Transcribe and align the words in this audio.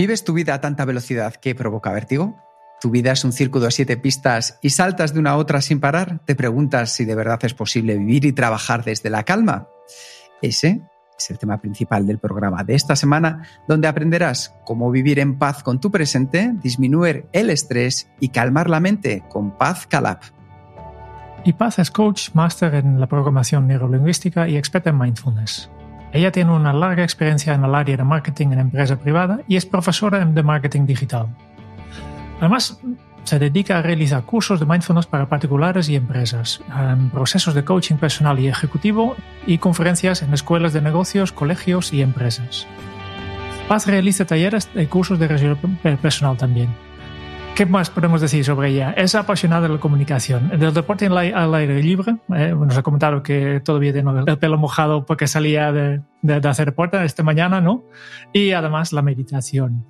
¿Vives 0.00 0.24
tu 0.24 0.32
vida 0.32 0.54
a 0.54 0.62
tanta 0.62 0.86
velocidad 0.86 1.34
que 1.34 1.54
provoca 1.54 1.92
vértigo? 1.92 2.34
¿Tu 2.80 2.88
vida 2.88 3.12
es 3.12 3.22
un 3.22 3.32
círculo 3.32 3.66
de 3.66 3.70
siete 3.70 3.98
pistas 3.98 4.58
y 4.62 4.70
saltas 4.70 5.12
de 5.12 5.20
una 5.20 5.32
a 5.32 5.36
otra 5.36 5.60
sin 5.60 5.78
parar? 5.78 6.24
¿Te 6.24 6.34
preguntas 6.34 6.94
si 6.94 7.04
de 7.04 7.14
verdad 7.14 7.38
es 7.42 7.52
posible 7.52 7.98
vivir 7.98 8.24
y 8.24 8.32
trabajar 8.32 8.82
desde 8.82 9.10
la 9.10 9.24
calma? 9.24 9.68
Ese 10.40 10.80
es 11.18 11.30
el 11.30 11.38
tema 11.38 11.60
principal 11.60 12.06
del 12.06 12.18
programa 12.18 12.64
de 12.64 12.76
esta 12.76 12.96
semana, 12.96 13.46
donde 13.68 13.88
aprenderás 13.88 14.54
cómo 14.64 14.90
vivir 14.90 15.18
en 15.18 15.38
paz 15.38 15.62
con 15.62 15.80
tu 15.80 15.90
presente, 15.90 16.50
disminuir 16.62 17.26
el 17.32 17.50
estrés 17.50 18.08
y 18.20 18.30
calmar 18.30 18.70
la 18.70 18.80
mente 18.80 19.22
con 19.28 19.58
Paz 19.58 19.86
Calab. 19.86 20.20
Y 21.44 21.52
Paz 21.52 21.78
es 21.78 21.90
coach, 21.90 22.30
máster 22.32 22.74
en 22.74 23.00
la 23.00 23.06
programación 23.06 23.66
neurolingüística 23.66 24.48
y 24.48 24.56
experta 24.56 24.88
en 24.88 24.98
mindfulness. 24.98 25.68
Ella 26.12 26.32
tiene 26.32 26.52
una 26.52 26.72
larga 26.72 27.04
experiencia 27.04 27.54
en 27.54 27.64
el 27.64 27.74
área 27.74 27.96
de 27.96 28.04
marketing 28.04 28.48
en 28.48 28.58
empresa 28.58 28.98
privada 28.98 29.40
y 29.46 29.56
es 29.56 29.66
profesora 29.66 30.24
de 30.24 30.42
marketing 30.42 30.86
digital. 30.86 31.28
Además, 32.40 32.80
se 33.24 33.38
dedica 33.38 33.78
a 33.78 33.82
realizar 33.82 34.24
cursos 34.24 34.58
de 34.58 34.66
mindfulness 34.66 35.06
para 35.06 35.28
particulares 35.28 35.88
y 35.88 35.96
empresas, 35.96 36.60
en 36.76 37.10
procesos 37.10 37.54
de 37.54 37.64
coaching 37.64 37.96
personal 37.96 38.38
y 38.40 38.48
ejecutivo 38.48 39.14
y 39.46 39.58
conferencias 39.58 40.22
en 40.22 40.34
escuelas 40.34 40.72
de 40.72 40.80
negocios, 40.80 41.30
colegios 41.32 41.92
y 41.92 42.02
empresas. 42.02 42.66
Paz 43.68 43.86
realiza 43.86 44.24
talleres 44.24 44.68
y 44.74 44.86
cursos 44.86 45.18
de 45.18 45.28
desarrollo 45.28 45.58
personal 46.02 46.36
también. 46.36 46.89
¿Qué 47.54 47.66
más 47.66 47.90
podemos 47.90 48.22
decir 48.22 48.44
sobre 48.44 48.70
ella? 48.70 48.92
Es 48.92 49.14
apasionada 49.14 49.68
de 49.68 49.74
la 49.74 49.80
comunicación, 49.80 50.48
del 50.58 50.72
deporte 50.72 51.06
al 51.06 51.54
aire 51.54 51.82
libre. 51.82 52.16
Eh, 52.34 52.54
nos 52.56 52.76
ha 52.78 52.82
comentado 52.82 53.22
que 53.22 53.60
todavía 53.60 53.92
tiene 53.92 54.10
el 54.26 54.38
pelo 54.38 54.56
mojado 54.56 55.04
porque 55.04 55.26
salía 55.26 55.70
de, 55.70 56.00
de, 56.22 56.48
hacer 56.48 56.66
deporte 56.66 57.04
esta 57.04 57.22
mañana, 57.22 57.60
¿no? 57.60 57.84
Y 58.32 58.52
además 58.52 58.94
la 58.94 59.02
meditación. 59.02 59.84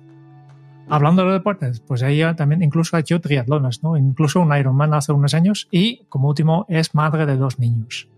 Hablando 0.89 1.25
de 1.25 1.31
deportes, 1.31 1.79
pues 1.79 2.01
ella 2.01 2.35
también 2.35 2.61
incluso 2.61 2.97
ha 2.97 2.99
hecho 2.99 3.21
triatlones, 3.21 3.81
¿no? 3.81 3.95
Incluso 3.95 4.41
un 4.41 4.53
Ironman 4.53 4.93
hace 4.93 5.13
unos 5.13 5.33
años 5.33 5.69
y, 5.71 6.05
como 6.09 6.27
último, 6.27 6.65
es 6.67 6.93
madre 6.93 7.25
de 7.25 7.37
dos 7.37 7.57
niños. 7.59 8.09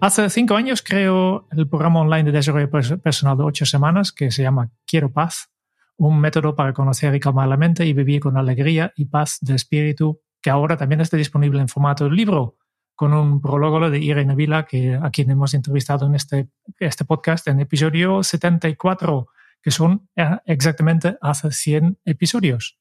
Hace 0.00 0.30
cinco 0.30 0.54
años 0.54 0.82
creó 0.82 1.48
el 1.50 1.66
programa 1.66 2.00
online 2.00 2.24
de 2.24 2.32
desarrollo 2.32 2.70
personal 2.70 3.36
de 3.36 3.42
ocho 3.42 3.66
semanas 3.66 4.12
que 4.12 4.30
se 4.30 4.42
llama 4.42 4.70
Quiero 4.86 5.10
Paz, 5.10 5.50
un 5.96 6.20
método 6.20 6.54
para 6.54 6.72
conocer 6.72 7.14
y 7.14 7.20
calmar 7.20 7.48
la 7.48 7.56
mente 7.56 7.86
y 7.86 7.92
vivir 7.92 8.20
con 8.20 8.36
alegría 8.36 8.92
y 8.96 9.06
paz 9.06 9.38
de 9.40 9.54
espíritu, 9.54 10.20
que 10.42 10.50
ahora 10.50 10.76
también 10.76 11.00
está 11.00 11.16
disponible 11.16 11.60
en 11.60 11.68
formato 11.68 12.04
de 12.04 12.10
libro, 12.10 12.56
con 12.94 13.12
un 13.12 13.40
prólogo 13.40 13.90
de 13.90 13.98
Irene 13.98 14.34
Vila, 14.34 14.66
que, 14.66 14.94
a 14.94 15.10
quien 15.10 15.30
hemos 15.30 15.54
entrevistado 15.54 16.06
en 16.06 16.14
este, 16.14 16.48
este 16.78 17.04
podcast 17.04 17.48
en 17.48 17.60
episodio 17.60 18.22
74, 18.22 19.28
que 19.62 19.70
son 19.70 20.08
eh, 20.16 20.38
exactamente 20.46 21.16
hace 21.20 21.50
100 21.50 21.98
episodios. 22.04 22.78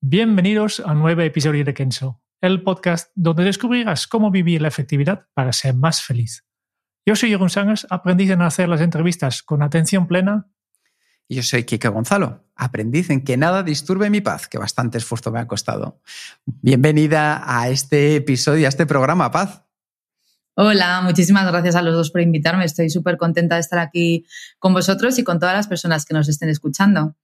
Bienvenidos 0.00 0.80
a 0.80 0.92
un 0.92 1.00
nuevo 1.00 1.22
episodio 1.22 1.64
de 1.64 1.74
Kenso, 1.74 2.22
el 2.40 2.62
podcast 2.62 3.10
donde 3.14 3.44
descubrirás 3.44 4.06
cómo 4.06 4.30
vivir 4.30 4.62
la 4.62 4.68
efectividad 4.68 5.26
para 5.34 5.52
ser 5.52 5.74
más 5.74 6.02
feliz. 6.02 6.44
Yo 7.06 7.16
soy 7.16 7.30
Jeroen 7.30 7.50
Sangers, 7.50 7.86
aprendiz 7.90 8.30
en 8.30 8.42
hacer 8.42 8.68
las 8.68 8.80
entrevistas 8.80 9.42
con 9.42 9.62
atención 9.62 10.06
plena 10.06 10.48
yo 11.28 11.42
soy 11.42 11.64
Kike 11.64 11.88
Gonzalo, 11.88 12.44
aprendiz 12.54 13.10
en 13.10 13.24
que 13.24 13.36
nada 13.36 13.62
disturbe 13.62 14.10
mi 14.10 14.20
paz, 14.20 14.48
que 14.48 14.58
bastante 14.58 14.98
esfuerzo 14.98 15.30
me 15.30 15.40
ha 15.40 15.46
costado. 15.46 16.00
Bienvenida 16.44 17.42
a 17.44 17.68
este 17.68 18.16
episodio, 18.16 18.66
a 18.66 18.68
este 18.68 18.86
programa, 18.86 19.30
Paz. 19.30 19.62
Hola, 20.56 21.00
muchísimas 21.00 21.50
gracias 21.50 21.74
a 21.74 21.82
los 21.82 21.94
dos 21.94 22.10
por 22.10 22.20
invitarme. 22.20 22.64
Estoy 22.64 22.88
súper 22.88 23.16
contenta 23.16 23.56
de 23.56 23.60
estar 23.60 23.80
aquí 23.80 24.24
con 24.60 24.72
vosotros 24.72 25.18
y 25.18 25.24
con 25.24 25.40
todas 25.40 25.56
las 25.56 25.66
personas 25.66 26.04
que 26.04 26.14
nos 26.14 26.28
estén 26.28 26.48
escuchando. 26.48 27.16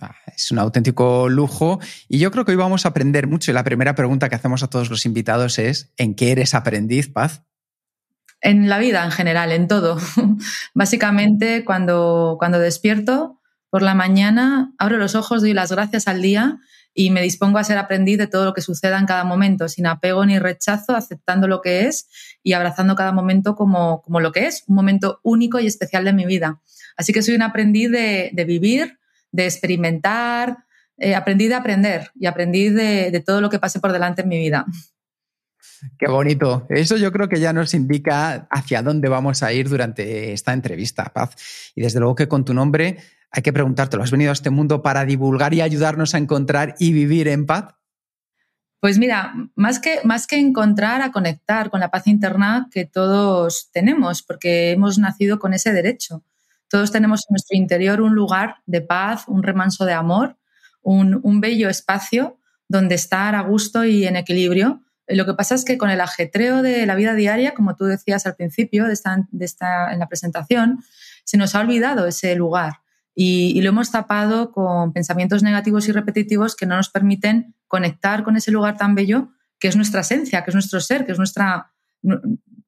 Ah, 0.00 0.14
es 0.34 0.50
un 0.50 0.58
auténtico 0.58 1.28
lujo 1.28 1.80
y 2.08 2.18
yo 2.18 2.30
creo 2.30 2.44
que 2.44 2.52
hoy 2.52 2.56
vamos 2.56 2.84
a 2.84 2.90
aprender 2.90 3.28
mucho. 3.28 3.50
Y 3.50 3.54
la 3.54 3.62
primera 3.62 3.94
pregunta 3.94 4.28
que 4.28 4.34
hacemos 4.34 4.62
a 4.62 4.70
todos 4.70 4.90
los 4.90 5.06
invitados 5.06 5.58
es, 5.58 5.92
¿en 5.96 6.14
qué 6.14 6.32
eres 6.32 6.54
aprendiz, 6.54 7.08
Paz? 7.08 7.44
En 8.40 8.68
la 8.68 8.78
vida 8.78 9.04
en 9.04 9.10
general, 9.10 9.52
en 9.52 9.68
todo. 9.68 9.98
Básicamente, 10.74 11.64
cuando, 11.64 12.36
cuando 12.38 12.58
despierto 12.58 13.40
por 13.70 13.82
la 13.82 13.94
mañana, 13.94 14.72
abro 14.78 14.96
los 14.96 15.14
ojos, 15.14 15.42
doy 15.42 15.54
las 15.54 15.72
gracias 15.72 16.08
al 16.08 16.22
día 16.22 16.58
y 16.94 17.10
me 17.10 17.22
dispongo 17.22 17.58
a 17.58 17.64
ser 17.64 17.78
aprendiz 17.78 18.18
de 18.18 18.26
todo 18.26 18.44
lo 18.44 18.54
que 18.54 18.60
suceda 18.60 18.98
en 18.98 19.06
cada 19.06 19.22
momento, 19.22 19.68
sin 19.68 19.86
apego 19.86 20.26
ni 20.26 20.38
rechazo, 20.38 20.96
aceptando 20.96 21.46
lo 21.46 21.60
que 21.60 21.86
es 21.86 22.08
y 22.42 22.54
abrazando 22.54 22.96
cada 22.96 23.12
momento 23.12 23.54
como, 23.54 24.02
como 24.02 24.20
lo 24.20 24.32
que 24.32 24.46
es, 24.46 24.64
un 24.66 24.74
momento 24.74 25.20
único 25.22 25.60
y 25.60 25.66
especial 25.66 26.04
de 26.04 26.12
mi 26.12 26.26
vida. 26.26 26.60
Así 26.96 27.12
que 27.12 27.22
soy 27.22 27.36
un 27.36 27.42
aprendiz 27.42 27.90
de, 27.90 28.44
vivir, 28.46 28.98
de 29.30 29.44
experimentar, 29.44 30.64
eh, 30.96 31.14
aprendí 31.14 31.46
de 31.46 31.54
aprender 31.54 32.10
y 32.18 32.26
aprendí 32.26 32.70
de, 32.70 33.12
de 33.12 33.20
todo 33.20 33.40
lo 33.40 33.48
que 33.48 33.60
pase 33.60 33.78
por 33.78 33.92
delante 33.92 34.22
en 34.22 34.28
mi 34.28 34.38
vida. 34.38 34.66
Qué 35.98 36.08
bonito. 36.08 36.66
Eso 36.68 36.96
yo 36.96 37.12
creo 37.12 37.28
que 37.28 37.40
ya 37.40 37.52
nos 37.52 37.74
indica 37.74 38.48
hacia 38.50 38.82
dónde 38.82 39.08
vamos 39.08 39.42
a 39.42 39.52
ir 39.52 39.68
durante 39.68 40.32
esta 40.32 40.52
entrevista, 40.52 41.04
Paz. 41.04 41.36
Y 41.74 41.82
desde 41.82 42.00
luego 42.00 42.14
que 42.14 42.28
con 42.28 42.44
tu 42.44 42.54
nombre 42.54 42.98
hay 43.30 43.42
que 43.42 43.52
preguntártelo. 43.52 44.02
¿Has 44.02 44.10
venido 44.10 44.30
a 44.30 44.32
este 44.32 44.50
mundo 44.50 44.82
para 44.82 45.04
divulgar 45.04 45.54
y 45.54 45.60
ayudarnos 45.60 46.14
a 46.14 46.18
encontrar 46.18 46.74
y 46.78 46.92
vivir 46.92 47.28
en 47.28 47.46
paz? 47.46 47.74
Pues 48.80 48.98
mira, 48.98 49.34
más 49.56 49.80
que, 49.80 50.00
más 50.04 50.26
que 50.26 50.38
encontrar, 50.38 51.02
a 51.02 51.10
conectar 51.10 51.68
con 51.68 51.80
la 51.80 51.90
paz 51.90 52.06
interna 52.06 52.68
que 52.70 52.84
todos 52.84 53.70
tenemos, 53.72 54.22
porque 54.22 54.70
hemos 54.70 54.98
nacido 54.98 55.38
con 55.38 55.52
ese 55.52 55.72
derecho. 55.72 56.22
Todos 56.68 56.92
tenemos 56.92 57.24
en 57.28 57.34
nuestro 57.34 57.56
interior 57.56 58.00
un 58.00 58.14
lugar 58.14 58.56
de 58.66 58.80
paz, 58.80 59.24
un 59.26 59.42
remanso 59.42 59.84
de 59.84 59.94
amor, 59.94 60.36
un, 60.80 61.18
un 61.22 61.40
bello 61.40 61.68
espacio 61.68 62.38
donde 62.68 62.94
estar 62.94 63.34
a 63.34 63.40
gusto 63.40 63.84
y 63.84 64.06
en 64.06 64.16
equilibrio 64.16 64.82
lo 65.08 65.26
que 65.26 65.34
pasa 65.34 65.54
es 65.54 65.64
que 65.64 65.78
con 65.78 65.90
el 65.90 66.00
ajetreo 66.00 66.62
de 66.62 66.86
la 66.86 66.94
vida 66.94 67.14
diaria, 67.14 67.54
como 67.54 67.76
tú 67.76 67.84
decías 67.84 68.26
al 68.26 68.36
principio 68.36 68.86
de 68.86 68.92
esta, 68.92 69.26
de 69.30 69.44
esta, 69.44 69.92
en 69.92 69.98
la 69.98 70.08
presentación, 70.08 70.84
se 71.24 71.36
nos 71.36 71.54
ha 71.54 71.60
olvidado 71.60 72.06
ese 72.06 72.34
lugar. 72.34 72.80
Y, 73.14 73.60
lo 73.62 73.70
hemos 73.70 73.90
tapado 73.90 74.52
con 74.52 74.92
pensamientos 74.92 75.42
negativos 75.42 75.88
y 75.88 75.92
repetitivos 75.92 76.54
que 76.54 76.66
no 76.66 76.76
nos 76.76 76.88
permiten 76.88 77.54
conectar 77.66 78.22
con 78.22 78.36
ese 78.36 78.52
lugar 78.52 78.76
tan 78.76 78.94
bello 78.94 79.30
que 79.58 79.66
es 79.66 79.74
nuestra 79.74 80.02
esencia, 80.02 80.44
que 80.44 80.52
es 80.52 80.54
nuestro 80.54 80.80
ser, 80.80 81.04
que 81.04 81.12
es 81.12 81.18
nuestra 81.18 81.72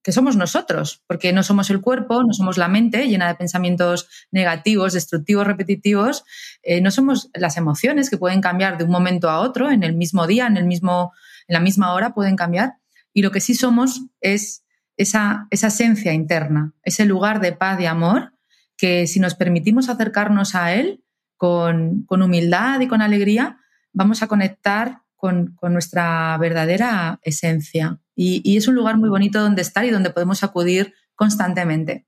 que 0.03 0.13
somos 0.13 0.37
nosotros, 0.37 1.05
porque 1.07 1.33
no 1.33 1.43
somos 1.43 1.71
el 1.71 1.81
cuerpo, 1.81 2.23
no 2.25 2.33
somos 2.33 2.57
la 2.57 2.69
mente 2.69 3.07
llena 3.07 3.29
de 3.29 3.35
pensamientos 3.35 4.09
negativos, 4.31 4.95
destructivos, 4.95 5.47
repetitivos, 5.47 6.25
eh, 6.63 6.81
no 6.81 6.91
somos 6.91 7.31
las 7.35 7.57
emociones 7.57 8.09
que 8.09 8.17
pueden 8.17 8.41
cambiar 8.41 8.79
de 8.79 8.85
un 8.85 8.91
momento 8.91 9.29
a 9.29 9.41
otro, 9.41 9.71
en 9.71 9.83
el 9.83 9.95
mismo 9.95 10.27
día, 10.27 10.47
en 10.47 10.57
el 10.57 10.65
mismo 10.65 11.13
en 11.51 11.55
la 11.55 11.61
misma 11.61 11.93
hora 11.93 12.15
pueden 12.15 12.37
cambiar. 12.37 12.75
Y 13.13 13.23
lo 13.23 13.33
que 13.33 13.41
sí 13.41 13.55
somos 13.55 14.07
es 14.21 14.65
esa, 14.97 15.49
esa 15.51 15.67
esencia 15.67 16.13
interna, 16.13 16.75
ese 16.85 17.05
lugar 17.05 17.41
de 17.41 17.53
paz 17.53 17.81
y 17.81 17.87
amor 17.87 18.35
que 18.77 19.09
si 19.09 19.19
nos 19.19 19.35
permitimos 19.35 19.89
acercarnos 19.89 20.55
a 20.55 20.73
él 20.73 21.03
con, 21.37 22.07
humildad 22.09 22.81
y 22.81 22.87
con 22.87 23.03
alegría, 23.03 23.59
vamos 23.93 24.23
a 24.23 24.29
conectar 24.29 25.03
con, 25.17 25.59
nuestra 25.61 26.39
verdadera 26.39 27.19
esencia. 27.23 27.99
Y, 28.15 28.41
y, 28.45 28.57
es 28.57 28.69
un 28.69 28.77
lugar 28.77 28.97
muy 28.97 29.09
bonito 29.09 29.41
donde 29.41 29.63
estar 29.63 29.85
y 29.85 29.91
donde 29.91 30.11
podemos 30.11 30.45
acudir 30.45 30.95
constantemente. 31.17 32.07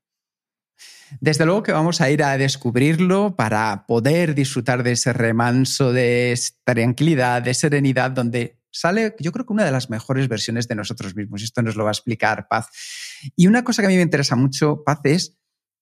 Desde 1.19 1.45
luego 1.45 1.63
que 1.63 1.73
vamos 1.73 1.99
a 2.01 2.09
ir 2.09 2.23
a 2.23 2.37
descubrirlo 2.37 3.35
para 3.35 3.85
poder 3.85 4.33
disfrutar 4.35 4.83
de 4.83 4.93
ese 4.93 5.13
remanso 5.13 5.91
de 5.91 6.39
tranquilidad, 6.63 7.41
de 7.43 7.53
serenidad, 7.53 8.09
donde 8.09 8.62
sale, 8.73 9.15
yo 9.19 9.31
creo 9.31 9.45
que 9.45 9.53
una 9.53 9.63
de 9.63 9.71
las 9.71 9.89
mejores 9.89 10.27
versiones 10.27 10.67
de 10.67 10.75
nosotros 10.75 11.15
mismos. 11.15 11.43
Esto 11.43 11.61
nos 11.61 11.75
lo 11.75 11.83
va 11.83 11.91
a 11.91 11.93
explicar 11.93 12.47
Paz. 12.49 12.67
Y 13.35 13.47
una 13.47 13.63
cosa 13.63 13.81
que 13.81 13.85
a 13.85 13.89
mí 13.89 13.95
me 13.95 14.01
interesa 14.01 14.35
mucho, 14.35 14.83
Paz, 14.83 14.99
es 15.03 15.37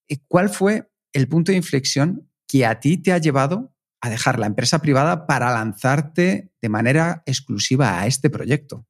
eh, 0.08 0.18
cuál 0.28 0.50
fue 0.50 0.92
el 1.14 1.28
punto 1.28 1.52
de 1.52 1.58
inflexión 1.58 2.30
que 2.48 2.66
a 2.66 2.80
ti 2.80 2.98
te 2.98 3.14
ha 3.14 3.18
llevado 3.18 3.74
a 4.02 4.10
dejar 4.10 4.40
la 4.40 4.48
empresa 4.48 4.80
privada 4.80 5.26
para 5.26 5.52
lanzarte 5.52 6.52
de 6.62 6.70
manera 6.70 7.24
exclusiva 7.26 8.00
a 8.00 8.08
este 8.08 8.30
proyecto. 8.30 8.86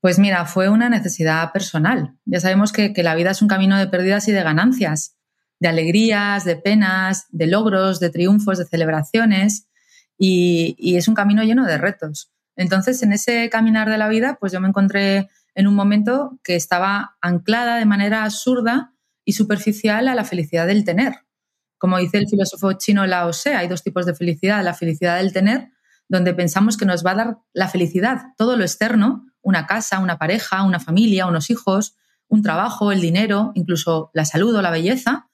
Pues 0.00 0.18
mira, 0.18 0.44
fue 0.46 0.68
una 0.68 0.88
necesidad 0.88 1.52
personal. 1.52 2.16
Ya 2.24 2.40
sabemos 2.40 2.72
que, 2.72 2.92
la 2.96 3.14
vida 3.14 3.30
es 3.30 3.40
un 3.40 3.46
camino 3.46 3.78
de 3.78 3.86
pérdidas 3.86 4.26
y 4.26 4.32
de 4.32 4.42
ganancias, 4.42 5.16
de 5.60 5.68
alegrías, 5.68 6.44
de 6.44 6.56
penas, 6.56 7.26
de 7.30 7.46
logros, 7.46 8.00
de 8.00 8.10
triunfos, 8.10 8.58
de 8.58 8.66
celebraciones, 8.66 9.68
y, 10.18 10.96
es 10.96 11.06
un 11.06 11.14
camino 11.14 11.44
lleno 11.44 11.66
de 11.66 11.78
retos. 11.78 12.32
Entonces, 12.56 13.02
en 13.02 13.12
ese 13.12 13.48
caminar 13.50 13.88
de 13.88 13.98
la 13.98 14.08
vida, 14.08 14.36
pues 14.38 14.52
yo 14.52 14.60
me 14.60 14.68
encontré 14.68 15.28
en 15.54 15.66
un 15.66 15.74
momento 15.74 16.38
que 16.42 16.56
estaba 16.56 17.16
anclada 17.20 17.76
de 17.76 17.84
manera 17.84 18.24
absurda 18.24 18.94
y 19.24 19.32
superficial 19.32 20.08
a 20.08 20.14
la 20.14 20.24
felicidad 20.24 20.66
del 20.66 20.84
tener. 20.84 21.14
Como 21.78 21.98
dice 21.98 22.18
el 22.18 22.28
filósofo 22.28 22.72
chino 22.74 23.06
Lao 23.06 23.30
Tse, 23.30 23.54
hay 23.54 23.68
dos 23.68 23.82
tipos 23.82 24.06
de 24.06 24.14
felicidad, 24.14 24.62
la 24.62 24.74
felicidad 24.74 25.16
del 25.16 25.32
tener, 25.32 25.70
donde 26.08 26.34
pensamos 26.34 26.76
que 26.76 26.84
nos 26.84 27.04
va 27.04 27.12
a 27.12 27.14
dar 27.14 27.38
la 27.52 27.68
felicidad, 27.68 28.22
todo 28.36 28.56
lo 28.56 28.62
externo, 28.62 29.26
una 29.40 29.66
casa, 29.66 29.98
una 29.98 30.18
pareja, 30.18 30.62
una 30.62 30.78
familia, 30.78 31.26
unos 31.26 31.50
hijos, 31.50 31.96
un 32.28 32.42
trabajo, 32.42 32.92
el 32.92 33.00
dinero, 33.00 33.52
incluso 33.54 34.10
la 34.14 34.24
salud 34.24 34.54
o 34.54 34.62
la 34.62 34.70
belleza. 34.70 35.28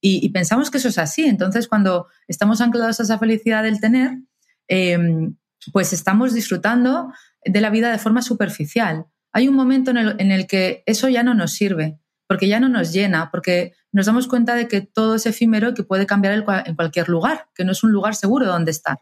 Y, 0.00 0.28
pensamos 0.30 0.70
que 0.70 0.78
eso 0.78 0.88
es 0.88 0.98
así. 0.98 1.24
Entonces, 1.24 1.68
cuando 1.68 2.08
estamos 2.26 2.60
anclados 2.60 2.98
a 2.98 3.04
esa 3.04 3.18
felicidad 3.18 3.62
del 3.62 3.80
tener, 3.80 4.18
em, 4.66 5.36
pues 5.70 5.92
estamos 5.92 6.34
disfrutando 6.34 7.12
de 7.44 7.60
la 7.60 7.70
vida 7.70 7.90
de 7.90 7.98
forma 7.98 8.22
superficial. 8.22 9.06
Hay 9.32 9.48
un 9.48 9.54
momento 9.54 9.90
en 9.90 9.96
el, 9.98 10.16
en 10.18 10.30
el, 10.30 10.46
que 10.46 10.82
eso 10.86 11.08
ya 11.08 11.22
no 11.22 11.34
nos 11.34 11.52
sirve, 11.52 11.98
porque 12.26 12.48
ya 12.48 12.60
no 12.60 12.68
nos 12.68 12.92
llena, 12.92 13.30
porque 13.30 13.74
nos 13.92 14.06
damos 14.06 14.26
cuenta 14.26 14.54
de 14.54 14.68
que 14.68 14.80
todo 14.80 15.14
es 15.14 15.26
efímero 15.26 15.70
y 15.70 15.74
que 15.74 15.82
puede 15.82 16.06
cambiar 16.06 16.44
en 16.66 16.74
cualquier 16.74 17.08
lugar, 17.08 17.46
que 17.54 17.64
no 17.64 17.72
es 17.72 17.82
un 17.84 17.92
lugar 17.92 18.14
seguro 18.14 18.46
donde 18.46 18.70
estar. 18.70 18.98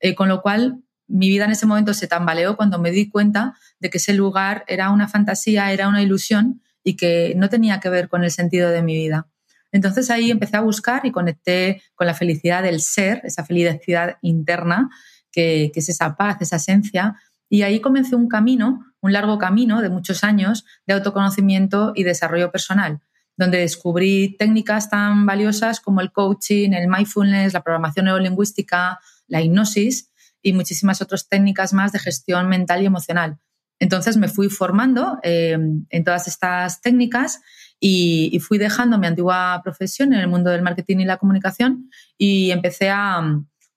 Eh, 0.00 0.14
con 0.14 0.28
lo 0.28 0.42
cual, 0.42 0.82
mi 1.06 1.28
vida 1.28 1.44
en 1.44 1.50
ese 1.50 1.66
momento 1.66 1.92
se 1.92 2.06
tambaleó 2.06 2.56
cuando 2.56 2.78
me 2.78 2.90
di 2.90 3.10
cuenta 3.10 3.54
de 3.80 3.90
que 3.90 3.98
ese 3.98 4.14
lugar 4.14 4.64
era 4.68 4.90
una 4.90 5.08
fantasía, 5.08 5.72
era 5.72 5.88
una 5.88 6.02
ilusión 6.02 6.62
y 6.84 6.96
que 6.96 7.34
no 7.36 7.48
tenía 7.48 7.80
que 7.80 7.90
ver 7.90 8.08
con 8.08 8.24
el 8.24 8.30
sentido 8.30 8.70
de 8.70 8.82
mi 8.82 8.94
vida. 8.94 9.26
Entonces 9.72 10.10
ahí 10.10 10.30
empecé 10.30 10.56
a 10.56 10.60
buscar 10.60 11.04
y 11.04 11.12
conecté 11.12 11.82
con 11.94 12.06
la 12.06 12.14
felicidad 12.14 12.62
del 12.62 12.80
ser, 12.80 13.20
esa 13.24 13.44
felicidad 13.44 14.16
interna, 14.22 14.88
que, 15.32 15.72
es 15.74 15.88
esa 15.88 16.16
paz, 16.16 16.38
esa 16.40 16.56
esencia. 16.56 17.16
Y 17.48 17.62
ahí 17.62 17.80
comencé 17.80 18.16
un 18.16 18.28
camino, 18.28 18.84
un 19.00 19.12
largo 19.12 19.38
camino 19.38 19.82
de 19.82 19.88
muchos 19.88 20.24
años 20.24 20.64
de 20.86 20.94
autoconocimiento 20.94 21.92
y 21.94 22.04
desarrollo 22.04 22.50
personal, 22.50 23.00
donde 23.36 23.58
descubrí 23.58 24.36
técnicas 24.38 24.90
tan 24.90 25.26
valiosas 25.26 25.80
como 25.80 26.00
el 26.00 26.12
coaching, 26.12 26.72
el 26.72 26.88
mindfulness, 26.88 27.54
la 27.54 27.62
programación 27.62 28.06
neurolingüística, 28.06 29.00
la 29.26 29.40
hipnosis, 29.40 30.10
y 30.42 30.52
muchísimas 30.52 31.02
otras 31.02 31.28
técnicas 31.28 31.72
más 31.72 31.92
de 31.92 31.98
gestión 31.98 32.48
mental 32.48 32.82
y 32.82 32.86
emocional. 32.86 33.38
Entonces 33.78 34.16
me 34.16 34.28
fui 34.28 34.48
formando 34.48 35.18
eh, 35.22 35.56
en 35.88 36.04
todas 36.04 36.28
estas 36.28 36.80
técnicas 36.80 37.40
y, 37.78 38.38
fui 38.40 38.58
dejando 38.58 38.98
mi 38.98 39.06
antigua 39.06 39.60
profesión 39.64 40.12
en 40.12 40.20
el 40.20 40.28
mundo 40.28 40.50
del 40.50 40.60
marketing 40.60 40.98
y 40.98 41.04
la 41.06 41.16
comunicación 41.16 41.90
y 42.18 42.50
empecé 42.50 42.90
a, 42.90 43.22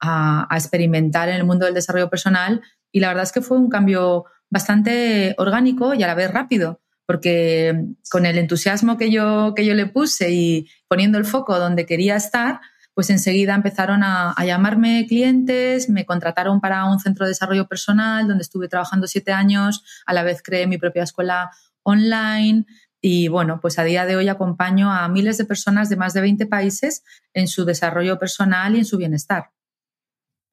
a, 0.03 0.47
experimentar 0.51 1.29
en 1.29 1.35
el 1.35 1.45
mundo 1.45 1.65
del 1.65 1.73
desarrollo 1.73 2.09
personal 2.09 2.61
y 2.91 2.99
la 2.99 3.07
verdad 3.07 3.23
es 3.23 3.31
que 3.31 3.41
fue 3.41 3.57
un 3.57 3.69
cambio 3.69 4.25
bastante 4.49 5.33
orgánico 5.37 5.93
y 5.93 6.03
a 6.03 6.07
la 6.07 6.15
vez 6.15 6.31
rápido 6.31 6.81
porque 7.05 7.85
con 8.09 8.25
el 8.25 8.37
entusiasmo 8.37 8.97
que 8.97 9.11
yo, 9.11 9.53
que 9.55 9.65
yo 9.65 9.73
le 9.73 9.87
puse 9.87 10.31
y 10.31 10.69
poniendo 10.87 11.17
el 11.17 11.25
foco 11.25 11.59
donde 11.59 11.85
quería 11.85 12.15
estar, 12.15 12.61
pues 12.93 13.09
enseguida 13.09 13.55
empezaron 13.55 14.03
a, 14.03 14.35
llamarme 14.45 15.05
clientes, 15.07 15.89
me 15.89 16.05
contrataron 16.05 16.61
para 16.61 16.85
un 16.85 16.99
centro 16.99 17.25
de 17.25 17.29
desarrollo 17.29 17.67
personal 17.67 18.27
donde 18.27 18.43
estuve 18.43 18.67
trabajando 18.67 19.07
siete 19.07 19.31
años, 19.31 19.83
a 20.05 20.13
la 20.13 20.23
vez 20.23 20.41
creé 20.43 20.67
mi 20.67 20.77
propia 20.77 21.03
escuela 21.03 21.51
online 21.81 22.65
y 23.01 23.27
bueno, 23.27 23.59
pues 23.59 23.79
a 23.79 23.83
día 23.83 24.05
de 24.05 24.15
hoy 24.15 24.29
acompaño 24.29 24.91
a 24.91 25.07
miles 25.09 25.37
de 25.37 25.45
personas 25.45 25.89
de 25.89 25.97
más 25.97 26.13
de 26.13 26.21
20 26.21 26.45
países 26.45 27.03
en 27.33 27.49
su 27.49 27.65
desarrollo 27.65 28.17
personal 28.17 28.75
y 28.75 28.79
en 28.79 28.85
su 28.85 28.97
bienestar. 28.97 29.51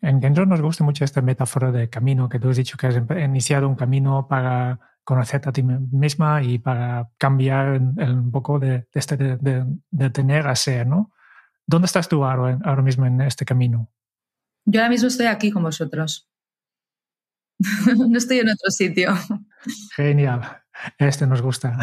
En 0.02 0.20
Genro 0.20 0.46
nos 0.46 0.62
gusta 0.62 0.84
mucho 0.84 1.04
esta 1.04 1.20
metáfora 1.20 1.70
de 1.70 1.90
camino, 1.90 2.28
que 2.28 2.38
tú 2.38 2.48
has 2.48 2.56
dicho 2.56 2.78
que 2.78 2.86
has 2.86 2.96
iniciado 2.96 3.68
un 3.68 3.74
camino 3.74 4.26
para 4.28 4.80
conocerte 5.04 5.48
a 5.48 5.52
ti 5.52 5.62
misma 5.62 6.42
y 6.42 6.58
para 6.58 7.10
cambiar 7.18 7.80
un 7.80 8.30
poco 8.30 8.58
de, 8.58 8.86
este 8.92 9.16
de, 9.16 9.66
de, 9.90 10.10
tener 10.10 10.46
a 10.46 10.54
ser, 10.54 10.86
¿no? 10.86 11.12
¿Dónde 11.66 11.86
estás 11.86 12.08
tú 12.08 12.24
ahora, 12.24 12.82
mismo 12.82 13.06
en 13.06 13.20
este 13.20 13.44
camino? 13.44 13.90
Yo 14.64 14.80
ahora 14.80 14.90
mismo 14.90 15.08
estoy 15.08 15.26
aquí 15.26 15.50
con 15.50 15.62
vosotros. 15.62 16.28
no 17.96 18.16
estoy 18.16 18.38
en 18.38 18.48
otro 18.48 18.70
sitio. 18.70 19.12
Genial. 19.94 20.42
Este 20.98 21.26
nos 21.26 21.42
gusta. 21.42 21.76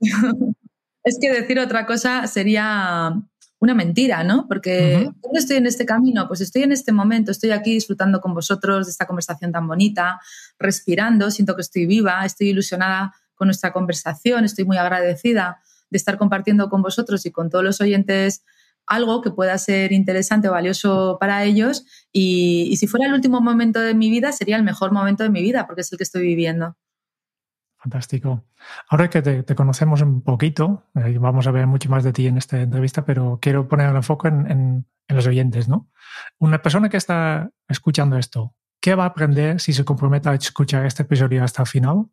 es 1.04 1.18
que 1.20 1.32
decir 1.32 1.58
otra 1.58 1.86
cosa 1.86 2.26
sería 2.26 3.12
una 3.60 3.74
mentira, 3.74 4.22
¿no? 4.22 4.46
Porque 4.46 5.10
¿dónde 5.22 5.38
estoy 5.38 5.56
en 5.56 5.66
este 5.66 5.84
camino? 5.84 6.28
Pues 6.28 6.40
estoy 6.40 6.62
en 6.62 6.72
este 6.72 6.92
momento, 6.92 7.32
estoy 7.32 7.50
aquí 7.50 7.72
disfrutando 7.74 8.20
con 8.20 8.34
vosotros 8.34 8.86
de 8.86 8.92
esta 8.92 9.06
conversación 9.06 9.50
tan 9.52 9.66
bonita, 9.66 10.20
respirando, 10.58 11.30
siento 11.30 11.56
que 11.56 11.62
estoy 11.62 11.86
viva, 11.86 12.24
estoy 12.24 12.50
ilusionada 12.50 13.14
con 13.34 13.48
nuestra 13.48 13.72
conversación, 13.72 14.44
estoy 14.44 14.64
muy 14.64 14.76
agradecida 14.76 15.60
de 15.90 15.96
estar 15.96 16.18
compartiendo 16.18 16.68
con 16.68 16.82
vosotros 16.82 17.26
y 17.26 17.32
con 17.32 17.50
todos 17.50 17.64
los 17.64 17.80
oyentes 17.80 18.44
algo 18.86 19.20
que 19.20 19.30
pueda 19.30 19.56
ser 19.58 19.92
interesante 19.92 20.48
o 20.48 20.52
valioso 20.52 21.18
para 21.20 21.44
ellos 21.44 21.84
y, 22.12 22.74
si 22.78 22.86
fuera 22.86 23.06
el 23.06 23.12
último 23.12 23.40
momento 23.40 23.80
de 23.80 23.94
mi 23.94 24.08
vida 24.08 24.32
sería 24.32 24.56
el 24.56 24.62
mejor 24.62 24.92
momento 24.92 25.22
de 25.24 25.30
mi 25.30 25.42
vida 25.42 25.66
porque 25.66 25.82
es 25.82 25.92
el 25.92 25.98
que 25.98 26.04
estoy 26.04 26.22
viviendo. 26.22 26.76
Fantástico. 27.78 28.44
Ahora 28.88 29.08
que 29.08 29.22
te, 29.22 29.54
conocemos 29.54 30.02
un 30.02 30.22
poquito, 30.22 30.82
eh, 30.96 31.16
vamos 31.18 31.46
a 31.46 31.52
ver 31.52 31.68
mucho 31.68 31.88
más 31.88 32.02
de 32.02 32.12
ti 32.12 32.26
en 32.26 32.36
esta 32.36 32.60
entrevista, 32.60 33.04
pero 33.04 33.38
quiero 33.40 33.68
poner 33.68 33.90
el 33.90 33.96
enfoque 33.96 34.28
en, 34.28 34.84
los 35.08 35.26
oyentes, 35.26 35.68
¿no? 35.68 35.88
Una 36.38 36.60
persona 36.60 36.90
que 36.90 36.98
está 36.98 37.50
escuchando 37.66 38.18
esto, 38.18 38.54
¿qué 38.78 38.94
va 38.94 39.04
a 39.04 39.06
aprender 39.06 39.58
si 39.58 39.72
se 39.72 39.84
compromete 39.84 40.28
a 40.28 40.34
escuchar 40.34 40.84
este 40.84 41.04
episodio 41.04 41.42
hasta 41.42 41.62
el 41.62 41.68
final? 41.68 42.06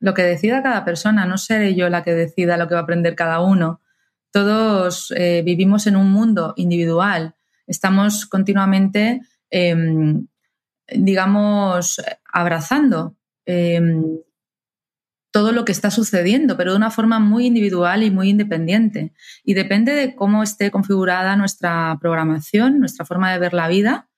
Lo 0.00 0.14
que 0.14 0.22
decida 0.22 0.62
cada 0.62 0.84
persona, 0.84 1.26
no 1.26 1.38
seré 1.38 1.76
yo 1.76 1.88
la 1.88 2.02
que 2.02 2.14
decida 2.14 2.56
lo 2.56 2.66
que 2.66 2.74
va 2.74 2.80
a 2.80 2.82
aprender 2.84 3.14
cada 3.14 3.40
uno. 3.40 3.82
Todos 4.32 5.12
eh, 5.16 5.42
vivimos 5.44 5.86
en 5.86 5.94
un 5.94 6.10
mundo 6.10 6.54
individual, 6.56 7.36
estamos 7.68 8.26
continuamente, 8.26 9.20
em, 9.50 10.26
digamos, 10.88 12.02
abrazando 12.32 13.14
em, 13.46 14.18
todo 15.38 15.52
lo 15.52 15.64
que 15.64 15.70
está 15.70 15.92
sucediendo, 15.92 16.56
pero 16.56 16.72
de 16.72 16.78
una 16.78 16.90
forma 16.90 17.20
muy 17.20 17.46
individual 17.46 18.02
y 18.02 18.10
muy 18.10 18.30
independiente. 18.30 19.12
Y 19.44 19.54
depende 19.54 19.92
de 19.92 20.16
cómo 20.16 20.42
esté 20.42 20.72
configurada 20.72 21.36
nuestra 21.36 21.96
programación, 22.00 22.80
nuestra 22.80 23.06
forma 23.06 23.30
de 23.30 23.38
ver 23.38 23.54
la 23.54 23.68
vida, 23.68 24.08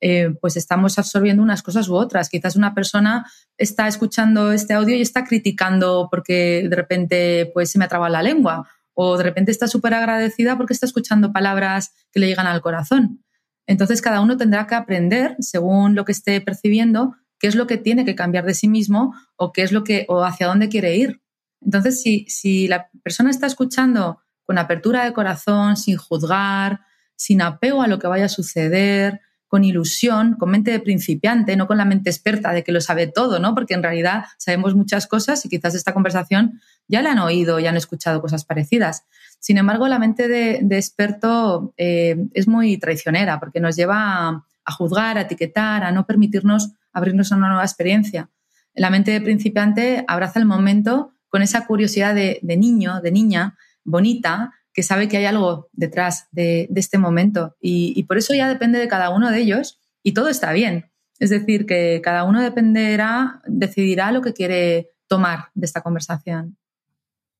eh, 0.00 0.36
pues 0.40 0.56
estamos 0.56 1.00
absorbiendo 1.00 1.42
unas 1.42 1.64
cosas 1.64 1.88
u 1.88 1.96
otras. 1.96 2.28
Quizás 2.28 2.54
una 2.54 2.76
persona 2.76 3.26
está 3.58 3.88
escuchando 3.88 4.52
este 4.52 4.72
audio 4.74 4.94
y 4.94 5.00
está 5.00 5.24
criticando 5.24 6.06
porque 6.08 6.68
de 6.70 6.76
repente 6.76 7.50
pues, 7.52 7.72
se 7.72 7.80
me 7.80 7.88
traba 7.88 8.08
la 8.08 8.22
lengua 8.22 8.68
o 8.94 9.16
de 9.16 9.24
repente 9.24 9.50
está 9.50 9.66
súper 9.66 9.94
agradecida 9.94 10.56
porque 10.56 10.74
está 10.74 10.86
escuchando 10.86 11.32
palabras 11.32 11.90
que 12.12 12.20
le 12.20 12.28
llegan 12.28 12.46
al 12.46 12.60
corazón. 12.60 13.24
Entonces 13.66 14.00
cada 14.00 14.20
uno 14.20 14.36
tendrá 14.36 14.68
que 14.68 14.76
aprender, 14.76 15.34
según 15.40 15.96
lo 15.96 16.04
que 16.04 16.12
esté 16.12 16.40
percibiendo, 16.40 17.16
qué 17.42 17.48
es 17.48 17.56
lo 17.56 17.66
que 17.66 17.76
tiene 17.76 18.04
que 18.04 18.14
cambiar 18.14 18.44
de 18.46 18.54
sí 18.54 18.68
mismo 18.68 19.16
o 19.34 19.52
qué 19.52 19.62
es 19.62 19.72
lo 19.72 19.82
que 19.82 20.06
o 20.08 20.22
hacia 20.22 20.46
dónde 20.46 20.68
quiere 20.68 20.96
ir. 20.96 21.20
Entonces, 21.60 22.00
si, 22.00 22.24
si 22.28 22.68
la 22.68 22.88
persona 23.02 23.30
está 23.30 23.48
escuchando 23.48 24.20
con 24.44 24.58
apertura 24.58 25.04
de 25.04 25.12
corazón, 25.12 25.76
sin 25.76 25.96
juzgar, 25.96 26.82
sin 27.16 27.42
apego 27.42 27.82
a 27.82 27.88
lo 27.88 27.98
que 27.98 28.06
vaya 28.06 28.26
a 28.26 28.28
suceder, 28.28 29.20
con 29.48 29.64
ilusión, 29.64 30.36
con 30.38 30.50
mente 30.50 30.70
de 30.70 30.78
principiante, 30.78 31.56
no 31.56 31.66
con 31.66 31.78
la 31.78 31.84
mente 31.84 32.10
experta 32.10 32.52
de 32.52 32.62
que 32.62 32.70
lo 32.70 32.80
sabe 32.80 33.08
todo, 33.08 33.40
¿no? 33.40 33.56
Porque 33.56 33.74
en 33.74 33.82
realidad 33.82 34.24
sabemos 34.38 34.76
muchas 34.76 35.08
cosas 35.08 35.44
y 35.44 35.48
quizás 35.48 35.74
esta 35.74 35.92
conversación 35.92 36.60
ya 36.86 37.02
la 37.02 37.10
han 37.10 37.18
oído, 37.18 37.58
ya 37.58 37.70
han 37.70 37.76
escuchado 37.76 38.20
cosas 38.20 38.44
parecidas. 38.44 39.04
Sin 39.40 39.58
embargo, 39.58 39.88
la 39.88 39.98
mente 39.98 40.28
de, 40.28 40.76
experto 40.76 41.74
eh, 41.76 42.28
es 42.34 42.46
muy 42.46 42.78
traicionera 42.78 43.40
porque 43.40 43.58
nos 43.58 43.74
lleva 43.74 44.44
a, 44.64 44.72
juzgar, 44.72 45.18
a 45.18 45.22
etiquetar, 45.22 45.82
a 45.82 45.90
no 45.90 46.06
permitirnos 46.06 46.70
abrirnos 46.92 47.32
a 47.32 47.36
una 47.36 47.48
nueva 47.48 47.64
experiencia. 47.64 48.30
La 48.74 48.90
mente 48.90 49.10
de 49.10 49.20
principiante 49.20 50.04
abraza 50.08 50.38
el 50.38 50.46
momento 50.46 51.12
con 51.28 51.42
esa 51.42 51.66
curiosidad 51.66 52.14
de, 52.14 52.40
niño, 52.42 53.00
de 53.00 53.10
niña, 53.10 53.56
bonita, 53.84 54.52
que 54.72 54.82
sabe 54.82 55.08
que 55.08 55.18
hay 55.18 55.24
algo 55.24 55.68
detrás 55.72 56.28
de, 56.30 56.68
este 56.74 56.98
momento 56.98 57.56
y, 57.60 58.02
por 58.04 58.18
eso 58.18 58.34
ya 58.34 58.48
depende 58.48 58.78
de 58.78 58.88
cada 58.88 59.10
uno 59.10 59.30
de 59.30 59.38
ellos 59.38 59.80
y 60.02 60.12
todo 60.12 60.28
está 60.28 60.52
bien. 60.52 60.90
Es 61.18 61.30
decir, 61.30 61.66
que 61.66 62.00
cada 62.02 62.24
uno 62.24 62.42
dependerá, 62.42 63.42
decidirá 63.46 64.12
lo 64.12 64.22
que 64.22 64.32
quiere 64.32 64.90
tomar 65.06 65.50
de 65.54 65.66
esta 65.66 65.82
conversación. 65.82 66.56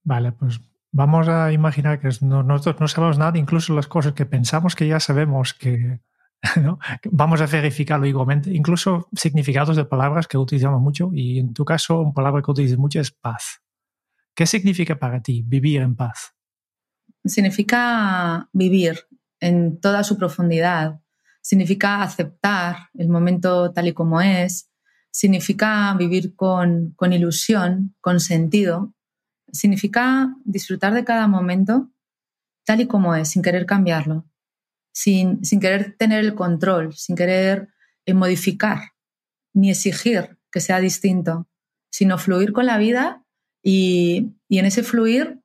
Vale, 0.04 0.32
pues 0.32 0.60
vamos 0.90 1.28
a 1.28 1.52
imaginar 1.52 2.00
que 2.00 2.08
nosotros 2.20 2.80
no 2.80 2.88
sabemos 2.88 3.18
nada, 3.18 3.38
incluso 3.38 3.74
las 3.74 3.88
cosas 3.88 4.12
que 4.12 4.26
pensamos 4.26 4.76
que 4.76 4.86
ya 4.86 5.00
sabemos 5.00 5.54
que 5.54 6.00
Vamos 7.10 7.40
a 7.40 7.46
verificarlo 7.46 8.06
igualmente, 8.06 8.50
incluso 8.50 9.08
significados 9.14 9.76
de 9.76 9.84
palabras 9.84 10.26
que 10.26 10.38
utilizamos 10.38 10.80
mucho 10.80 11.10
y 11.12 11.38
en 11.38 11.54
tu 11.54 11.64
caso 11.64 12.00
una 12.00 12.12
palabra 12.12 12.42
que 12.42 12.50
utilizas 12.50 12.78
mucho 12.78 13.00
es 13.00 13.10
paz. 13.10 13.62
¿Qué 14.34 14.46
significa 14.46 14.98
para 14.98 15.22
ti 15.22 15.42
vivir 15.46 15.82
en 15.82 15.94
paz? 15.94 16.34
Significa 17.24 18.48
vivir 18.52 19.06
en 19.40 19.80
toda 19.80 20.02
su 20.02 20.16
profundidad, 20.16 21.00
significa 21.40 22.02
aceptar 22.02 22.88
el 22.94 23.08
momento 23.08 23.72
tal 23.72 23.88
y 23.88 23.92
como 23.92 24.20
es, 24.20 24.70
significa 25.10 25.94
vivir 25.94 26.34
con, 26.34 26.92
con 26.96 27.12
ilusión, 27.12 27.94
con 28.00 28.18
sentido, 28.18 28.94
significa 29.52 30.34
disfrutar 30.44 30.94
de 30.94 31.04
cada 31.04 31.28
momento 31.28 31.90
tal 32.64 32.80
y 32.80 32.86
como 32.86 33.14
es, 33.14 33.28
sin 33.28 33.42
querer 33.42 33.66
cambiarlo, 33.66 34.24
sin, 34.92 35.44
sin 35.44 35.60
querer 35.60 35.96
tener 35.98 36.20
el 36.20 36.34
control, 36.34 36.94
sin 36.94 37.16
querer 37.16 37.68
eh, 38.06 38.14
modificar 38.14 38.92
ni 39.54 39.70
exigir 39.70 40.38
que 40.50 40.60
sea 40.60 40.80
distinto, 40.80 41.48
sino 41.90 42.18
fluir 42.18 42.52
con 42.52 42.66
la 42.66 42.78
vida 42.78 43.24
y, 43.62 44.32
y 44.48 44.58
en 44.58 44.66
ese 44.66 44.82
fluir 44.82 45.40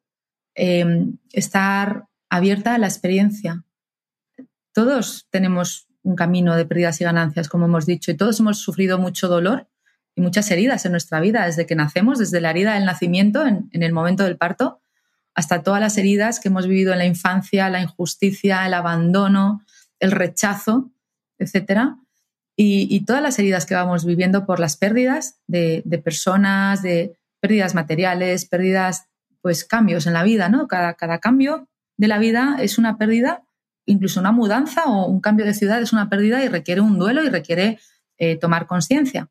em, 0.55 1.17
estar 1.31 2.05
abierta 2.29 2.75
a 2.75 2.77
la 2.77 2.87
experiencia. 2.87 3.63
Todos 4.73 5.27
tenemos 5.29 5.87
un 6.03 6.15
camino 6.15 6.55
de 6.55 6.65
pérdidas 6.65 7.01
y 7.01 7.03
ganancias, 7.03 7.49
como 7.49 7.65
hemos 7.65 7.85
dicho, 7.85 8.11
y 8.11 8.17
todos 8.17 8.39
hemos 8.39 8.59
sufrido 8.59 8.97
mucho 8.97 9.27
dolor 9.27 9.67
y 10.15 10.21
muchas 10.21 10.49
heridas 10.51 10.85
en 10.85 10.91
nuestra 10.91 11.19
vida 11.19 11.45
desde 11.45 11.65
que 11.65 11.75
nacemos, 11.75 12.19
desde 12.19 12.41
la 12.41 12.51
herida 12.51 12.75
del 12.75 12.85
nacimiento, 12.85 13.45
en, 13.45 13.69
en 13.71 13.83
el 13.83 13.93
momento 13.93 14.23
del 14.23 14.37
parto, 14.37 14.81
hasta 15.37 15.61
todas 15.61 15.79
las 15.79 15.99
heridas 15.99 16.39
que 16.39 16.47
hemos 16.47 16.65
vivido 16.65 16.93
en 16.93 16.97
la 16.97 17.05
infancia, 17.05 17.69
la 17.69 17.79
injusticia, 17.79 18.65
el 18.65 18.73
abandono, 18.73 19.61
el 19.99 20.09
rechazo, 20.09 20.89
etc. 21.37 21.91
Y, 22.55 23.05
todas 23.05 23.21
las 23.21 23.37
heridas 23.37 23.67
que 23.67 23.75
vamos 23.75 24.03
viviendo 24.03 24.47
por 24.47 24.59
las 24.59 24.77
pérdidas 24.77 25.37
de, 25.45 25.83
personas, 26.03 26.81
de 26.81 27.19
pérdidas 27.39 27.75
materiales, 27.75 28.45
pérdidas, 28.45 29.05
pues 29.43 29.63
cambios 29.63 30.07
en 30.07 30.13
la 30.13 30.23
vida, 30.23 30.49
¿no? 30.49 30.67
Cada, 30.67 30.95
cada 30.95 31.19
cambio 31.19 31.67
de 31.97 32.07
la 32.07 32.17
vida 32.17 32.57
es 32.59 32.79
una 32.79 32.97
pérdida, 32.97 33.43
incluso 33.85 34.19
una 34.19 34.31
mudanza 34.31 34.85
o 34.85 35.05
un 35.05 35.21
cambio 35.21 35.45
de 35.45 35.53
ciudad 35.53 35.79
es 35.79 35.93
una 35.93 36.09
pérdida 36.09 36.43
y 36.43 36.47
requiere 36.47 36.81
un 36.81 36.97
duelo 36.97 37.23
y 37.23 37.29
requiere 37.29 37.77
eh, 38.17 38.37
tomar 38.37 38.65
conciencia. 38.65 39.29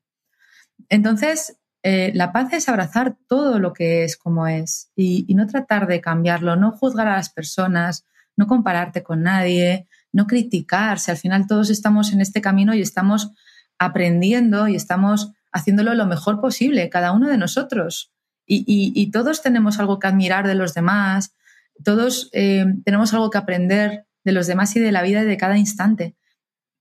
Entonces, 0.88 1.56
eh, 1.88 2.10
la 2.14 2.32
paz 2.32 2.52
es 2.52 2.68
abrazar 2.68 3.16
todo 3.28 3.60
lo 3.60 3.72
que 3.72 4.02
es 4.02 4.16
como 4.16 4.48
es 4.48 4.90
y, 4.96 5.32
no 5.36 5.46
tratar 5.46 5.86
de 5.86 6.00
cambiarlo, 6.00 6.56
no 6.56 6.72
juzgar 6.72 7.06
a 7.06 7.14
las 7.14 7.30
personas, 7.30 8.04
no 8.36 8.48
compararte 8.48 9.04
con 9.04 9.22
nadie, 9.22 9.86
no 10.10 10.26
criticarse. 10.26 11.12
Al 11.12 11.16
final 11.16 11.46
todos 11.46 11.70
estamos 11.70 12.12
en 12.12 12.20
este 12.20 12.40
camino 12.40 12.74
y 12.74 12.80
estamos 12.80 13.30
aprendiendo 13.78 14.66
y 14.66 14.74
estamos 14.74 15.30
haciéndolo 15.52 15.94
lo 15.94 16.06
mejor 16.06 16.40
posible, 16.40 16.90
cada 16.90 17.12
uno 17.12 17.28
de 17.28 17.38
nosotros. 17.38 18.12
Y, 18.48 19.08
todos 19.12 19.40
tenemos 19.40 19.78
algo 19.78 20.00
que 20.00 20.08
admirar 20.08 20.48
de 20.48 20.56
los 20.56 20.74
demás, 20.74 21.36
todos 21.84 22.30
eh, 22.32 22.66
tenemos 22.84 23.14
algo 23.14 23.30
que 23.30 23.38
aprender 23.38 24.06
de 24.24 24.32
los 24.32 24.48
demás 24.48 24.74
y 24.74 24.80
de 24.80 24.90
la 24.90 25.02
vida 25.02 25.22
y 25.22 25.26
de 25.26 25.36
cada 25.36 25.56
instante. 25.56 26.16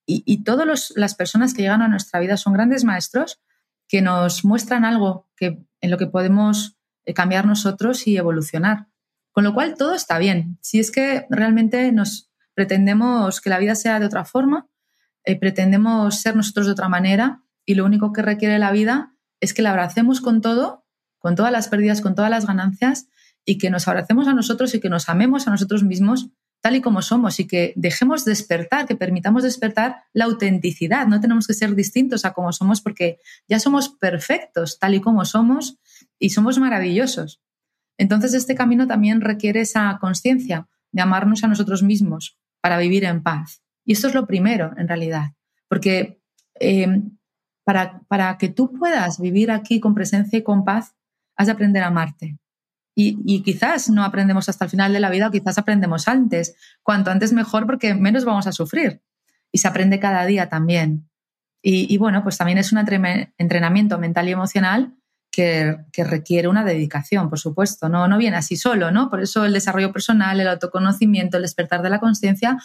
Y, 0.08 0.44
todas 0.44 0.94
las 0.96 1.14
personas 1.14 1.54
que 1.54 1.62
llegan 1.62 1.84
a 1.84 1.88
nuestra 1.90 2.20
vida 2.20 2.38
son 2.38 2.54
grandes 2.54 2.84
maestros 2.84 3.40
que 3.88 4.02
nos 4.02 4.46
muestran 4.46 4.86
algo 4.86 5.28
que, 5.36 5.60
en 5.82 5.92
lo 5.92 5.98
que 5.98 6.08
podemos 6.08 6.78
eh, 7.06 7.14
cambiar 7.14 7.46
nosotros 7.46 8.08
y 8.08 8.18
evolucionar. 8.18 8.88
Con 9.32 9.44
lo 9.44 9.54
cual 9.54 9.76
todo 9.78 9.94
está 9.94 10.18
bien. 10.18 10.58
Si 10.62 10.80
es 10.80 10.92
que 10.92 11.26
realmente 11.30 11.92
nos 11.92 12.32
pretendemos 12.54 13.42
que 13.42 13.50
la 13.50 13.60
vida 13.60 13.76
sea 13.76 14.00
de 14.00 14.06
otra 14.06 14.26
forma, 14.26 14.68
eh, 15.24 15.38
pretendemos 15.38 16.22
ser 16.22 16.36
nosotros 16.36 16.68
de 16.68 16.72
otra 16.72 16.90
manera 16.90 17.44
y 17.66 17.76
lo 17.76 17.86
único 17.86 18.14
que 18.14 18.22
requiere 18.22 18.60
la 18.60 18.72
vida 18.72 19.14
es 19.40 19.54
que 19.54 19.62
la 19.62 19.72
abracemos 19.72 20.22
con 20.22 20.42
todo, 20.42 20.86
con 21.20 21.36
todas 21.36 21.52
las 21.52 21.68
pérdidas, 21.68 22.02
con 22.02 22.16
todas 22.16 22.32
las 22.32 22.46
ganancias 22.46 23.08
y 23.44 23.58
que 23.58 23.70
nos 23.70 23.88
abracemos 23.88 24.28
a 24.28 24.34
nosotros 24.34 24.74
y 24.74 24.80
que 24.80 24.90
nos 24.90 25.10
amemos 25.10 25.48
a 25.48 25.52
nosotros 25.52 25.84
mismos 25.84 26.30
tal 26.66 26.78
y 26.78 26.82
como 26.82 27.04
somos 27.04 27.40
y 27.40 27.46
que 27.46 27.74
dejemos 27.76 28.26
despertar, 28.26 28.88
que 28.88 28.96
permitamos 28.96 29.44
despertar 29.44 29.98
la 30.14 30.26
autenticidad. 30.26 31.06
No 31.06 31.22
tenemos 31.22 31.46
que 31.46 31.54
ser 31.54 31.76
distintos 31.76 32.26
a 32.26 32.34
como 32.34 32.52
somos 32.54 32.82
porque 32.82 33.20
ya 33.48 33.60
somos 33.60 33.90
perfectos 33.90 34.80
tal 34.80 34.96
y 34.96 35.00
como 35.00 35.26
somos 35.26 35.78
y 36.18 36.32
somos 36.32 36.58
maravillosos. 36.58 37.40
Entonces 38.00 38.34
este 38.34 38.56
camino 38.56 38.88
también 38.88 39.22
requiere 39.22 39.62
esa 39.62 39.96
conciencia 40.02 40.68
de 40.92 41.04
amarnos 41.04 41.44
a 41.44 41.48
nosotros 41.48 41.84
mismos 41.84 42.40
para 42.62 42.80
vivir 42.80 43.04
en 43.04 43.22
paz. 43.22 43.62
Y 43.86 43.94
esto 43.94 44.08
es 44.08 44.16
lo 44.16 44.26
primero, 44.26 44.74
en 44.76 44.88
realidad, 44.88 45.34
porque 45.68 46.20
eh, 46.60 46.88
para, 47.64 48.00
para 48.08 48.40
que 48.40 48.50
tú 48.50 48.74
puedas 48.74 49.20
vivir 49.20 49.52
aquí 49.52 49.80
con 49.80 49.94
presencia 49.94 50.40
y 50.40 50.42
con 50.42 50.66
paz, 50.66 50.96
has 51.36 51.46
de 51.46 51.54
aprender 51.54 51.84
a 51.84 51.88
amarte. 51.90 52.40
Y, 52.98 53.44
quizás 53.44 53.90
no 53.90 54.06
aprendemos 54.06 54.48
hasta 54.48 54.66
el 54.66 54.72
final 54.72 54.94
de 54.94 55.02
la 55.02 55.10
vida 55.10 55.28
o 55.28 55.32
quizás 55.32 55.58
aprendemos 55.58 56.08
antes. 56.08 56.56
Cuanto 56.82 57.12
antes 57.12 57.34
mejor 57.34 57.66
porque 57.66 57.94
menos 57.94 58.24
vamos 58.24 58.48
a 58.48 58.54
sufrir. 58.54 59.02
Y 59.52 59.58
se 59.58 59.68
aprende 59.68 60.00
cada 60.00 60.26
día 60.26 60.48
también. 60.48 61.10
Y, 61.62 61.98
bueno, 61.98 62.22
pues 62.24 62.38
también 62.38 62.60
es 62.60 62.72
un 62.72 62.78
entrenamiento 62.78 63.98
mental 63.98 64.30
y 64.30 64.32
emocional 64.32 64.94
que, 65.32 65.78
requiere 65.98 66.48
una 66.48 66.64
dedicación, 66.64 67.30
por 67.30 67.40
supuesto. 67.40 67.90
No, 67.90 68.08
no 68.08 68.18
viene 68.18 68.38
así 68.38 68.56
solo, 68.56 68.92
¿no? 68.92 69.10
Por 69.10 69.22
eso 69.22 69.46
el 69.46 69.54
desarrollo 69.54 69.92
personal, 69.92 70.40
el 70.40 70.48
autoconocimiento, 70.48 71.38
el 71.38 71.44
despertar 71.44 71.82
de 71.82 71.90
la 71.90 72.00
conciencia 72.00 72.58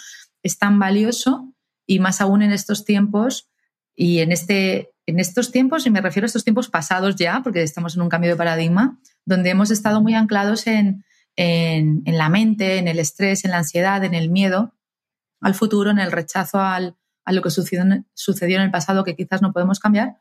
es 0.43 0.59
tan 0.59 0.79
valioso 0.79 1.53
y 1.87 1.99
más 1.99 2.21
aún 2.21 2.43
en 2.43 2.53
estos 2.53 2.85
tiempos 2.85 3.51
y 3.97 4.21
en, 4.21 4.33
este, 4.33 4.91
en 5.07 5.19
estos 5.19 5.51
tiempos, 5.51 5.87
y 5.87 5.91
me 5.91 6.01
refiero 6.01 6.25
a 6.25 6.29
estos 6.29 6.45
tiempos 6.45 6.69
pasados 6.69 7.17
ya, 7.17 7.41
porque 7.43 7.63
estamos 7.63 7.97
en 7.97 8.03
un 8.03 8.09
cambio 8.09 8.31
de 8.31 8.37
paradigma, 8.37 8.99
donde 9.25 9.51
hemos 9.51 9.71
estado 9.71 10.01
muy 10.01 10.15
anclados 10.15 10.67
en, 10.67 11.05
la 11.37 12.29
mente, 12.29 12.79
en 12.79 12.89
el 12.89 12.99
estrés, 12.99 13.45
en 13.45 13.53
la 13.53 13.59
ansiedad, 13.59 14.05
en 14.05 14.15
el 14.15 14.31
miedo 14.31 14.75
al 15.41 15.55
futuro, 15.55 15.91
en 15.91 15.99
el 15.99 16.13
rechazo 16.13 16.61
a 16.61 16.81
lo 16.81 17.43
que 17.43 17.51
sucedió, 17.51 18.57
en 18.57 18.63
el 18.63 18.71
pasado 18.71 19.05
que 19.05 19.17
quizás 19.17 19.41
no 19.41 19.53
podemos 19.53 19.79
cambiar 19.79 20.19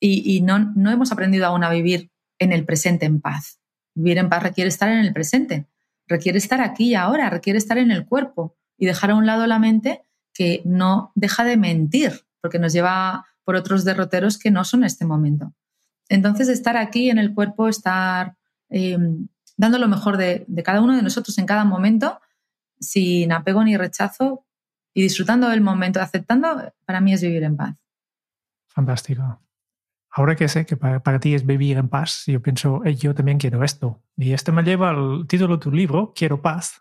y, 0.00 0.40
no, 0.42 0.58
no 0.58 0.90
hemos 0.90 1.12
aprendido 1.12 1.46
aún 1.46 1.64
a 1.64 1.70
vivir 1.70 2.10
en 2.38 2.52
el 2.52 2.64
presente 2.64 3.06
en 3.06 3.20
paz. 3.20 3.60
Vivir 3.94 4.18
en 4.18 4.28
paz 4.28 4.42
requiere 4.42 4.68
estar 4.68 4.88
en 4.88 4.98
el 4.98 5.12
presente, 5.12 5.66
requiere 6.06 6.38
estar 6.38 6.60
aquí 6.60 6.90
y 6.90 6.94
ahora, 6.94 7.30
requiere 7.30 7.58
estar 7.58 7.78
en 7.78 7.90
el 7.90 8.06
cuerpo 8.06 8.56
y 8.76 8.86
dejar 8.86 9.10
a 9.10 9.16
un 9.16 9.26
lado 9.26 9.46
la 9.46 9.58
mente 9.58 10.02
que 10.32 10.62
no 10.64 11.10
deja 11.16 11.44
de 11.44 11.56
mentir, 11.56 12.26
porque 12.40 12.60
nos 12.60 12.72
lleva 12.72 13.26
por 13.44 13.56
otros 13.56 13.84
derroteros 13.84 14.38
que 14.38 14.52
no 14.52 14.64
son 14.64 14.84
este 14.84 15.04
momento. 15.04 15.52
Entonces, 16.08 16.48
estar 16.48 16.76
aquí 16.76 17.10
en 17.10 17.18
el 17.18 17.34
cuerpo, 17.34 17.68
estar 17.68 18.36
Em, 18.70 19.28
dando 19.56 19.78
lo 19.78 19.88
mejor 19.88 20.16
de, 20.16 20.46
cada 20.64 20.80
uno 20.80 20.96
de 20.96 21.02
nosotros 21.02 21.36
en 21.38 21.46
cada 21.46 21.64
momento, 21.64 22.20
sin 22.80 23.32
apego 23.32 23.64
ni 23.64 23.76
rechazo 23.76 24.46
y 24.94 25.02
disfrutando 25.02 25.48
del 25.48 25.60
momento, 25.60 26.00
aceptando, 26.00 26.72
para 26.84 27.00
mí 27.00 27.12
es 27.12 27.22
vivir 27.22 27.42
en 27.42 27.56
paz. 27.56 27.74
Fantástico. 28.68 29.40
Ahora 30.10 30.36
que 30.36 30.48
sé 30.48 30.64
que 30.64 30.76
para, 30.76 31.20
ti 31.20 31.34
es 31.34 31.44
vivir 31.44 31.76
en 31.76 31.88
paz, 31.88 32.24
yo 32.26 32.40
pienso, 32.40 32.82
yo 32.84 33.14
también 33.14 33.38
quiero 33.38 33.62
esto. 33.62 34.02
Y 34.16 34.32
esto 34.32 34.52
me 34.52 34.62
lleva 34.62 34.90
al 34.90 35.26
título 35.26 35.56
de 35.56 35.62
tu 35.62 35.70
libro, 35.70 36.12
Quiero 36.14 36.40
paz, 36.40 36.80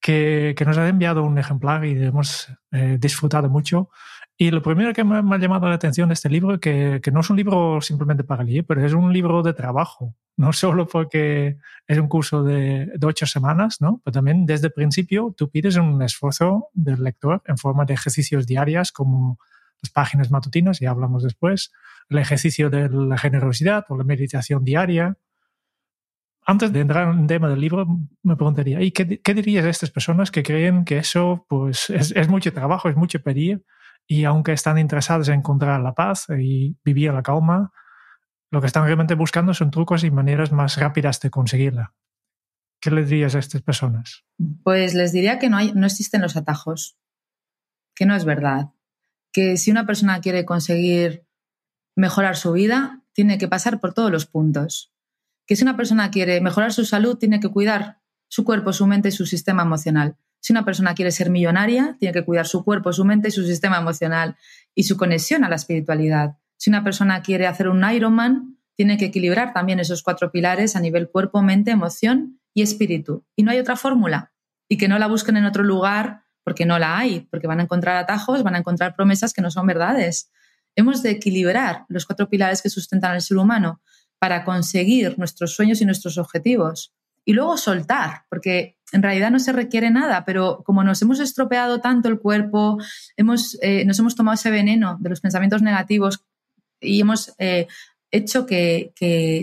que, 0.00 0.54
nos 0.64 0.76
ha 0.78 0.88
enviado 0.88 1.24
un 1.24 1.38
ejemplar 1.38 1.84
y 1.84 2.02
hemos 2.02 2.48
eh, 2.70 2.98
disfrutado 3.00 3.48
mucho. 3.48 3.90
Y 4.36 4.50
lo 4.50 4.62
primero 4.62 4.92
que 4.92 5.04
me, 5.04 5.18
ha 5.18 5.38
llamado 5.38 5.68
la 5.68 5.74
atención 5.74 6.08
de 6.08 6.14
este 6.14 6.28
libro, 6.28 6.58
que, 6.58 7.00
que 7.02 7.10
no 7.10 7.20
es 7.20 7.30
un 7.30 7.36
libro 7.36 7.80
simplemente 7.80 8.24
para 8.24 8.42
leer, 8.42 8.64
pero 8.66 8.84
es 8.84 8.92
un 8.92 9.12
libro 9.12 9.42
de 9.42 9.52
trabajo. 9.52 10.14
No 10.36 10.52
solo 10.52 10.86
porque 10.86 11.58
es 11.86 11.98
un 11.98 12.08
curso 12.08 12.42
de, 12.42 12.86
de 12.86 13.06
ocho 13.06 13.26
semanas, 13.26 13.80
¿no? 13.80 14.00
pero 14.04 14.12
también 14.12 14.46
desde 14.46 14.68
el 14.68 14.72
principio 14.72 15.34
tú 15.36 15.50
pides 15.50 15.76
un 15.76 16.02
esfuerzo 16.02 16.68
del 16.72 17.02
lector 17.02 17.42
en 17.46 17.58
forma 17.58 17.84
de 17.84 17.94
ejercicios 17.94 18.46
diarias 18.46 18.90
como 18.90 19.38
las 19.82 19.90
páginas 19.90 20.30
matutinas, 20.30 20.80
y 20.80 20.86
hablamos 20.86 21.24
después, 21.24 21.72
el 22.08 22.18
ejercicio 22.18 22.70
de 22.70 22.88
la 22.88 23.18
generosidad 23.18 23.84
o 23.88 23.96
la 23.96 24.04
meditación 24.04 24.64
diaria. 24.64 25.16
Antes 26.44 26.72
de 26.72 26.80
entrar 26.80 27.12
en 27.12 27.20
el 27.20 27.26
tema 27.26 27.48
del 27.48 27.60
libro, 27.60 27.86
me 28.22 28.36
preguntaría, 28.36 28.80
¿y 28.80 28.92
qué, 28.92 29.20
qué 29.20 29.34
dirías 29.34 29.64
a 29.64 29.70
estas 29.70 29.90
personas 29.90 30.30
que 30.30 30.42
creen 30.42 30.84
que 30.84 30.98
eso 30.98 31.46
pues, 31.48 31.90
es, 31.90 32.12
es 32.12 32.28
mucho 32.28 32.52
trabajo, 32.52 32.88
es 32.88 32.96
mucho 32.96 33.20
pedir? 33.22 33.64
Y 34.06 34.24
aunque 34.24 34.52
están 34.52 34.78
interesados 34.78 35.28
en 35.28 35.34
encontrar 35.34 35.80
la 35.80 35.94
paz 35.94 36.26
y 36.28 36.76
vivir 36.84 37.12
la 37.12 37.22
calma, 37.22 37.72
lo 38.50 38.60
que 38.60 38.66
están 38.66 38.84
realmente 38.84 39.14
buscando 39.14 39.54
son 39.54 39.70
trucos 39.70 40.04
y 40.04 40.10
maneras 40.10 40.52
más 40.52 40.76
rápidas 40.76 41.20
de 41.20 41.30
conseguirla. 41.30 41.94
¿Qué 42.80 42.90
le 42.90 43.04
dirías 43.04 43.34
a 43.34 43.38
estas 43.38 43.62
personas? 43.62 44.24
Pues 44.64 44.94
les 44.94 45.12
diría 45.12 45.38
que 45.38 45.48
no, 45.48 45.56
hay, 45.56 45.72
no 45.72 45.86
existen 45.86 46.20
los 46.20 46.36
atajos, 46.36 46.98
que 47.94 48.06
no 48.06 48.14
es 48.14 48.24
verdad, 48.24 48.72
que 49.32 49.56
si 49.56 49.70
una 49.70 49.86
persona 49.86 50.20
quiere 50.20 50.44
conseguir 50.44 51.26
mejorar 51.96 52.36
su 52.36 52.52
vida, 52.52 53.02
tiene 53.12 53.38
que 53.38 53.48
pasar 53.48 53.80
por 53.80 53.94
todos 53.94 54.10
los 54.10 54.26
puntos, 54.26 54.92
que 55.46 55.56
si 55.56 55.62
una 55.62 55.76
persona 55.76 56.10
quiere 56.10 56.40
mejorar 56.40 56.72
su 56.72 56.84
salud, 56.84 57.16
tiene 57.16 57.40
que 57.40 57.48
cuidar 57.48 58.00
su 58.28 58.44
cuerpo, 58.44 58.72
su 58.72 58.86
mente 58.86 59.08
y 59.08 59.12
su 59.12 59.26
sistema 59.26 59.62
emocional. 59.62 60.16
Si 60.42 60.52
una 60.52 60.64
persona 60.64 60.94
quiere 60.94 61.12
ser 61.12 61.30
millonaria, 61.30 61.96
tiene 62.00 62.12
que 62.12 62.24
cuidar 62.24 62.48
su 62.48 62.64
cuerpo, 62.64 62.92
su 62.92 63.04
mente 63.04 63.28
y 63.28 63.30
su 63.30 63.46
sistema 63.46 63.78
emocional 63.78 64.36
y 64.74 64.82
su 64.82 64.96
conexión 64.96 65.44
a 65.44 65.48
la 65.48 65.54
espiritualidad. 65.54 66.36
Si 66.56 66.68
una 66.68 66.82
persona 66.82 67.22
quiere 67.22 67.46
hacer 67.46 67.68
un 67.68 67.88
Ironman, 67.88 68.58
tiene 68.76 68.98
que 68.98 69.04
equilibrar 69.04 69.52
también 69.52 69.78
esos 69.78 70.02
cuatro 70.02 70.32
pilares 70.32 70.74
a 70.74 70.80
nivel 70.80 71.08
cuerpo, 71.08 71.42
mente, 71.42 71.70
emoción 71.70 72.40
y 72.54 72.62
espíritu. 72.62 73.24
Y 73.36 73.44
no 73.44 73.52
hay 73.52 73.60
otra 73.60 73.76
fórmula. 73.76 74.32
Y 74.68 74.78
que 74.78 74.88
no 74.88 74.98
la 74.98 75.06
busquen 75.06 75.36
en 75.36 75.44
otro 75.44 75.62
lugar 75.62 76.24
porque 76.42 76.66
no 76.66 76.76
la 76.80 76.98
hay, 76.98 77.20
porque 77.30 77.46
van 77.46 77.60
a 77.60 77.62
encontrar 77.62 77.96
atajos, 77.96 78.42
van 78.42 78.56
a 78.56 78.58
encontrar 78.58 78.96
promesas 78.96 79.32
que 79.32 79.42
no 79.42 79.50
son 79.52 79.64
verdades. 79.68 80.32
Hemos 80.74 81.04
de 81.04 81.10
equilibrar 81.10 81.84
los 81.86 82.04
cuatro 82.04 82.28
pilares 82.28 82.62
que 82.62 82.68
sustentan 82.68 83.12
al 83.12 83.22
ser 83.22 83.36
humano 83.36 83.80
para 84.18 84.44
conseguir 84.44 85.16
nuestros 85.20 85.54
sueños 85.54 85.80
y 85.80 85.84
nuestros 85.84 86.18
objetivos. 86.18 86.92
Y 87.24 87.32
luego 87.34 87.56
soltar, 87.56 88.24
porque 88.28 88.78
en 88.92 89.02
realidad 89.02 89.30
no 89.30 89.38
se 89.38 89.52
requiere 89.52 89.90
nada, 89.90 90.24
pero 90.24 90.62
como 90.64 90.84
nos 90.84 91.00
hemos 91.02 91.18
estropeado 91.18 91.80
tanto 91.80 92.08
el 92.08 92.18
cuerpo, 92.18 92.78
hemos, 93.16 93.58
eh, 93.62 93.84
nos 93.84 93.98
hemos 93.98 94.14
tomado 94.14 94.34
ese 94.34 94.50
veneno 94.50 94.98
de 95.00 95.10
los 95.10 95.20
pensamientos 95.20 95.62
negativos 95.62 96.24
y 96.80 97.00
hemos 97.00 97.32
eh, 97.38 97.68
hecho 98.10 98.44
que, 98.44 98.92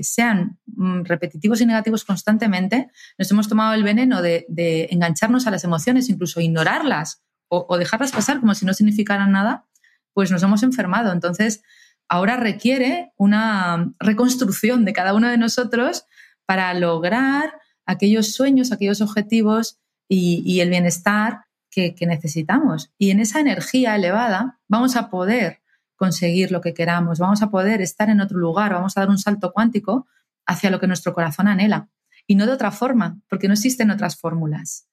sean 0.03 0.59
mm, 0.67 1.03
repetitivos 1.03 1.59
y 1.61 1.65
negativos 1.65 2.05
constantemente, 2.05 2.89
nos 3.17 3.29
hemos 3.31 3.49
tomado 3.49 3.73
el 3.73 3.83
veneno 3.83 4.21
de, 4.21 4.45
engancharnos 4.91 5.47
a 5.47 5.51
las 5.51 5.63
emociones, 5.63 6.09
incluso 6.09 6.39
ignorarlas 6.39 7.23
o, 7.49 7.77
dejarlas 7.79 8.11
pasar 8.11 8.39
como 8.39 8.53
si 8.53 8.65
no 8.65 8.73
significaran 8.75 9.31
nada, 9.31 9.65
pues 10.13 10.29
nos 10.29 10.43
hemos 10.43 10.61
enfermado. 10.61 11.11
Entonces, 11.11 11.63
ahora 12.07 12.37
requiere 12.37 13.11
una 13.17 13.91
reconstrucción 13.99 14.85
de 14.85 14.93
cada 14.93 15.15
uno 15.15 15.29
de 15.29 15.37
nosotros 15.39 16.05
para 16.45 16.71
lograr 16.75 17.53
aquellos 17.89 18.33
sueños, 18.33 18.71
aquellos 18.71 19.01
objetivos 19.01 19.79
y, 20.07 20.59
el 20.59 20.69
bienestar 20.69 21.45
que, 21.71 21.95
necesitamos. 22.01 22.91
Y 22.97 23.09
en 23.09 23.19
esa 23.19 23.39
energía 23.39 23.95
elevada 23.95 24.59
vamos 24.67 24.95
a 24.95 25.09
poder 25.09 25.61
conseguir 25.95 26.51
lo 26.51 26.61
que 26.61 26.73
queramos, 26.73 27.19
vamos 27.19 27.41
a 27.41 27.49
poder 27.49 27.81
estar 27.81 28.09
en 28.09 28.21
otro 28.21 28.37
lugar, 28.37 28.73
vamos 28.73 28.95
a 28.95 29.01
dar 29.01 29.09
un 29.09 29.17
salto 29.17 29.51
cuántico 29.51 30.07
hacia 30.45 30.69
lo 30.69 30.79
que 30.79 30.87
nuestro 30.87 31.13
corazón 31.13 31.47
anhela. 31.47 31.89
Y 32.27 32.35
no 32.35 32.45
de 32.45 32.53
otra 32.53 32.71
forma, 32.71 33.19
porque 33.27 33.47
no 33.47 33.55
existen 33.55 33.89
otras 33.89 34.15
fórmulas. 34.15 34.87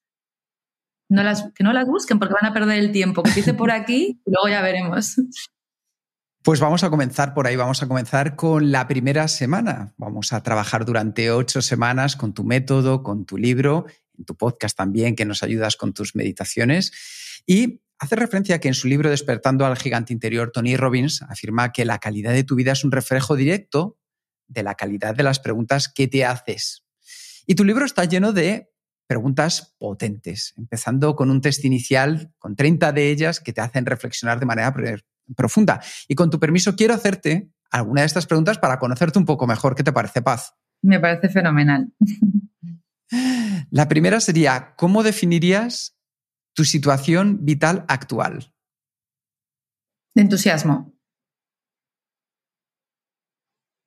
No 1.09 1.23
las, 1.23 1.51
que 1.53 1.63
no 1.63 1.71
las 1.73 1.85
busquen 1.85 2.17
porque 2.19 2.33
van 2.33 2.49
a 2.49 2.53
perder 2.53 2.79
el 2.79 2.91
tiempo, 2.91 3.21
que 3.21 3.29
empiece 3.29 3.53
por 3.53 3.71
aquí 3.71 4.19
y 4.25 4.31
luego 4.31 4.49
ya 4.49 4.61
veremos. 4.61 5.15
Pues 6.47 6.61
vamos 6.61 6.85
a 6.85 6.89
comenzar 6.89 7.33
por 7.33 7.45
ahí, 7.45 7.57
vamos 7.57 7.83
a 7.83 7.89
comenzar 7.89 8.37
con 8.37 8.71
la 8.71 8.87
primera 8.87 9.27
semana. 9.27 9.93
Vamos 9.97 10.31
a 10.31 10.41
trabajar 10.43 10.85
durante 10.85 11.29
ocho 11.29 11.61
semanas 11.61 12.15
con 12.15 12.33
tu 12.33 12.45
método, 12.45 13.03
con 13.03 13.25
tu 13.25 13.37
libro, 13.37 13.85
en 14.17 14.23
tu 14.23 14.37
podcast 14.37 14.77
también, 14.77 15.17
que 15.17 15.25
nos 15.25 15.43
ayudas 15.43 15.75
con 15.75 15.93
tus 15.93 16.15
meditaciones. 16.15 16.93
Y 17.45 17.81
Hace 17.99 18.15
referencia 18.15 18.55
a 18.55 18.59
que 18.59 18.69
en 18.69 18.75
su 18.75 18.87
libro 18.87 19.09
Despertando 19.09 19.65
al 19.65 19.75
gigante 19.75 20.13
interior, 20.13 20.51
Tony 20.51 20.77
Robbins 20.77 21.21
afirma 21.23 21.73
que 21.73 21.83
la 21.83 21.99
calidad 21.99 22.31
de 22.31 22.45
tu 22.45 22.55
vida 22.55 22.71
es 22.71 22.85
un 22.85 22.93
reflejo 22.93 23.35
directo 23.35 23.97
de 24.47 24.63
la 24.63 24.75
calidad 24.75 25.15
de 25.15 25.23
las 25.23 25.39
preguntas 25.39 25.89
que 25.89 26.07
te 26.07 26.23
haces. 26.23 26.85
Y 27.45 27.55
tu 27.55 27.65
libro 27.65 27.83
está 27.83 28.05
lleno 28.05 28.31
de 28.31 28.71
preguntas 29.05 29.75
potentes, 29.79 30.53
empezando 30.55 31.17
con 31.17 31.29
un 31.29 31.41
test 31.41 31.65
inicial, 31.65 32.31
con 32.37 32.55
30 32.55 32.93
de 32.93 33.09
ellas 33.09 33.41
que 33.41 33.51
te 33.51 33.59
hacen 33.59 33.85
reflexionar 33.85 34.39
de 34.39 34.45
manera 34.45 34.71
profunda. 35.35 35.81
Y 36.07 36.15
con 36.15 36.29
tu 36.29 36.39
permiso, 36.39 36.75
quiero 36.75 36.93
hacerte 36.93 37.49
alguna 37.71 38.01
de 38.01 38.07
estas 38.07 38.25
preguntas 38.25 38.57
para 38.57 38.79
conocerte 38.79 39.19
un 39.19 39.25
poco 39.25 39.47
mejor. 39.47 39.75
¿Qué 39.75 39.83
te 39.83 39.91
parece, 39.91 40.21
Paz? 40.21 40.53
Me 40.81 40.99
parece 40.99 41.29
fenomenal. 41.29 41.91
La 43.69 43.87
primera 43.87 44.19
sería, 44.19 44.75
¿cómo 44.75 45.03
definirías 45.03 45.97
tu 46.53 46.65
situación 46.65 47.45
vital 47.45 47.85
actual? 47.87 48.53
De 50.15 50.21
entusiasmo. 50.21 50.93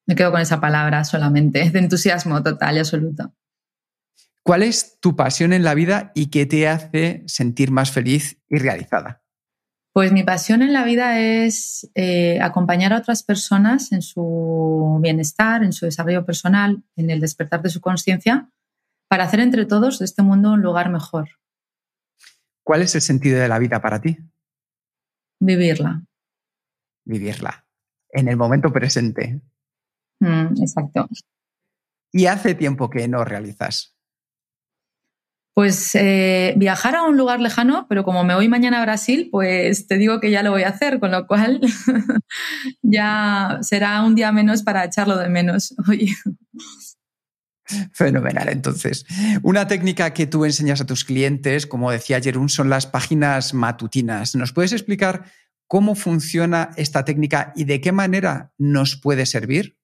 Me 0.06 0.16
quedo 0.16 0.32
con 0.32 0.40
esa 0.40 0.60
palabra 0.60 1.04
solamente, 1.04 1.70
de 1.70 1.78
entusiasmo 1.78 2.42
total 2.42 2.76
y 2.76 2.78
absoluto. 2.80 3.34
¿Cuál 4.42 4.62
es 4.62 4.98
tu 5.00 5.16
pasión 5.16 5.52
en 5.52 5.62
la 5.62 5.74
vida 5.74 6.12
y 6.14 6.30
qué 6.30 6.46
te 6.46 6.66
hace 6.66 7.22
sentir 7.26 7.70
más 7.70 7.92
feliz 7.92 8.42
y 8.48 8.58
realizada? 8.58 9.22
Pues 9.92 10.12
mi 10.12 10.22
pasión 10.22 10.62
en 10.62 10.72
la 10.72 10.84
vida 10.84 11.18
es 11.18 11.90
eh, 11.96 12.40
acompañar 12.40 12.92
a 12.92 12.98
otras 12.98 13.24
personas 13.24 13.90
en 13.90 14.02
su 14.02 14.98
bienestar, 15.02 15.64
en 15.64 15.72
su 15.72 15.84
desarrollo 15.84 16.24
personal, 16.24 16.84
en 16.94 17.10
el 17.10 17.20
despertar 17.20 17.60
de 17.60 17.70
su 17.70 17.80
conciencia, 17.80 18.48
para 19.08 19.24
hacer 19.24 19.40
entre 19.40 19.66
todos 19.66 19.98
de 19.98 20.04
este 20.04 20.22
mundo 20.22 20.52
un 20.52 20.62
lugar 20.62 20.90
mejor. 20.90 21.28
¿Cuál 22.62 22.82
es 22.82 22.94
el 22.94 23.00
sentido 23.00 23.40
de 23.40 23.48
la 23.48 23.58
vida 23.58 23.82
para 23.82 24.00
ti? 24.00 24.16
Vivirla. 25.40 26.04
Vivirla. 27.04 27.66
En 28.10 28.28
el 28.28 28.36
momento 28.36 28.72
presente. 28.72 29.40
Mm, 30.20 30.62
exacto. 30.62 31.08
¿Y 32.12 32.26
hace 32.26 32.54
tiempo 32.54 32.90
que 32.90 33.08
no 33.08 33.24
realizas? 33.24 33.96
Pues 35.54 35.94
eh, 35.94 36.54
viajar 36.56 36.94
a 36.96 37.02
un 37.02 37.16
lugar 37.16 37.40
lejano, 37.40 37.86
pero 37.88 38.04
como 38.04 38.24
me 38.24 38.34
voy 38.34 38.48
mañana 38.48 38.78
a 38.78 38.82
Brasil, 38.82 39.28
pues 39.30 39.86
te 39.86 39.98
digo 39.98 40.20
que 40.20 40.30
ya 40.30 40.42
lo 40.42 40.52
voy 40.52 40.62
a 40.62 40.68
hacer, 40.68 41.00
con 41.00 41.10
lo 41.10 41.26
cual 41.26 41.60
ya 42.82 43.58
será 43.62 44.02
un 44.04 44.14
día 44.14 44.32
menos 44.32 44.62
para 44.62 44.84
echarlo 44.84 45.18
de 45.18 45.28
menos. 45.28 45.74
Fenomenal. 47.92 48.48
Entonces, 48.48 49.06
una 49.42 49.66
técnica 49.66 50.12
que 50.12 50.26
tú 50.26 50.44
enseñas 50.44 50.80
a 50.80 50.86
tus 50.86 51.04
clientes, 51.04 51.66
como 51.66 51.90
decía 51.90 52.20
Jerún, 52.20 52.48
son 52.48 52.70
las 52.70 52.86
páginas 52.86 53.54
matutinas. 53.54 54.34
¿Nos 54.34 54.52
puedes 54.52 54.72
explicar 54.72 55.24
cómo 55.66 55.94
funciona 55.94 56.70
esta 56.76 57.04
técnica 57.04 57.52
y 57.54 57.64
de 57.64 57.80
qué 57.80 57.92
manera 57.92 58.52
nos 58.58 58.96
puede 58.96 59.26
servir? 59.26 59.79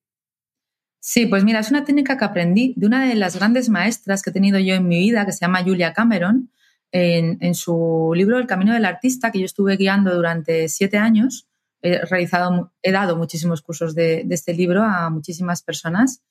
Sí, 1.00 1.26
pues 1.26 1.44
mira, 1.44 1.61
es 1.61 1.70
una 1.70 1.85
técnica 1.85 2.18
que 2.18 2.24
aprendí 2.24 2.74
de 2.76 2.87
una 2.87 3.06
de 3.06 3.14
las 3.14 3.37
grandes 3.37 3.68
maestras 3.68 4.22
que 4.22 4.30
he 4.30 4.32
tenido 4.32 4.59
yo 4.59 4.74
en 4.74 4.88
mi 4.88 4.98
vida, 4.98 5.24
que 5.24 5.32
se 5.32 5.40
llama 5.40 5.62
Julia 5.62 5.92
Cameron, 5.92 6.50
en, 6.92 7.54
su 7.54 8.12
libro 8.14 8.38
El 8.38 8.46
Camino 8.46 8.72
del 8.72 8.87
Artista, 8.87 9.30
que 9.30 9.38
yo 9.40 9.44
estuve 9.44 9.76
guiando 9.76 10.14
durante 10.14 10.68
siete 10.68 10.96
años. 10.96 11.46
He, 11.82 11.98
realizado, 12.06 12.72
he 12.82 12.90
dado 12.90 13.16
muchísimos 13.16 13.61
cursos 13.61 13.94
de 13.94 14.26
este 14.30 14.54
libro 14.54 14.82
a 14.82 15.11
muchísimas 15.11 15.62
personas 15.62 16.22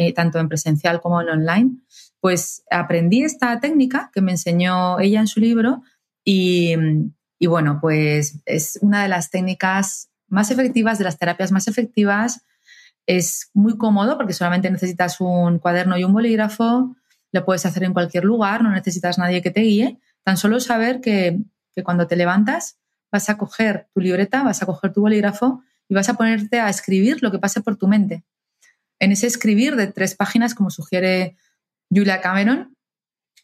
eh, 0.00 0.12
tanto 0.12 0.38
en 0.38 0.48
presencial 0.48 1.00
como 1.00 1.20
en 1.20 1.28
online, 1.28 1.78
pues 2.20 2.62
aprendí 2.70 3.24
esta 3.24 3.58
técnica 3.58 4.12
que 4.14 4.20
me 4.20 4.30
enseñó 4.30 5.00
ella 5.00 5.18
en 5.18 5.26
su 5.26 5.40
libro 5.40 5.82
y, 6.24 6.76
bueno, 7.40 7.78
pues 7.80 8.38
es 8.44 8.78
una 8.80 9.02
de 9.02 9.08
las 9.08 9.30
técnicas 9.30 10.08
más 10.28 10.52
efectivas, 10.52 10.98
de 10.98 11.04
las 11.04 11.18
terapias 11.18 11.50
más 11.50 11.66
efectivas. 11.66 12.44
Es 13.08 13.50
muy 13.54 13.78
cómodo 13.78 14.16
porque 14.16 14.34
solamente 14.34 14.70
necesitas 14.70 15.20
un 15.20 15.58
cuaderno 15.58 15.96
y 15.96 16.04
un 16.04 16.12
bolígrafo, 16.12 16.94
lo 17.32 17.44
puedes 17.44 17.64
hacer 17.66 17.84
en 17.84 17.94
cualquier 17.94 18.24
lugar, 18.24 18.62
no 18.62 18.70
necesitas 18.70 19.18
nadie 19.18 19.42
que 19.42 19.50
te 19.50 19.62
guíe, 19.62 19.98
tan 20.24 20.36
solo 20.36 20.60
saber 20.60 21.00
que, 21.00 21.40
que 21.74 21.82
cuando 21.82 22.06
te 22.06 22.16
levantas 22.16 22.78
vas 23.10 23.30
a 23.30 23.38
coger 23.38 23.88
tu 23.94 24.00
libreta, 24.00 24.42
vas 24.42 24.62
a 24.62 24.66
coger 24.66 24.92
tu 24.92 25.00
bolígrafo 25.00 25.62
y 25.88 25.94
vas 25.94 26.08
a 26.08 26.14
ponerte 26.14 26.60
a 26.60 26.68
escribir 26.68 27.22
lo 27.22 27.30
que 27.30 27.38
pase 27.38 27.62
por 27.62 27.76
tu 27.76 27.88
mente 27.88 28.24
en 29.00 29.12
ese 29.12 29.26
escribir 29.26 29.76
de 29.76 29.86
tres 29.88 30.14
páginas, 30.14 30.54
como 30.54 30.70
sugiere 30.70 31.36
Julia 31.90 32.20
Cameron, 32.20 32.74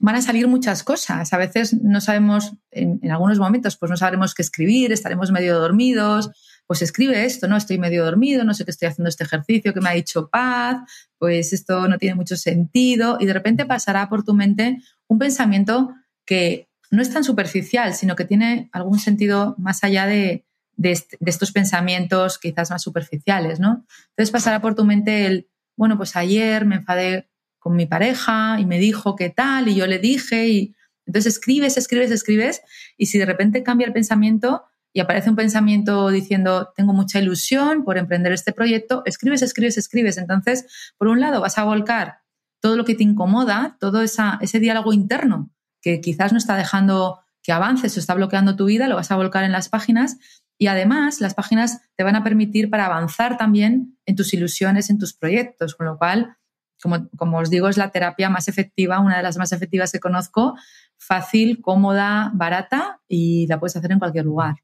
van 0.01 0.17
a 0.17 0.23
salir 0.23 0.49
muchas 0.49 0.83
cosas. 0.83 1.33
A 1.33 1.39
veces 1.39 1.75
no 1.75 2.01
sabemos, 2.01 2.55
en, 2.71 3.11
algunos 3.11 3.39
momentos, 3.39 3.77
pues 3.77 3.91
no 3.91 3.97
sabremos 3.97 4.35
qué 4.35 4.43
escribir, 4.43 4.93
estaremos 4.93 5.31
medio 5.31 5.59
dormidos, 5.59 6.31
pues 6.67 6.83
escribe 6.83 7.25
esto, 7.25 7.47
¿no? 7.49 7.57
Estoy 7.57 7.79
medio 7.79 8.05
dormido, 8.05 8.45
no 8.45 8.55
sé 8.55 8.65
qué 8.65 8.71
estoy 8.71 8.89
haciendo 8.89 9.09
este 9.09 9.25
ejercicio 9.25 9.75
que 9.75 9.81
me 9.81 9.91
ha 9.91 9.93
dicho 9.93 10.29
paz, 10.31 10.79
pues 11.19 11.53
esto 11.53 11.89
no 11.89 11.99
tiene 11.99 12.15
mucho 12.15 12.37
sentido 12.37 13.19
y 13.21 13.27
de 13.27 13.33
repente 13.33 13.67
pasará 13.67 14.09
por 14.09 14.25
tu 14.25 14.35
mente 14.35 14.79
un 15.07 15.19
pensamiento 15.19 15.95
que 16.25 16.69
no 16.91 17.03
es 17.03 17.13
tan 17.13 17.25
superficial, 17.25 17.95
sino 17.95 18.17
que 18.17 18.25
tiene 18.25 18.71
algún 18.73 18.99
sentido 18.99 19.55
más 19.59 19.85
allá 19.85 20.07
de, 20.07 20.45
de, 20.77 20.93
estos 21.27 21.53
pensamientos 21.53 22.39
quizás 22.39 22.71
más 22.71 22.83
superficiales, 22.83 23.61
¿no? 23.61 23.85
Entonces 24.11 24.31
pasará 24.31 24.61
por 24.61 24.75
tu 24.75 24.85
mente 24.85 25.27
el, 25.27 25.49
bueno, 25.77 25.97
pues 25.97 26.17
ayer 26.17 26.65
me 26.65 26.77
enfadé 26.77 27.29
con 27.59 27.77
mi 27.77 27.87
pareja 27.87 28.59
y 28.61 28.67
me 28.67 28.79
dijo 28.79 29.17
qué 29.17 29.31
tal 29.31 29.69
y 29.69 29.75
yo 29.75 29.87
le 29.87 29.99
dije 29.99 30.49
y 30.49 30.75
entonces 31.07 31.35
escribes, 31.35 31.77
escribes, 31.77 32.11
escribes 32.11 32.63
y 32.97 33.07
si 33.07 33.19
de 33.19 33.27
repente 33.27 33.63
cambia 33.63 33.87
el 33.87 33.93
pensamiento 33.93 34.65
y 34.95 35.01
aparece 35.01 35.29
un 35.29 35.37
pensamiento 35.37 36.09
diciendo 36.09 36.73
tengo 36.75 36.95
mucha 36.95 37.19
ilusión 37.19 37.85
por 37.85 37.99
emprender 37.99 38.33
este 38.33 38.53
proyecto, 38.53 39.03
escribes, 39.05 39.43
escribes, 39.43 39.77
escribes. 39.77 40.17
Entonces, 40.17 40.95
por 40.97 41.09
un 41.09 41.21
lado 41.21 41.41
vas 41.41 41.59
a 41.59 41.65
volcar 41.65 42.21
todo 42.61 42.77
lo 42.77 42.85
que 42.85 42.95
te 42.95 43.03
incomoda, 43.03 43.77
todo 43.81 44.03
ese 44.03 44.61
diálogo 44.61 44.93
interno 44.93 45.51
que 45.83 46.01
quizás 46.01 46.33
no 46.33 46.39
está 46.39 46.57
dejando 46.57 47.21
que 47.43 47.53
avances 47.53 47.95
o 47.97 48.01
está 48.01 48.15
bloqueando 48.15 48.57
tu 48.57 48.67
vida, 48.67 48.89
lo 48.89 48.95
vas 48.95 49.11
a 49.11 49.17
volcar 49.17 49.43
en 49.45 49.53
las 49.53 49.69
páginas 49.69 50.17
y 50.57 50.69
además, 50.69 51.21
las 51.21 51.35
páginas 51.35 51.83
te 51.97 52.05
van 52.05 52.15
a 52.15 52.23
permitir 52.23 52.71
para 52.71 52.87
avanzar 52.87 53.37
también 53.37 53.99
en 54.07 54.15
tus 54.15 54.33
ilusiones, 54.33 54.89
en 54.89 54.99
tus 54.99 55.13
proyectos, 55.13 55.75
con 55.75 55.87
lo 55.87 55.99
cual 55.99 56.37
como, 56.81 57.09
como 57.17 57.39
os 57.39 57.51
digo, 57.51 57.69
es 57.69 57.77
la 57.77 57.91
terapia 57.91 58.31
más 58.31 58.47
efectiva, 58.47 59.01
una 59.01 59.17
de 59.17 59.25
las 59.25 59.37
más 59.37 59.51
efectivas 59.51 59.91
que 59.91 60.01
conozco, 60.01 60.55
fácil, 60.97 61.61
cómoda, 61.61 62.31
barata 62.35 63.01
y 63.09 63.47
la 63.49 63.59
puedes 63.59 63.75
hacer 63.75 63.91
en 63.91 63.99
cualquier 63.99 64.27
lugar. 64.27 64.57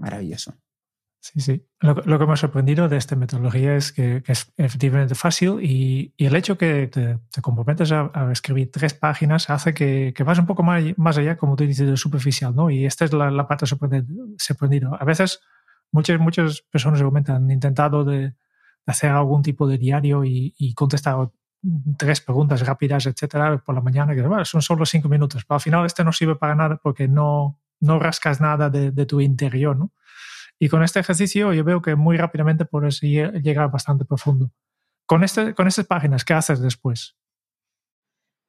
Maravilloso. 0.00 0.54
Sí, 1.22 1.40
sí. 1.40 1.66
Lo, 1.80 2.18
que 2.18 2.26
me 2.26 2.32
ha 2.32 2.36
sorprendido 2.36 2.88
de 2.88 2.96
esta 2.96 3.14
metodología 3.14 3.76
es 3.76 3.92
que, 3.92 4.22
es 4.26 4.50
efectivamente 4.56 5.14
fácil 5.14 5.58
y, 5.62 6.14
el 6.16 6.34
hecho 6.34 6.56
que 6.56 6.86
te, 6.86 7.18
comprometes 7.42 7.92
a, 7.92 8.10
escribir 8.32 8.70
tres 8.72 8.94
páginas 8.94 9.50
hace 9.50 9.74
que, 9.74 10.14
que 10.16 10.24
vas 10.24 10.38
un 10.38 10.46
poco 10.46 10.62
más, 10.62 10.82
más, 10.96 11.18
allá, 11.18 11.36
como 11.36 11.56
tú 11.56 11.66
dices, 11.66 11.86
de 11.86 11.96
superficial, 11.98 12.56
¿no? 12.56 12.70
Y 12.70 12.86
esta 12.86 13.04
es 13.04 13.12
la, 13.12 13.46
parte 13.46 13.66
sorprendida. 13.66 14.96
A 14.98 15.04
veces 15.04 15.40
muchas, 15.92 16.18
muchas 16.18 16.62
personas 16.62 17.02
han 17.28 17.50
intentado 17.50 18.02
de, 18.02 18.34
hacer 18.86 19.10
algún 19.10 19.42
tipo 19.42 19.68
de 19.68 19.76
diario 19.76 20.24
y, 20.24 20.54
y 20.56 20.72
contestar 20.72 21.30
tres 21.98 22.22
preguntas 22.22 22.66
rápidas, 22.66 23.04
etcétera, 23.04 23.58
por 23.58 23.74
la 23.74 23.82
mañana, 23.82 24.14
que 24.14 24.44
son 24.46 24.62
solo 24.62 24.86
cinco 24.86 25.10
minutos, 25.10 25.44
pero 25.44 25.56
al 25.56 25.60
final 25.60 25.84
este 25.84 26.02
no 26.02 26.12
sirve 26.12 26.36
para 26.36 26.54
nada 26.54 26.80
porque 26.82 27.06
no, 27.08 27.60
no 27.80 27.98
rascas 27.98 28.40
nada 28.40 28.70
de, 28.70 28.90
de 28.90 29.06
tu 29.06 29.20
interior, 29.20 29.76
¿no? 29.76 29.92
Y 30.62 30.68
con 30.68 30.82
este 30.82 31.00
ejercicio 31.00 31.54
yo 31.54 31.64
veo 31.64 31.80
que 31.80 31.96
muy 31.96 32.18
rápidamente 32.18 32.66
puedes 32.66 33.00
llegar 33.00 33.70
bastante 33.70 34.04
profundo. 34.04 34.52
Con, 35.06 35.24
este, 35.24 35.54
con 35.54 35.66
estas 35.66 35.86
páginas, 35.86 36.24
¿qué 36.24 36.34
haces 36.34 36.60
después? 36.60 37.16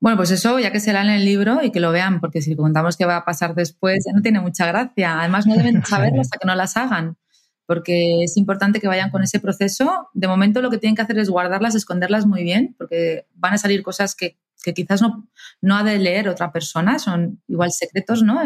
Bueno, 0.02 0.18
pues 0.18 0.32
eso 0.32 0.60
ya 0.60 0.72
que 0.72 0.82
se 0.82 0.92
lean 0.92 1.10
el 1.10 1.24
libro 1.24 1.64
y 1.64 1.72
que 1.72 1.80
lo 1.80 1.92
vean, 1.92 2.20
porque 2.20 2.42
si 2.42 2.56
contamos 2.56 2.98
qué 2.98 3.06
va 3.06 3.18
a 3.18 3.26
pasar 3.26 3.56
después 3.56 4.04
ya 4.06 4.14
no 4.14 4.22
tiene 4.22 4.42
mucha 4.42 4.66
gracia. 4.66 5.20
Además 5.20 5.48
no 5.48 5.56
deben 5.56 5.84
saberlo 5.86 6.22
hasta 6.22 6.38
que 6.38 6.46
no 6.46 6.54
las 6.56 6.76
hagan, 6.76 7.18
porque 7.66 8.24
es 8.24 8.36
importante 8.36 8.82
que 8.82 8.88
vayan 8.88 9.10
con 9.10 9.24
ese 9.24 9.40
proceso. 9.40 10.10
De 10.14 10.28
momento 10.28 10.62
lo 10.62 10.70
que 10.70 10.80
tienen 10.80 10.96
que 10.96 11.04
hacer 11.04 11.18
es 11.18 11.30
guardarlas, 11.30 11.76
esconderlas 11.76 12.26
muy 12.26 12.44
bien, 12.44 12.76
porque 12.78 13.26
van 13.36 13.54
a 13.54 13.58
salir 13.58 13.84
cosas 13.84 14.16
que, 14.16 14.38
que 14.64 14.74
quizás 14.74 15.02
no, 15.02 15.28
no 15.62 15.76
ha 15.76 15.84
de 15.84 15.98
leer 15.98 16.30
otra 16.30 16.52
persona, 16.52 17.00
son 17.00 17.42
igual 17.48 17.72
secretos 17.72 18.24
¿no? 18.24 18.42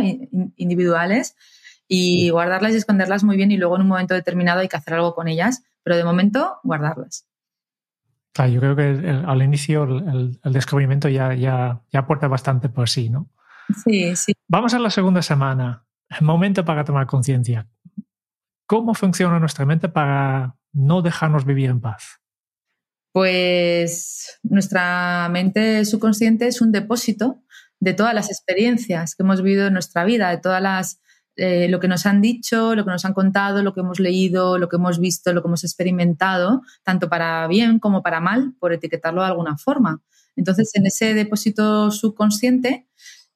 individuales 0.56 1.36
y 1.88 2.30
guardarlas 2.30 2.73
y 2.73 2.78
esconderlas 2.78 3.23
muy 3.23 3.38
bien 3.38 3.51
y 3.51 3.58
luego 3.58 3.75
en 3.75 3.84
un 3.84 3.88
momento 3.89 4.13
determinado 4.13 4.62
hay 4.62 4.67
que 4.67 4.78
hacer 4.78 4.95
algo 4.95 5.13
con 5.13 5.28
ellas, 5.28 5.63
pero 5.84 5.95
de 5.95 6.04
momento 6.04 6.58
guardarlas. 6.63 7.28
Claro, 8.34 8.51
yo 8.51 8.60
creo 8.60 8.75
que 8.75 9.23
al 9.25 9.41
inicio 9.41 9.84
el, 9.84 10.39
descubrimiento 10.43 11.08
ya, 11.08 11.34
ya, 11.34 11.82
ya 11.91 11.99
aporta 11.99 12.28
bastante 12.28 12.67
por 12.67 12.89
sí, 12.89 13.10
¿no? 13.10 13.30
Sí, 13.84 14.15
sí. 14.15 14.34
Vamos 14.47 14.73
a 14.73 14.80
la 14.80 14.89
segunda 14.89 15.21
semana, 15.21 15.86
el 16.10 16.25
momento 16.25 16.65
para 16.65 16.84
tomar 16.84 17.08
conciencia. 17.08 17.67
¿Cómo 18.67 18.93
funciona 18.93 19.39
nuestra 19.39 19.65
mente 19.65 19.89
para 19.89 20.56
no 20.73 21.01
dejarnos 21.01 21.45
vivir 21.45 21.69
en 21.69 21.80
paz? 21.80 22.19
Pues 23.15 24.41
nuestra 24.43 25.30
mente 25.32 25.86
subconsciente 25.86 26.47
es 26.47 26.60
un 26.60 26.73
depósito 26.73 27.41
de 27.80 27.93
todas 27.93 28.13
las 28.13 28.30
experiencias 28.30 29.15
que 29.15 29.23
hemos 29.23 29.41
vivido 29.41 29.67
en 29.67 29.73
nuestra 29.73 30.04
vida, 30.04 30.32
de 30.32 30.38
todas 30.38 30.62
las 30.62 30.99
eh, 31.38 31.69
lo 31.69 31.80
que 31.80 31.88
nos 31.88 32.06
han 32.06 32.21
dicho, 32.21 32.75
lo 32.75 32.84
que 32.84 32.91
nos 32.91 33.06
han 33.06 33.13
contado, 33.13 33.63
lo 33.63 33.73
que 33.73 33.80
hemos 33.80 34.01
leído, 34.01 34.58
lo 34.58 34.67
que 34.67 34.75
hemos 34.75 34.99
visto, 34.99 35.32
lo 35.32 35.41
que 35.41 35.47
hemos 35.47 35.63
experimentado, 35.63 36.62
tanto 36.84 37.08
para 37.08 37.47
bien 37.47 37.80
como 37.80 38.04
para 38.04 38.19
mal, 38.19 38.54
por 38.60 38.73
etiquetarlo 38.73 39.21
de 39.21 39.28
alguna 39.28 39.58
forma. 39.58 40.01
Entonces, 40.36 40.71
en 40.73 40.86
ese 40.86 41.13
depósito 41.13 41.91
subconsciente, 41.91 42.86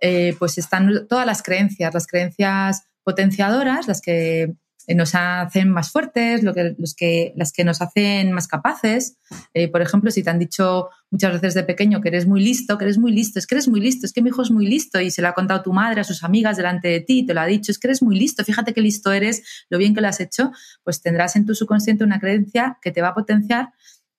eh, 0.01 0.35
pues 0.39 0.57
están 0.57 1.07
todas 1.07 1.25
las 1.25 1.41
creencias, 1.41 1.93
las 1.93 2.05
creencias 2.05 2.83
potenciadoras, 3.05 3.87
las 3.87 4.01
que 4.01 4.55
nos 4.95 5.13
hacen 5.13 5.69
más 5.69 5.91
fuertes, 5.91 6.43
los 6.43 6.95
que, 6.95 7.33
las 7.35 7.51
que 7.51 7.63
nos 7.63 7.81
hacen 7.81 8.31
más 8.31 8.47
capaces. 8.47 9.17
Eh, 9.53 9.67
por 9.67 9.81
ejemplo, 9.81 10.11
si 10.11 10.23
te 10.23 10.29
han 10.29 10.39
dicho 10.39 10.89
muchas 11.11 11.33
veces 11.33 11.53
de 11.53 11.63
pequeño 11.63 12.01
que 12.01 12.09
eres 12.09 12.25
muy 12.25 12.43
listo, 12.43 12.77
que 12.77 12.85
eres 12.85 12.97
muy 12.97 13.11
listo, 13.11 13.39
es 13.39 13.47
que 13.47 13.55
eres 13.55 13.67
muy 13.67 13.81
listo, 13.81 14.05
es 14.05 14.13
que 14.13 14.21
mi 14.21 14.29
hijo 14.29 14.41
es 14.41 14.51
muy 14.51 14.67
listo 14.67 14.99
y 14.99 15.11
se 15.11 15.21
lo 15.21 15.27
ha 15.27 15.33
contado 15.33 15.61
tu 15.61 15.73
madre 15.73 16.01
a 16.01 16.03
sus 16.03 16.23
amigas 16.23 16.57
delante 16.57 16.87
de 16.87 17.01
ti, 17.01 17.25
te 17.25 17.33
lo 17.33 17.41
ha 17.41 17.45
dicho, 17.45 17.71
es 17.71 17.79
que 17.79 17.87
eres 17.87 18.01
muy 18.01 18.17
listo, 18.17 18.43
fíjate 18.43 18.73
qué 18.73 18.81
listo 18.81 19.11
eres, 19.11 19.65
lo 19.69 19.77
bien 19.77 19.93
que 19.93 20.01
lo 20.01 20.07
has 20.07 20.19
hecho, 20.19 20.51
pues 20.83 21.01
tendrás 21.01 21.35
en 21.35 21.45
tu 21.45 21.55
subconsciente 21.55 22.03
una 22.03 22.19
creencia 22.19 22.77
que 22.81 22.91
te 22.91 23.01
va 23.01 23.09
a 23.09 23.13
potenciar 23.13 23.69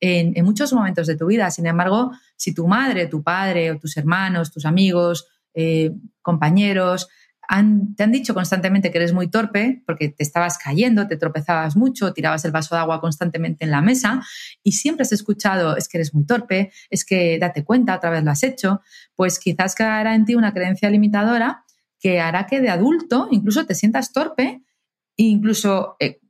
en, 0.01 0.33
en 0.37 0.45
muchos 0.45 0.73
momentos 0.73 1.07
de 1.07 1.17
tu 1.17 1.27
vida. 1.27 1.51
Sin 1.51 1.67
embargo, 1.67 2.13
si 2.37 2.55
tu 2.55 2.67
madre, 2.67 3.07
tu 3.07 3.23
padre 3.23 3.71
o 3.71 3.79
tus 3.79 3.97
hermanos, 3.97 4.51
tus 4.51 4.65
amigos, 4.65 5.27
eh, 5.55 5.91
compañeros, 6.23 7.09
te 7.97 8.03
han 8.05 8.13
dicho 8.13 8.33
constantemente 8.33 8.93
que 8.93 8.99
eres 8.99 9.13
muy 9.13 9.29
torpe 9.29 9.83
porque 9.85 10.09
te 10.09 10.23
estabas 10.23 10.57
cayendo, 10.57 11.09
te 11.09 11.17
tropezabas 11.17 11.75
mucho, 11.75 12.13
tirabas 12.13 12.45
el 12.45 12.53
vaso 12.53 12.77
de 12.77 12.81
agua 12.81 13.01
constantemente 13.01 13.65
en 13.65 13.73
la 13.73 13.81
mesa 13.81 14.23
y 14.63 14.73
siempre 14.73 15.03
has 15.03 15.11
escuchado 15.11 15.77
es 15.77 15.89
que 15.89 15.99
eres 15.99 16.15
muy 16.15 16.25
torpe, 16.25 16.71
es 16.91 17.05
que 17.05 17.39
date 17.41 17.65
cuenta, 17.65 17.97
otra 17.97 18.11
vez 18.11 18.23
lo 18.23 18.31
has 18.31 18.45
hecho, 18.45 18.83
pues 19.17 19.41
quizás 19.41 19.75
quedará 19.75 20.15
en 20.15 20.27
ti 20.27 20.37
una 20.37 20.55
creencia 20.55 20.89
limitadora 20.91 21.65
que 21.99 22.21
hará 22.21 22.47
que 22.47 22.61
de 22.61 22.71
adulto 22.71 23.27
incluso 23.33 23.67
te 23.67 23.75
sientas 23.75 24.13
torpe 24.13 24.63
e 25.17 25.23
incluso 25.25 25.97
eh, 25.99 26.21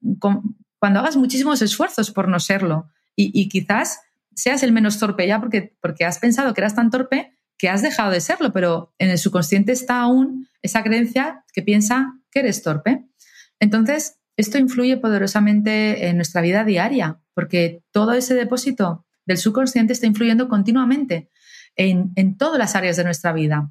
cuando 0.78 1.00
hagas 1.00 1.16
muchísimos 1.16 1.60
esfuerzos 1.60 2.10
por 2.10 2.28
no 2.28 2.40
serlo. 2.40 2.88
Y, 3.14 3.30
y, 3.38 3.48
quizás 3.50 4.00
seas 4.34 4.62
el 4.62 4.72
menos 4.72 4.98
torpe 4.98 5.26
ya 5.26 5.38
porque, 5.38 5.76
porque 5.82 6.06
has 6.06 6.18
pensado 6.18 6.54
que 6.54 6.62
eras 6.62 6.74
tan 6.74 6.90
torpe 6.90 7.36
que 7.60 7.68
has 7.68 7.82
dejado 7.82 8.10
de 8.10 8.22
serlo, 8.22 8.54
pero 8.54 8.94
en 8.98 9.10
el 9.10 9.18
subconsciente 9.18 9.72
está 9.72 10.00
aún 10.00 10.48
esa 10.62 10.82
creencia 10.82 11.44
que 11.52 11.60
piensa 11.60 12.14
que 12.30 12.40
eres 12.40 12.62
torpe. 12.62 13.04
Entonces, 13.58 14.18
esto 14.38 14.56
influye 14.56 14.96
poderosamente 14.96 16.08
en 16.08 16.16
nuestra 16.16 16.40
vida 16.40 16.64
diaria, 16.64 17.20
porque 17.34 17.82
todo 17.90 18.14
ese 18.14 18.34
depósito 18.34 19.04
del 19.26 19.36
subconsciente 19.36 19.92
está 19.92 20.06
influyendo 20.06 20.48
continuamente 20.48 21.28
en, 21.76 22.12
en 22.16 22.38
todas 22.38 22.58
las 22.58 22.74
áreas 22.76 22.96
de 22.96 23.04
nuestra 23.04 23.34
vida, 23.34 23.70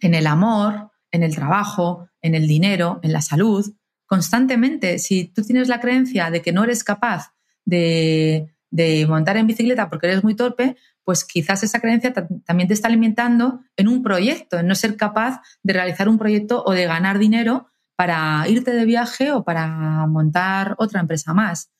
en 0.00 0.14
el 0.14 0.26
amor, 0.26 0.90
en 1.12 1.22
el 1.22 1.32
trabajo, 1.32 2.08
en 2.22 2.34
el 2.34 2.48
dinero, 2.48 2.98
en 3.04 3.12
la 3.12 3.22
salud, 3.22 3.72
constantemente. 4.04 4.98
Si 4.98 5.26
tú 5.26 5.42
tienes 5.42 5.68
la 5.68 5.80
creencia 5.80 6.28
de 6.32 6.42
que 6.42 6.50
no 6.50 6.64
eres 6.64 6.82
capaz 6.82 7.32
de, 7.64 8.52
de 8.72 9.06
montar 9.06 9.36
en 9.36 9.46
bicicleta 9.46 9.88
porque 9.88 10.08
eres 10.08 10.24
muy 10.24 10.34
torpe, 10.34 10.76
pues 11.04 11.24
quizás 11.24 11.62
esa 11.62 11.80
creencia 11.80 12.12
también 12.12 12.68
te 12.68 12.74
está 12.74 12.88
alimentando 12.88 13.60
en 13.76 13.88
un 13.88 14.02
proyecto, 14.02 14.58
en 14.58 14.66
no 14.66 14.74
ser 14.74 14.96
capaz 14.96 15.40
de 15.62 15.72
realizar 15.72 16.08
un 16.08 16.18
proyecto 16.18 16.62
o 16.64 16.72
de 16.72 16.86
ganar 16.86 17.18
dinero 17.18 17.68
para 17.96 18.44
irte 18.48 18.72
de 18.72 18.84
viaje 18.84 19.32
o 19.32 19.44
para 19.44 20.06
montar 20.06 20.74
otra 20.78 21.00
empresa 21.00 21.34
más. 21.34 21.70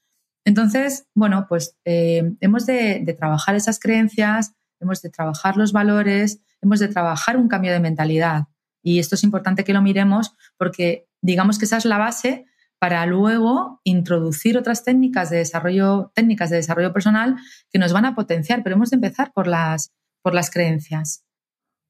Entonces, 0.44 1.06
bueno, 1.14 1.46
pues 1.48 1.76
eh, 1.84 2.34
hemos 2.40 2.66
de, 2.66 3.14
trabajar 3.18 3.54
esas 3.54 3.78
creencias, 3.78 4.54
hemos 4.80 5.02
de 5.02 5.10
trabajar 5.10 5.56
los 5.56 5.72
valores, 5.72 6.40
hemos 6.60 6.80
de 6.80 6.88
trabajar 6.88 7.36
un 7.36 7.48
cambio 7.48 7.72
de 7.72 7.80
mentalidad. 7.80 8.44
Y 8.82 8.98
esto 8.98 9.14
es 9.14 9.22
importante 9.22 9.64
que 9.64 9.72
lo 9.72 9.82
miremos 9.82 10.34
porque 10.56 11.06
digamos 11.20 11.58
que 11.58 11.66
esa 11.66 11.76
es 11.76 11.84
la 11.84 11.98
base 11.98 12.46
para 12.82 13.06
luego 13.06 13.80
introducir 13.84 14.58
otras 14.58 14.82
técnicas 14.82 15.30
de 15.30 15.36
desarrollo, 15.36 16.10
técnicas 16.16 16.50
de 16.50 16.56
desarrollo 16.56 16.92
personal 16.92 17.36
que 17.70 17.78
nos 17.78 17.92
van 17.92 18.06
a 18.06 18.16
potenciar, 18.16 18.64
pero 18.64 18.74
hemos 18.74 18.90
de 18.90 18.96
empezar 18.96 19.32
por 19.32 19.46
las, 19.46 19.92
por 20.20 20.34
las 20.34 20.50
creencias. 20.50 21.24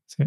Sí. 0.05 0.25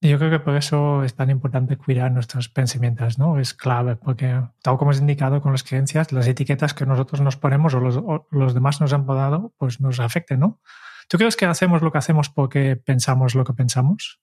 Yo 0.00 0.18
creo 0.18 0.32
que 0.32 0.40
por 0.40 0.56
eso 0.56 1.04
es 1.04 1.14
tan 1.14 1.30
importante 1.30 1.76
cuidar 1.76 2.10
nuestros 2.10 2.48
pensamientos, 2.48 3.16
¿no? 3.16 3.38
Es 3.38 3.54
clave, 3.54 3.94
porque 3.94 4.42
tal 4.60 4.76
como 4.76 4.90
es 4.90 4.98
indicado 4.98 5.40
con 5.40 5.52
las 5.52 5.62
creencias, 5.62 6.10
las 6.10 6.26
etiquetas 6.26 6.74
que 6.74 6.84
nosotros 6.84 7.20
nos 7.20 7.36
ponemos 7.36 7.74
o 7.74 7.78
los, 7.78 8.02
los 8.32 8.54
demás 8.54 8.80
nos 8.80 8.92
han 8.92 9.06
dado, 9.06 9.54
pues 9.56 9.80
nos 9.80 10.00
afecten, 10.00 10.40
¿no? 10.40 10.60
¿Tú 11.08 11.18
crees 11.18 11.36
que 11.36 11.46
hacemos 11.46 11.80
lo 11.80 11.92
que 11.92 11.98
hacemos 11.98 12.28
porque 12.28 12.74
pensamos 12.74 13.36
lo 13.36 13.44
que 13.44 13.52
pensamos? 13.52 14.20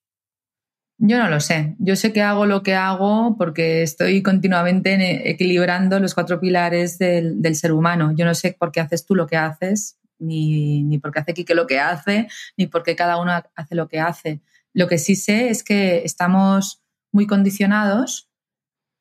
Yo 0.98 1.18
no 1.18 1.30
lo 1.30 1.40
sé. 1.40 1.76
Yo 1.80 1.96
sé 1.96 2.14
que 2.14 2.22
hago 2.22 2.46
lo 2.46 2.64
que 2.64 2.74
hago 2.74 3.36
porque 3.38 3.84
estoy 3.84 4.24
continuamente 4.24 5.30
equilibrando 5.30 6.00
los 6.00 6.14
cuatro 6.14 6.40
pilares 6.40 6.98
del, 6.98 7.56
ser 7.56 7.74
humano. 7.74 8.14
Yo 8.16 8.26
no 8.26 8.34
sé 8.34 8.56
por 8.58 8.72
qué 8.72 8.80
haces 8.80 9.06
tú 9.06 9.14
lo 9.14 9.28
que 9.28 9.36
haces, 9.36 10.00
ni, 10.20 10.84
ni 10.84 10.98
por 10.98 11.12
qué 11.12 11.20
hace 11.20 11.34
Kike 11.34 11.54
lo 11.54 11.68
que 11.68 11.80
hace, 11.80 12.28
ni 12.58 12.68
por 12.68 12.84
qué 12.84 12.96
cada 12.96 13.18
uno 13.22 13.34
hace 13.56 13.76
lo 13.76 13.88
que 13.90 14.00
hace. 14.00 14.42
Lo 14.74 14.88
que 14.88 14.98
sí 14.98 15.16
sé 15.16 15.50
es 15.50 15.64
que 15.64 16.04
estamos 16.06 16.82
muy 17.12 17.28
condicionados 17.28 18.30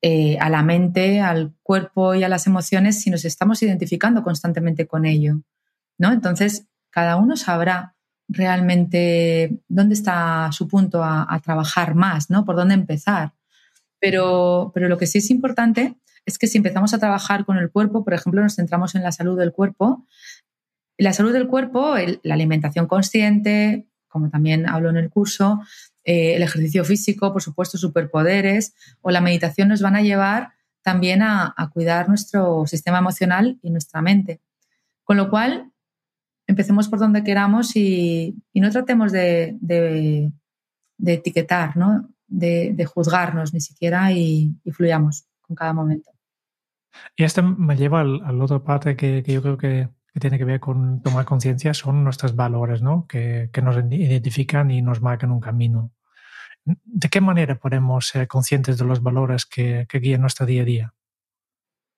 eh, 0.01 0.37
a 0.39 0.49
la 0.49 0.61
mente, 0.61 1.21
al 1.21 1.55
cuerpo 1.63 2.13
y 2.13 2.23
a 2.23 2.29
las 2.29 2.45
emociones 2.45 3.01
si 3.01 3.09
nos 3.09 3.25
estamos 3.25 3.63
identificando 3.63 4.21
constantemente 4.21 4.85
con 4.85 5.05
ello. 5.05 5.41
¿no? 5.97 6.11
Entonces, 6.11 6.67
cada 6.89 7.15
uno 7.15 7.37
sabrá 7.37 7.94
realmente 8.35 9.57
dónde 9.67 9.95
está 9.95 10.49
su 10.51 10.67
punto 10.67 11.03
a, 11.03 11.41
trabajar 11.43 11.95
más, 11.95 12.29
¿no? 12.29 12.45
Por 12.45 12.55
dónde 12.55 12.73
empezar. 12.73 13.33
Pero, 13.99 14.71
pero 14.73 14.89
lo 14.89 14.97
que 14.97 15.07
sí 15.07 15.19
es 15.19 15.31
importante 15.31 15.95
es 16.25 16.37
que 16.37 16.47
si 16.47 16.57
empezamos 16.57 16.93
a 16.93 16.99
trabajar 16.99 17.45
con 17.45 17.57
el 17.57 17.71
cuerpo, 17.71 18.03
por 18.03 18.13
ejemplo, 18.13 18.41
nos 18.41 18.55
centramos 18.55 18.95
en 18.95 19.03
la 19.03 19.11
salud 19.11 19.37
del 19.37 19.51
cuerpo, 19.51 20.05
la 20.97 21.13
salud 21.13 21.33
del 21.33 21.47
cuerpo, 21.47 21.95
la 22.23 22.33
alimentación 22.33 22.87
consciente, 22.87 23.87
como 24.07 24.29
también 24.29 24.67
hablo 24.67 24.89
en 24.89 24.97
el 24.97 25.09
curso, 25.09 25.61
eh, 26.03 26.35
el 26.35 26.43
ejercicio 26.43 26.85
físico, 26.85 27.33
por 27.33 27.41
supuesto, 27.41 27.77
superpoderes 27.77 28.73
o 29.01 29.11
la 29.11 29.21
meditación 29.21 29.69
nos 29.69 29.81
van 29.81 29.95
a 29.95 30.01
llevar 30.01 30.53
también 30.81 31.21
a, 31.21 31.53
a 31.55 31.69
cuidar 31.69 32.07
nuestro 32.07 32.65
sistema 32.67 32.99
emocional 32.99 33.59
y 33.61 33.71
nuestra 33.71 34.01
mente. 34.01 34.41
Con 35.03 35.17
lo 35.17 35.29
cual, 35.29 35.71
empecemos 36.47 36.87
por 36.87 36.99
donde 36.99 37.23
queramos 37.23 37.75
y, 37.75 38.35
no 38.53 38.69
tratemos 38.69 39.11
de, 39.11 39.57
etiquetar, 41.05 41.77
¿no? 41.77 42.09
De, 42.27 42.85
juzgarnos 42.85 43.53
ni 43.53 43.61
siquiera 43.61 44.11
y, 44.11 44.55
fluyamos 44.71 45.25
con 45.41 45.55
cada 45.55 45.73
momento. 45.73 46.11
Y 47.15 47.23
esto 47.23 47.43
me 47.43 47.75
lleva 47.75 48.01
a 48.01 48.05
la 48.05 48.43
otra 48.43 48.63
parte 48.63 48.95
que, 48.95 49.23
yo 49.23 49.41
creo 49.41 49.57
que, 49.57 49.89
tiene 50.19 50.37
que 50.37 50.45
ver 50.45 50.61
con 50.61 51.01
tomar 51.01 51.25
conciencia, 51.25 51.73
son 51.73 52.05
nuestros 52.05 52.37
valores, 52.37 52.81
¿no? 52.81 53.05
Que, 53.07 53.49
nos 53.61 53.75
identifican 53.91 54.71
y 54.71 54.81
nos 54.81 55.01
marcan 55.01 55.31
un 55.31 55.41
camino. 55.41 55.91
¿De 56.63 57.09
qué 57.09 57.21
manera 57.21 57.55
podemos 57.59 58.07
ser 58.07 58.27
conscientes 58.27 58.77
de 58.77 58.85
los 58.85 59.03
valores 59.03 59.45
que, 59.45 59.87
guían 59.91 60.21
nuestro 60.21 60.45
día 60.45 60.61
a 60.61 60.65
día? 60.65 60.93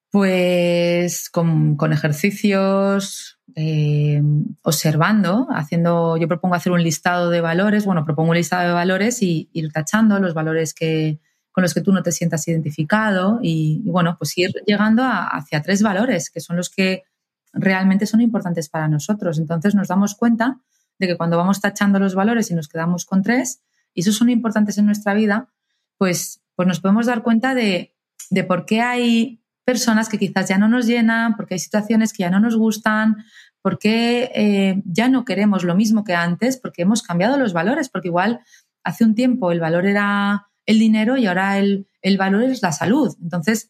Pues 0.09 1.29
con, 1.29 1.77
ejercicios, 1.91 3.39
eh, 3.55 4.21
observando, 4.61 5.47
haciendo, 5.49 6.15
yo 6.17 6.27
propongo 6.27 6.55
hacer 6.55 6.71
un 6.71 6.81
listado 6.81 7.29
de 7.29 7.41
valores, 7.41 7.85
bueno, 7.85 8.05
propongo 8.05 8.29
un 8.29 8.37
listado 8.37 8.67
de 8.67 8.73
valores 8.73 9.21
y 9.21 9.49
ir 9.51 9.71
tachando 9.71 10.19
los 10.19 10.33
valores 10.33 10.73
que, 10.73 11.19
con 11.51 11.63
los 11.63 11.73
que 11.73 11.81
tú 11.81 11.91
no 11.91 12.03
te 12.03 12.11
sientas 12.13 12.47
identificado 12.47 13.39
y, 13.41 13.81
bueno, 13.89 14.15
pues 14.17 14.37
ir 14.37 14.53
llegando 14.65 15.03
hacia 15.03 15.61
tres 15.61 15.81
valores 15.81 16.29
que 16.29 16.39
son 16.39 16.55
los 16.55 16.69
que 16.69 17.03
realmente 17.51 18.05
son 18.05 18.21
importantes 18.21 18.69
para 18.69 18.87
nosotros. 18.87 19.39
Entonces 19.39 19.75
nos 19.75 19.87
damos 19.89 20.15
cuenta 20.15 20.61
de 20.99 21.07
que 21.07 21.17
cuando 21.17 21.35
vamos 21.35 21.59
tachando 21.59 21.99
los 21.99 22.15
valores 22.15 22.49
y 22.49 22.55
nos 22.55 22.67
quedamos 22.67 23.05
con 23.05 23.23
tres, 23.23 23.61
y 23.93 24.01
esos 24.01 24.15
son 24.15 24.29
importantes 24.29 24.77
en 24.77 24.85
nuestra 24.85 25.15
vida, 25.15 25.49
pues, 25.97 26.41
pues 26.55 26.67
nos 26.67 26.79
podemos 26.79 27.07
dar 27.07 27.23
cuenta 27.23 27.55
de, 27.55 27.95
de 28.29 28.43
por 28.43 28.65
qué 28.65 28.81
hay 28.81 29.41
personas 29.67 30.07
que 30.07 30.17
quizás 30.17 30.47
ya 30.47 30.57
no 30.57 30.69
nos 30.69 30.87
llenan, 30.87 31.35
porque 31.35 31.55
hay 31.55 31.59
situaciones 31.59 32.13
que 32.13 32.23
ya 32.23 32.29
no 32.29 32.39
nos 32.39 32.55
gustan, 32.55 33.25
porque 33.61 34.31
eh, 34.33 34.81
ya 34.85 35.09
no 35.09 35.25
queremos 35.25 35.65
lo 35.65 35.75
mismo 35.75 36.05
que 36.05 36.15
antes, 36.15 36.55
porque 36.55 36.83
hemos 36.83 37.03
cambiado 37.03 37.37
los 37.37 37.51
valores, 37.51 37.89
porque 37.89 38.07
igual 38.07 38.39
hace 38.85 39.03
un 39.03 39.13
tiempo 39.13 39.51
el 39.51 39.59
valor 39.59 39.85
era 39.85 40.47
el 40.65 40.79
dinero 40.79 41.17
y 41.17 41.27
ahora 41.27 41.57
el, 41.59 41.85
valor 42.17 42.43
es 42.43 42.61
la 42.61 42.71
salud. 42.71 43.13
Entonces, 43.21 43.69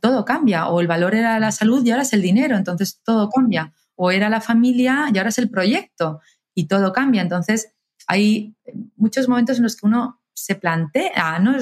todo 0.00 0.26
cambia. 0.26 0.68
O 0.68 0.82
el 0.82 0.86
valor 0.86 1.14
era 1.14 1.40
la 1.40 1.52
salud 1.52 1.82
y 1.86 1.90
ahora 1.90 2.02
es 2.02 2.12
el 2.12 2.20
dinero. 2.20 2.58
Entonces, 2.58 3.00
todo 3.02 3.30
cambia. 3.30 3.72
O 3.94 4.10
era 4.10 4.28
la 4.28 4.42
familia 4.42 5.06
y 5.10 5.16
ahora 5.16 5.30
es 5.30 5.38
el 5.38 5.48
proyecto 5.48 6.20
y 6.54 6.66
todo 6.66 6.92
cambia. 6.92 7.22
Entonces, 7.22 7.72
hay 8.06 8.54
muchos 8.96 9.26
momentos 9.26 9.56
en 9.56 9.62
los 9.62 9.74
que 9.74 9.86
uno 9.86 10.20
se 10.34 10.54
plantea, 10.54 11.38
¿no? 11.38 11.56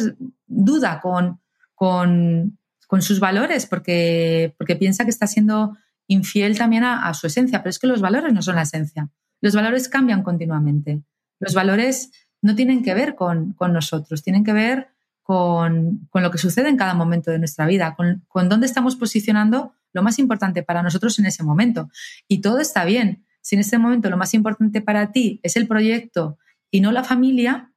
duda 0.48 1.00
con, 1.00 1.40
con, 1.76 2.57
con 2.88 3.02
sus 3.02 3.20
valores 3.20 3.66
porque, 3.66 4.54
porque 4.58 4.74
piensa 4.74 5.04
que 5.04 5.10
está 5.10 5.28
siendo 5.28 5.76
infiel 6.08 6.56
también 6.58 6.84
a, 6.84 7.12
su 7.14 7.26
esencia, 7.26 7.62
pero 7.62 7.70
es 7.70 7.78
que 7.78 7.86
los 7.86 8.00
valores 8.00 8.32
no 8.32 8.42
son 8.42 8.56
la 8.56 8.62
esencia. 8.62 9.10
Los 9.40 9.54
valores 9.54 9.88
cambian 9.88 10.22
continuamente. 10.22 11.02
Los 11.38 11.54
valores 11.54 12.10
no 12.40 12.56
tienen 12.56 12.82
que 12.82 12.94
ver 12.94 13.14
con, 13.14 13.54
nosotros, 13.60 14.22
tienen 14.22 14.42
que 14.42 14.54
ver 14.54 14.88
con, 15.22 16.08
lo 16.12 16.30
que 16.30 16.38
sucede 16.38 16.70
en 16.70 16.78
cada 16.78 16.94
momento 16.94 17.30
de 17.30 17.38
nuestra 17.38 17.66
vida, 17.66 17.94
con, 17.94 18.24
con 18.26 18.48
dónde 18.48 18.66
estamos 18.66 18.96
posicionando 18.96 19.74
lo 19.92 20.02
más 20.02 20.18
importante 20.18 20.62
para 20.62 20.82
nosotros 20.82 21.18
en 21.18 21.26
ese 21.26 21.42
momento. 21.42 21.90
Y 22.26 22.40
todo 22.40 22.58
está 22.58 22.86
bien. 22.86 23.26
Si 23.42 23.54
en 23.54 23.60
ese 23.60 23.76
momento 23.76 24.08
lo 24.08 24.16
más 24.16 24.32
importante 24.32 24.80
para 24.80 25.12
ti 25.12 25.40
es 25.42 25.56
el 25.56 25.68
proyecto 25.68 26.38
y 26.70 26.80
no 26.80 26.90
la 26.90 27.04
familia, 27.04 27.70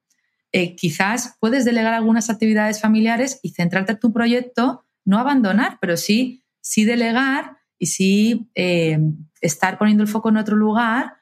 eh, 0.52 0.74
quizás 0.74 1.36
puedes 1.38 1.66
delegar 1.66 1.92
algunas 1.92 2.30
actividades 2.30 2.80
familiares 2.80 3.40
y 3.42 3.50
centrarte 3.50 3.92
en 3.92 4.00
tu 4.00 4.10
proyecto 4.10 4.86
no 5.04 5.18
abandonar, 5.18 5.78
pero 5.80 5.96
sí, 5.96 6.44
sí 6.60 6.84
delegar 6.84 7.58
y 7.78 7.86
sí 7.86 8.50
eh, 8.54 8.98
estar 9.40 9.78
poniendo 9.78 10.02
el 10.02 10.08
foco 10.08 10.28
en 10.28 10.36
otro 10.36 10.56
lugar 10.56 11.16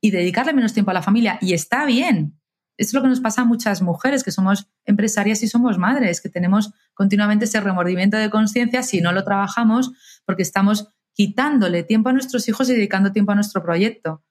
y 0.00 0.10
dedicarle 0.10 0.52
menos 0.52 0.72
tiempo 0.72 0.90
a 0.90 0.94
la 0.94 1.02
familia. 1.02 1.38
Y 1.40 1.52
está 1.52 1.84
bien. 1.84 2.38
es 2.76 2.94
lo 2.94 3.02
que 3.02 3.08
nos 3.08 3.20
pasa 3.20 3.42
a 3.42 3.44
muchas 3.44 3.82
mujeres 3.82 4.22
que 4.22 4.30
somos 4.30 4.70
empresarias 4.84 5.42
y 5.42 5.48
somos 5.48 5.78
madres, 5.78 6.20
que 6.20 6.28
tenemos 6.28 6.72
continuamente 6.94 7.44
ese 7.44 7.60
remordimiento 7.60 8.16
de 8.16 8.30
conciencia 8.30 8.82
si 8.82 9.00
no 9.00 9.12
lo 9.12 9.24
trabajamos 9.24 9.92
porque 10.24 10.42
estamos 10.42 10.88
quitándole 11.12 11.82
tiempo 11.82 12.08
a 12.08 12.12
nuestros 12.12 12.48
hijos 12.48 12.70
y 12.70 12.74
dedicando 12.74 13.10
tiempo 13.12 13.32
a 13.32 13.34
nuestro 13.34 13.62
proyecto. 13.62 14.24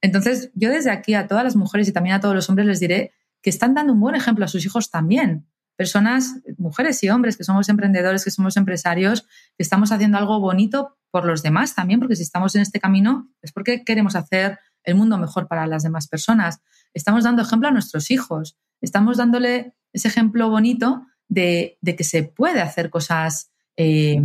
Entonces, 0.00 0.50
yo 0.54 0.70
desde 0.70 0.90
aquí 0.90 1.12
a 1.14 1.28
todas 1.28 1.44
las 1.44 1.56
mujeres 1.56 1.86
y 1.88 1.92
también 1.92 2.16
a 2.16 2.20
todos 2.20 2.34
los 2.34 2.48
hombres 2.48 2.66
les 2.66 2.80
diré 2.80 3.12
que 3.42 3.50
están 3.50 3.74
dando 3.74 3.92
un 3.92 4.00
buen 4.00 4.14
ejemplo 4.14 4.46
a 4.46 4.48
sus 4.48 4.64
hijos 4.64 4.90
también 4.90 5.49
personas, 5.80 6.34
mujeres 6.58 7.02
y 7.02 7.08
hombres, 7.08 7.38
que 7.38 7.44
somos 7.44 7.70
emprendedores, 7.70 8.22
que 8.22 8.30
somos 8.30 8.58
empresarios, 8.58 9.22
que 9.56 9.62
estamos 9.62 9.90
haciendo 9.92 10.18
algo 10.18 10.38
bonito 10.38 10.98
por 11.10 11.24
los 11.24 11.42
demás 11.42 11.74
también, 11.74 12.00
porque 12.00 12.16
si 12.16 12.22
estamos 12.22 12.54
en 12.54 12.60
este 12.60 12.80
camino 12.80 13.30
es 13.40 13.50
porque 13.50 13.82
queremos 13.82 14.14
hacer 14.14 14.58
el 14.84 14.94
mundo 14.94 15.16
mejor 15.16 15.48
para 15.48 15.66
las 15.66 15.82
demás 15.82 16.06
personas. 16.06 16.60
Estamos 16.92 17.24
dando 17.24 17.40
ejemplo 17.40 17.68
a 17.68 17.70
nuestros 17.70 18.10
hijos, 18.10 18.58
estamos 18.82 19.16
dándole 19.16 19.72
ese 19.94 20.08
ejemplo 20.08 20.50
bonito 20.50 21.06
de, 21.28 21.78
que 21.82 22.04
se 22.04 22.24
puede 22.24 22.60
hacer 22.60 22.90
cosas 22.90 23.50
eh, 23.78 24.20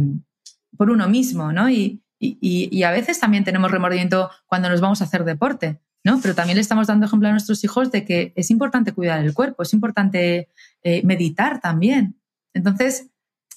por 0.75 0.89
uno 0.89 1.07
mismo, 1.07 1.53
¿no? 1.53 1.69
Y, 1.69 2.03
y, 2.19 2.83
a 2.83 2.91
veces 2.91 3.17
también 3.17 3.45
tenemos 3.45 3.71
remordimiento 3.71 4.29
cuando 4.45 4.67
nos 4.67 4.81
vamos 4.81 4.99
a 4.99 5.05
hacer 5.05 5.23
deporte. 5.23 5.79
¿No? 6.05 6.21
Pero 6.21 6.35
también 6.35 6.55
le 6.55 6.61
estamos 6.61 6.85
dando 6.85 7.07
ejemplo 7.07 7.27
a 7.27 7.31
nuestros 7.31 7.63
hijos 7.63 7.91
de 7.91 8.05
que 8.05 8.31
es 8.35 8.51
importante 8.51 8.93
cuidar 8.93 9.19
el 9.25 9.33
cuerpo, 9.33 9.63
es 9.63 9.73
importante 9.73 10.49
eh, 10.83 11.01
meditar 11.03 11.59
también. 11.59 12.21
Entonces, 12.53 13.09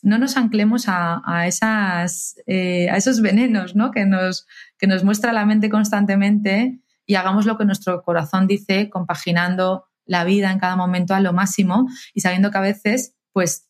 no 0.02 0.16
nos 0.16 0.36
anclemos 0.38 0.84
a, 0.86 1.46
esas, 1.46 2.36
eh, 2.46 2.88
a 2.88 2.96
esos 2.96 3.20
venenos 3.20 3.76
¿no? 3.76 3.90
que, 3.90 4.06
nos, 4.06 4.46
que 4.78 4.86
nos 4.86 5.04
muestra 5.04 5.32
la 5.32 5.44
mente 5.44 5.68
constantemente 5.68 6.80
y 7.04 7.16
hagamos 7.16 7.44
lo 7.44 7.58
que 7.58 7.66
nuestro 7.66 8.02
corazón 8.02 8.46
dice, 8.46 8.88
compaginando 8.88 9.84
la 10.06 10.24
vida 10.24 10.50
en 10.50 10.58
cada 10.58 10.76
momento 10.76 11.14
a 11.14 11.20
lo 11.20 11.34
máximo 11.34 11.86
y 12.14 12.20
sabiendo 12.22 12.50
que 12.50 12.58
a 12.58 12.62
veces 12.62 13.14
pues 13.32 13.68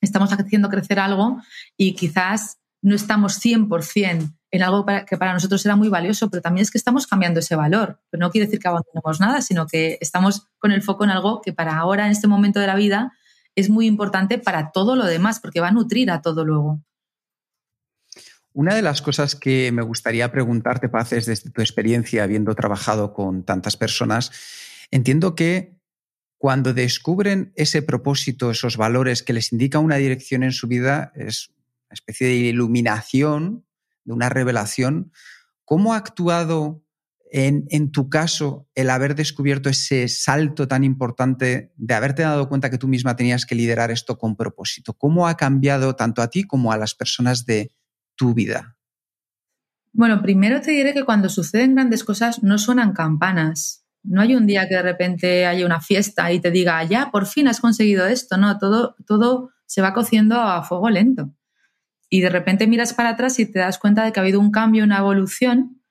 estamos 0.00 0.32
haciendo 0.32 0.68
crecer 0.68 1.00
algo 1.00 1.42
y 1.76 1.94
quizás 1.96 2.60
no 2.82 2.94
estamos 2.94 3.44
100% 3.44 4.32
en 4.52 4.62
algo 4.62 4.84
que 4.84 5.16
para 5.16 5.32
nosotros 5.32 5.64
era 5.64 5.76
muy 5.76 5.88
valioso, 5.88 6.28
pero 6.28 6.42
también 6.42 6.62
es 6.62 6.70
que 6.70 6.76
estamos 6.76 7.06
cambiando 7.06 7.40
ese 7.40 7.56
valor. 7.56 7.98
Pero 8.10 8.20
no 8.20 8.30
quiere 8.30 8.46
decir 8.46 8.60
que 8.60 8.68
abandonemos 8.68 9.18
nada, 9.18 9.40
sino 9.40 9.66
que 9.66 9.96
estamos 10.02 10.46
con 10.58 10.72
el 10.72 10.82
foco 10.82 11.04
en 11.04 11.10
algo 11.10 11.40
que 11.40 11.54
para 11.54 11.78
ahora, 11.78 12.04
en 12.04 12.12
este 12.12 12.28
momento 12.28 12.60
de 12.60 12.66
la 12.66 12.76
vida, 12.76 13.14
es 13.56 13.70
muy 13.70 13.86
importante 13.86 14.36
para 14.36 14.70
todo 14.70 14.94
lo 14.94 15.06
demás, 15.06 15.40
porque 15.40 15.60
va 15.60 15.68
a 15.68 15.72
nutrir 15.72 16.10
a 16.10 16.20
todo 16.20 16.44
luego. 16.44 16.84
Una 18.52 18.74
de 18.74 18.82
las 18.82 19.00
cosas 19.00 19.34
que 19.34 19.72
me 19.72 19.80
gustaría 19.80 20.30
preguntarte, 20.30 20.90
Paces, 20.90 21.24
desde 21.24 21.50
tu 21.50 21.62
experiencia, 21.62 22.22
habiendo 22.22 22.54
trabajado 22.54 23.14
con 23.14 23.44
tantas 23.44 23.78
personas, 23.78 24.32
entiendo 24.90 25.34
que 25.34 25.78
cuando 26.36 26.74
descubren 26.74 27.54
ese 27.56 27.80
propósito, 27.80 28.50
esos 28.50 28.76
valores 28.76 29.22
que 29.22 29.32
les 29.32 29.50
indica 29.50 29.78
una 29.78 29.96
dirección 29.96 30.42
en 30.42 30.52
su 30.52 30.68
vida, 30.68 31.10
es 31.14 31.48
una 31.88 31.94
especie 31.94 32.26
de 32.26 32.34
iluminación 32.34 33.64
de 34.04 34.12
una 34.12 34.28
revelación. 34.28 35.12
¿Cómo 35.64 35.94
ha 35.94 35.96
actuado 35.96 36.84
en, 37.30 37.90
tu 37.92 38.10
caso 38.10 38.68
el 38.74 38.90
haber 38.90 39.14
descubierto 39.14 39.70
ese 39.70 40.06
salto 40.08 40.68
tan 40.68 40.84
importante 40.84 41.72
de 41.76 41.94
haberte 41.94 42.22
dado 42.22 42.48
cuenta 42.48 42.68
que 42.68 42.78
tú 42.78 42.88
misma 42.88 43.16
tenías 43.16 43.46
que 43.46 43.54
liderar 43.54 43.90
esto 43.90 44.18
con 44.18 44.36
propósito? 44.36 44.92
¿Cómo 44.94 45.26
ha 45.26 45.36
cambiado 45.36 45.96
tanto 45.96 46.20
a 46.20 46.28
ti 46.28 46.44
como 46.44 46.72
a 46.72 46.76
las 46.76 46.94
personas 46.94 47.46
de 47.46 47.72
tu 48.16 48.34
vida? 48.34 48.76
Bueno, 49.94 50.20
primero 50.22 50.60
te 50.60 50.72
diré 50.72 50.92
que 50.94 51.04
cuando 51.04 51.28
suceden 51.28 51.74
grandes 51.74 52.04
cosas 52.04 52.42
no 52.42 52.58
suenan 52.58 52.92
campanas. 52.92 53.84
No 54.02 54.20
hay 54.20 54.34
un 54.34 54.46
día 54.46 54.68
que 54.68 54.74
de 54.74 54.82
repente 54.82 55.46
haya 55.46 55.64
una 55.64 55.80
fiesta 55.80 56.32
y 56.32 56.40
te 56.40 56.50
diga, 56.50 56.82
ya, 56.84 57.10
por 57.10 57.26
fin 57.26 57.46
has 57.48 57.60
conseguido 57.60 58.06
esto. 58.06 58.36
No, 58.36 58.58
todo, 58.58 58.96
todo 59.06 59.50
se 59.66 59.80
va 59.80 59.94
cociendo 59.94 60.40
a 60.40 60.62
fuego 60.64 60.90
lento 60.90 61.32
y 62.14 62.20
de 62.20 62.28
repente 62.28 62.66
miras 62.66 62.92
para 62.92 63.08
atrás 63.08 63.38
y 63.38 63.46
te 63.46 63.58
das 63.58 63.78
cuenta 63.78 64.04
de 64.04 64.12
que 64.12 64.20
ha 64.20 64.22
habido 64.22 64.38
un 64.38 64.50
cambio, 64.50 64.84
una 64.84 64.98
evolución 64.98 65.82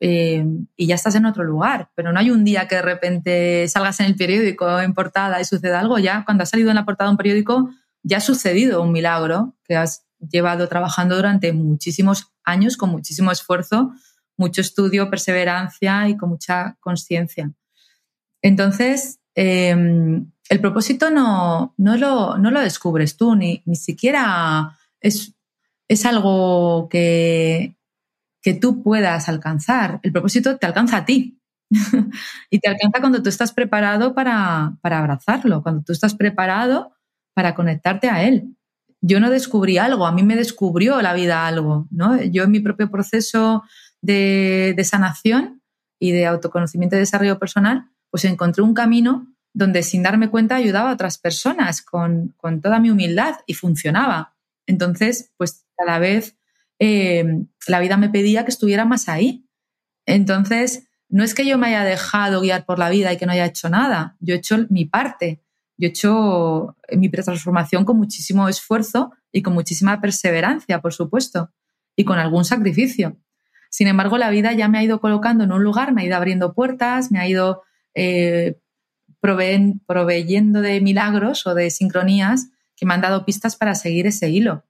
eh, 0.00 0.42
y 0.74 0.86
ya 0.86 0.94
estás 0.94 1.16
en 1.16 1.26
otro 1.26 1.44
lugar. 1.44 1.90
Pero 1.94 2.14
no 2.14 2.18
hay 2.18 2.30
un 2.30 2.44
día 2.46 2.66
que 2.66 2.76
de 2.76 2.82
repente 2.82 3.68
salgas 3.68 4.00
en 4.00 4.06
el 4.06 4.16
periódico 4.16 4.80
en 4.80 4.94
portada 4.94 5.38
y 5.38 5.44
suceda 5.44 5.80
algo. 5.80 5.98
Ya 5.98 6.24
cuando 6.24 6.44
has 6.44 6.48
salido 6.48 6.70
en 6.70 6.76
la 6.76 6.86
portada 6.86 7.10
de 7.10 7.12
un 7.12 7.18
periódico 7.18 7.68
ya 8.02 8.16
ha 8.16 8.20
sucedido 8.20 8.80
un 8.80 8.90
milagro 8.90 9.54
que 9.64 9.76
has 9.76 10.06
llevado 10.18 10.66
trabajando 10.66 11.14
durante 11.14 11.52
muchísimos 11.52 12.32
años 12.42 12.78
con 12.78 12.88
muchísimo 12.88 13.30
esfuerzo, 13.30 13.92
mucho 14.38 14.62
estudio, 14.62 15.10
perseverancia 15.10 16.08
y 16.08 16.16
con 16.16 16.30
mucha 16.30 16.78
conciencia. 16.80 17.52
Entonces, 18.40 19.20
em, 19.34 20.32
el 20.48 20.60
propósito 20.62 21.10
no, 21.10 21.74
no, 21.76 21.98
lo, 21.98 22.38
no, 22.38 22.50
lo, 22.50 22.60
descubres 22.60 23.18
tú, 23.18 23.36
ni, 23.36 23.62
ni 23.66 23.76
siquiera 23.76 24.74
es 25.02 25.35
es 25.88 26.06
algo 26.06 26.88
que, 26.88 27.76
que 28.42 28.54
tú 28.54 28.82
puedas 28.82 29.28
alcanzar. 29.28 30.00
El 30.02 30.12
propósito 30.12 30.56
te 30.56 30.66
alcanza 30.66 30.98
a 30.98 31.04
ti. 31.04 31.40
y 32.50 32.60
te 32.60 32.68
alcanza 32.68 33.00
cuando 33.00 33.22
tú 33.22 33.28
estás 33.28 33.52
preparado 33.52 34.14
para, 34.14 34.76
para, 34.82 35.00
abrazarlo, 35.00 35.62
cuando 35.62 35.82
tú 35.82 35.92
estás 35.92 36.14
preparado 36.14 36.92
para 37.34 37.54
conectarte 37.54 38.08
a 38.08 38.22
él. 38.22 38.56
Yo 39.00 39.20
no 39.20 39.30
descubrí 39.30 39.76
algo, 39.78 40.06
a 40.06 40.12
mí 40.12 40.22
me 40.22 40.36
descubrió 40.36 41.02
la 41.02 41.12
vida 41.12 41.46
algo, 41.46 41.86
¿no? 41.90 42.22
Yo 42.22 42.44
en 42.44 42.50
mi 42.50 42.60
propio 42.60 42.90
proceso 42.90 43.62
de, 44.00 44.80
sanación, 44.84 45.62
y 45.98 46.12
de 46.12 46.26
autoconocimiento 46.26 46.96
y 46.96 46.98
desarrollo 46.98 47.38
personal, 47.38 47.88
pues 48.10 48.24
encontré 48.24 48.62
un 48.62 48.74
camino 48.74 49.34
donde 49.54 49.82
sin 49.82 50.02
darme 50.02 50.30
cuenta 50.30 50.56
ayudaba 50.56 50.90
a 50.90 50.94
otras 50.94 51.16
personas 51.18 51.80
con, 51.80 52.34
toda 52.62 52.78
mi 52.78 52.90
humildad 52.90 53.36
y 53.46 53.54
funcionaba. 53.54 54.36
Entonces, 54.66 55.32
pues 55.38 55.65
cada 55.76 55.98
vez 55.98 56.36
eh, 56.78 57.24
la 57.68 57.80
vida 57.80 57.96
me 57.96 58.10
pedía 58.10 58.44
que 58.44 58.50
estuviera 58.50 58.84
más 58.84 59.08
ahí. 59.08 59.46
Entonces, 60.06 60.88
no 61.08 61.24
es 61.24 61.34
que 61.34 61.46
yo 61.46 61.58
me 61.58 61.68
haya 61.68 61.84
dejado 61.84 62.40
guiar 62.40 62.64
por 62.64 62.78
la 62.78 62.90
vida 62.90 63.12
y 63.12 63.16
que 63.16 63.26
no 63.26 63.32
haya 63.32 63.46
hecho 63.46 63.68
nada, 63.68 64.16
yo 64.20 64.34
he 64.34 64.38
hecho 64.38 64.66
mi 64.70 64.84
parte, 64.84 65.42
yo 65.76 65.86
he 65.86 65.90
hecho 65.90 66.76
mi 66.96 67.08
transformación 67.08 67.84
con 67.84 67.96
muchísimo 67.96 68.48
esfuerzo 68.48 69.12
y 69.30 69.42
con 69.42 69.54
muchísima 69.54 70.00
perseverancia, 70.00 70.80
por 70.80 70.92
supuesto, 70.92 71.52
y 71.94 72.04
con 72.04 72.18
algún 72.18 72.44
sacrificio. 72.44 73.16
Sin 73.70 73.88
embargo, 73.88 74.16
la 74.18 74.30
vida 74.30 74.52
ya 74.52 74.68
me 74.68 74.78
ha 74.78 74.82
ido 74.82 75.00
colocando 75.00 75.44
en 75.44 75.52
un 75.52 75.62
lugar, 75.62 75.92
me 75.92 76.02
ha 76.02 76.04
ido 76.04 76.16
abriendo 76.16 76.54
puertas, 76.54 77.10
me 77.10 77.18
ha 77.18 77.28
ido 77.28 77.62
eh, 77.94 78.58
proveyendo 79.20 80.60
de 80.60 80.80
milagros 80.80 81.46
o 81.46 81.54
de 81.54 81.70
sincronías 81.70 82.48
que 82.76 82.86
me 82.86 82.94
han 82.94 83.00
dado 83.00 83.24
pistas 83.24 83.56
para 83.56 83.74
seguir 83.74 84.06
ese 84.06 84.30
hilo. 84.30 84.65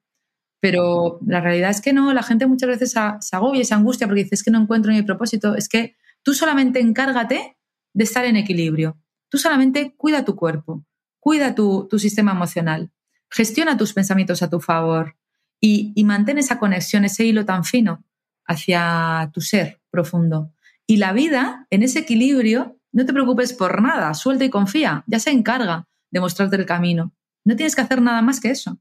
Pero 0.69 1.21
la 1.25 1.41
realidad 1.41 1.71
es 1.71 1.81
que 1.81 1.93
no, 1.93 2.13
la 2.13 2.25
gente 2.25 2.45
muchas 2.49 2.69
veces 2.69 2.91
se 2.91 3.37
agobia 3.37 3.61
y 3.61 3.65
se 3.65 3.73
angustia 3.73 4.09
porque 4.09 4.25
dice 4.25 4.35
es 4.35 4.43
que 4.43 4.51
no 4.51 4.61
encuentro 4.61 4.93
mi 4.93 5.03
propósito. 5.03 5.55
Es 5.55 5.69
que 5.69 5.95
tú 6.25 6.35
solamente 6.35 6.81
encárgate 6.81 7.57
de 7.93 8.03
estar 8.03 8.25
en 8.25 8.35
equilibrio. 8.35 8.99
Tú 9.29 9.39
solamente 9.39 9.95
cuida 9.97 10.25
tu 10.25 10.35
cuerpo, 10.35 10.85
cuida 11.21 11.55
tu, 11.55 11.89
sistema 12.01 12.33
emocional, 12.33 12.91
gestiona 13.31 13.77
tus 13.77 13.93
pensamientos 13.93 14.43
a 14.43 14.51
tu 14.51 14.59
favor 14.59 15.15
y, 15.61 15.93
y 15.95 16.03
mantén 16.03 16.39
esa 16.39 16.59
conexión, 16.59 17.05
ese 17.05 17.25
hilo 17.25 17.45
tan 17.45 17.63
fino 17.63 18.05
hacia 18.45 19.31
tu 19.33 19.43
ser 19.43 19.81
profundo. 19.89 20.53
Y 20.85 20.97
la 20.97 21.13
vida, 21.13 21.69
en 21.71 21.85
ese 21.85 22.01
equilibrio, 22.01 22.81
no 22.91 23.07
te 23.07 23.13
preocupes 23.13 23.53
por 23.53 23.81
nada, 23.81 24.13
suelta 24.15 24.45
y 24.45 24.51
confía, 24.51 25.05
ya 25.07 25.21
se 25.21 25.31
encarga 25.31 25.87
de 26.11 26.19
mostrarte 26.19 26.57
el 26.57 26.67
camino. 26.67 27.13
No 27.45 27.55
tienes 27.55 27.77
que 27.77 27.83
hacer 27.83 28.03
nada 28.03 28.21
más 28.21 28.41
que 28.41 28.51
eso. 28.51 28.81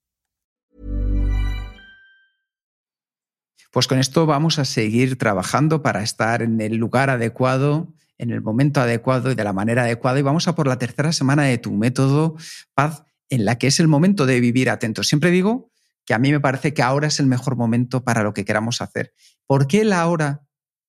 Pues 3.71 3.87
con 3.87 3.99
esto 3.99 4.25
vamos 4.25 4.59
a 4.59 4.65
seguir 4.65 5.17
trabajando 5.17 5.81
para 5.81 6.03
estar 6.03 6.41
en 6.41 6.59
el 6.59 6.75
lugar 6.75 7.09
adecuado, 7.09 7.93
en 8.17 8.29
el 8.31 8.41
momento 8.41 8.81
adecuado 8.81 9.31
y 9.31 9.35
de 9.35 9.43
la 9.45 9.53
manera 9.53 9.83
adecuada. 9.83 10.19
Y 10.19 10.23
vamos 10.23 10.49
a 10.49 10.55
por 10.55 10.67
la 10.67 10.77
tercera 10.77 11.13
semana 11.13 11.43
de 11.43 11.57
tu 11.57 11.71
método 11.71 12.35
Paz, 12.73 13.05
en 13.29 13.45
la 13.45 13.57
que 13.57 13.67
es 13.67 13.79
el 13.79 13.87
momento 13.87 14.25
de 14.25 14.41
vivir 14.41 14.69
atento. 14.69 15.03
Siempre 15.03 15.31
digo 15.31 15.71
que 16.05 16.13
a 16.13 16.19
mí 16.19 16.33
me 16.33 16.41
parece 16.41 16.73
que 16.73 16.83
ahora 16.83 17.07
es 17.07 17.21
el 17.21 17.27
mejor 17.27 17.55
momento 17.55 18.03
para 18.03 18.23
lo 18.23 18.33
que 18.33 18.43
queramos 18.43 18.81
hacer. 18.81 19.13
¿Por 19.47 19.67
qué 19.67 19.85
la 19.85 20.05
hora 20.07 20.41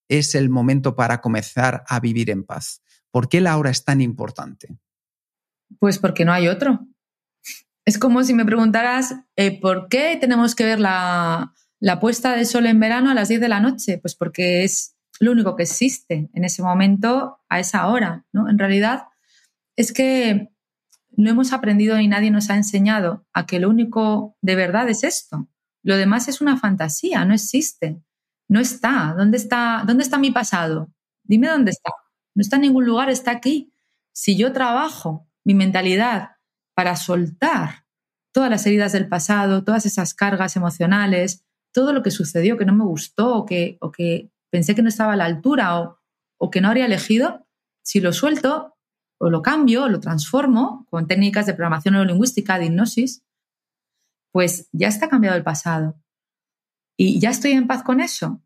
es 0.09 0.35
el 0.35 0.51
momento 0.51 0.97
para 0.97 1.21
comenzar 1.21 1.85
a 1.87 2.01
vivir 2.01 2.31
en 2.31 2.43
paz? 2.43 2.83
¿Por 3.13 3.29
qué 3.29 3.41
la 3.41 3.57
hora 3.59 3.71
es 3.71 3.85
tan 3.85 4.01
importante? 4.01 4.77
Pues 5.79 6.01
porque 6.01 6.25
no 6.25 6.33
hay 6.33 6.49
otro. 6.49 6.81
Es 7.85 7.97
como 7.97 8.25
si 8.25 8.35
me 8.35 8.45
preguntaras, 8.45 9.15
eh, 9.37 9.61
¿por 9.61 9.89
qué 9.89 10.19
tenemos 10.21 10.57
que 10.57 10.65
ver 10.65 10.81
la, 10.81 11.53
la 11.83 11.99
puesta 11.99 12.37
de 12.37 12.45
sol 12.45 12.67
en 12.67 12.79
verano 12.79 13.11
a 13.11 13.15
las 13.15 13.27
10 13.29 13.41
de 13.41 13.49
la 13.49 13.59
noche, 13.59 13.99
pues 13.99 14.15
porque 14.15 14.63
es 14.63 14.95
lo 15.19 15.33
único 15.33 15.57
que 15.57 15.65
existe 15.65 16.31
en 16.33 16.45
ese 16.45 16.63
momento, 16.63 17.41
a 17.49 17.59
esa 17.59 17.89
hora, 17.89 18.25
¿no? 18.33 18.49
En 18.49 18.57
realidad 18.57 19.09
es 19.75 19.93
que 19.93 20.53
no 21.11 21.29
hemos 21.29 21.53
aprendido 21.53 21.99
y 21.99 22.07
nadie 22.07 22.31
nos 22.31 22.51
ha 22.51 22.57
enseñado 22.57 23.27
a 23.33 23.47
que 23.47 23.59
lo 23.59 23.69
único 23.69 24.37
de 24.43 24.55
verdad 24.55 24.89
es 24.89 25.03
esto. 25.03 25.49
Lo 25.83 25.97
demás 25.97 26.29
es 26.29 26.41
una 26.41 26.57
fantasía, 26.57 27.25
no 27.25 27.35
existe. 27.35 28.01
No 28.47 28.61
está. 28.61 29.17
¿Dónde 29.19 29.37
está, 29.37 29.83
dónde 29.85 30.05
está 30.05 30.19
mi 30.19 30.31
pasado? 30.31 30.93
Dime 31.25 31.49
dónde 31.49 31.73
está. 31.73 31.91
No 32.37 32.43
está 32.43 32.57
en 32.57 32.63
ningún 32.63 32.85
lugar, 32.85 33.11
está 33.11 33.33
aquí. 33.33 33.75
Si 34.13 34.37
yo 34.37 34.53
trabajo 34.53 35.27
mi 35.43 35.55
mentalidad 35.55 36.37
para 36.75 36.95
soltar 36.95 37.87
todas 38.31 38.51
las 38.51 38.65
heridas 38.67 38.93
del 38.93 39.09
pasado, 39.09 39.65
todas 39.65 39.85
esas 39.85 40.15
cargas 40.15 40.55
emocionales, 40.55 41.45
todo 41.73 41.93
lo 41.93 42.03
que 42.03 42.11
sucedió 42.11 42.57
que 42.57 42.65
no 42.65 42.75
me 42.75 42.85
gustó 42.85 43.37
o 43.37 43.47
que, 43.47 43.79
o 43.81 43.91
que 43.91 44.31
pensé 44.51 44.75
que 44.75 44.83
no 44.83 44.89
estaba 44.89 45.15
a 45.15 45.17
la 45.17 45.25
altura 45.25 45.81
o, 45.81 45.99
o 46.39 46.51
que 46.51 46.61
no 46.61 46.69
habría 46.69 46.87
elegido, 46.87 47.47
si 47.83 48.01
lo 48.01 48.13
suelto 48.13 48.77
o 49.19 49.31
lo 49.31 49.43
cambio 49.43 49.85
o 49.85 49.89
lo 49.89 50.01
transformo 50.01 50.87
con 50.91 51.07
técnicas 51.07 51.47
de 51.47 51.55
programación 51.55 51.95
neurolingüística, 51.95 52.59
de 52.59 52.67
hipnosis, 52.67 53.23
pues 54.33 54.69
ya 54.73 54.89
está 54.89 55.09
cambiado 55.09 55.37
el 55.37 55.45
pasado. 55.45 55.97
Y 56.97 57.21
ya 57.21 57.31
estoy 57.31 57.53
en 57.53 57.67
paz 57.67 57.83
con 57.83 58.01
eso. 58.01 58.43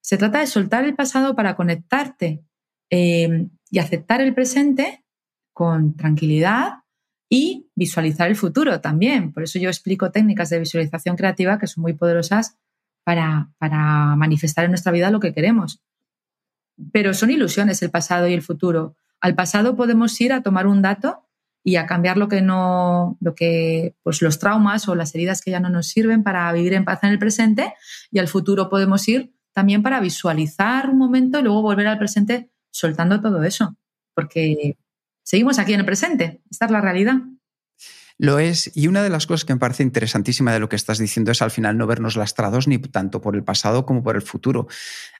Se 0.00 0.16
trata 0.16 0.40
de 0.40 0.46
soltar 0.46 0.84
el 0.84 0.94
pasado 0.94 1.34
para 1.34 1.56
conectarte 1.56 2.44
eh, 2.90 3.48
y 3.70 3.78
aceptar 3.78 4.20
el 4.20 4.34
presente 4.34 5.04
con 5.52 5.96
tranquilidad 5.96 6.82
y 7.28 7.70
visualizar 7.74 8.28
el 8.28 8.36
futuro 8.36 8.80
también. 8.80 9.32
Por 9.32 9.42
eso 9.42 9.58
yo 9.58 9.68
explico 9.68 10.10
técnicas 10.10 10.50
de 10.50 10.60
visualización 10.60 11.16
creativa 11.16 11.58
que 11.58 11.66
son 11.66 11.82
muy 11.82 11.92
poderosas 11.92 12.56
para, 13.04 13.50
para 13.58 14.16
manifestar 14.16 14.64
en 14.64 14.70
nuestra 14.70 14.92
vida 14.92 15.10
lo 15.10 15.20
que 15.20 15.34
queremos. 15.34 15.82
Pero 16.92 17.12
son 17.14 17.30
ilusiones 17.30 17.82
el 17.82 17.90
pasado 17.90 18.28
y 18.28 18.34
el 18.34 18.42
futuro. 18.42 18.96
Al 19.20 19.34
pasado 19.34 19.76
podemos 19.76 20.18
ir 20.20 20.32
a 20.32 20.42
tomar 20.42 20.66
un 20.66 20.80
dato 20.80 21.28
y 21.64 21.76
a 21.76 21.86
cambiar 21.86 22.16
lo 22.16 22.28
que 22.28 22.40
no, 22.40 23.18
lo 23.20 23.34
que, 23.34 23.94
pues 24.02 24.22
los 24.22 24.38
traumas 24.38 24.88
o 24.88 24.94
las 24.94 25.14
heridas 25.14 25.42
que 25.42 25.50
ya 25.50 25.60
no 25.60 25.68
nos 25.68 25.88
sirven 25.88 26.22
para 26.22 26.50
vivir 26.52 26.72
en 26.72 26.84
paz 26.84 27.00
en 27.02 27.10
el 27.10 27.18
presente. 27.18 27.74
Y 28.10 28.20
al 28.20 28.28
futuro 28.28 28.70
podemos 28.70 29.06
ir 29.08 29.34
también 29.52 29.82
para 29.82 30.00
visualizar 30.00 30.88
un 30.88 30.98
momento 30.98 31.38
y 31.38 31.42
luego 31.42 31.62
volver 31.62 31.88
al 31.88 31.98
presente 31.98 32.50
soltando 32.70 33.20
todo 33.20 33.42
eso. 33.42 33.76
Porque 34.14 34.78
seguimos 35.28 35.58
aquí 35.58 35.74
en 35.74 35.80
el 35.80 35.84
presente. 35.84 36.40
Esta 36.50 36.64
es 36.64 36.70
la 36.70 36.80
realidad. 36.80 37.16
Lo 38.16 38.38
es, 38.38 38.74
y 38.74 38.86
una 38.86 39.02
de 39.02 39.10
las 39.10 39.26
cosas 39.26 39.44
que 39.44 39.52
me 39.52 39.60
parece 39.60 39.82
interesantísima 39.82 40.54
de 40.54 40.58
lo 40.58 40.70
que 40.70 40.76
estás 40.76 40.96
diciendo 40.96 41.30
es 41.30 41.42
al 41.42 41.50
final 41.50 41.76
no 41.76 41.86
vernos 41.86 42.16
lastrados 42.16 42.66
ni 42.66 42.78
tanto 42.78 43.20
por 43.20 43.36
el 43.36 43.44
pasado 43.44 43.84
como 43.84 44.02
por 44.02 44.16
el 44.16 44.22
futuro. 44.22 44.68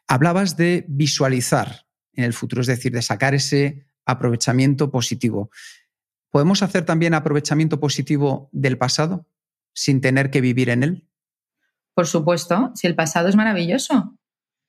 Hablabas 0.07 0.57
de 0.57 0.87
visualizar 0.88 1.85
en 2.14 2.25
el 2.25 2.33
futuro, 2.33 2.62
es 2.62 2.68
decir, 2.68 2.90
de 2.90 3.03
sacar 3.03 3.35
ese 3.35 3.87
aprovechamiento 4.07 4.90
positivo. 4.90 5.51
¿Podemos 6.31 6.63
hacer 6.63 6.87
también 6.87 7.13
aprovechamiento 7.13 7.79
positivo 7.79 8.48
del 8.50 8.79
pasado 8.79 9.27
sin 9.75 10.00
tener 10.00 10.31
que 10.31 10.40
vivir 10.40 10.71
en 10.71 10.85
él? 10.85 11.09
Por 11.92 12.06
supuesto, 12.06 12.73
si 12.75 12.87
el 12.87 12.94
pasado 12.94 13.29
es 13.29 13.37
maravilloso. 13.37 14.17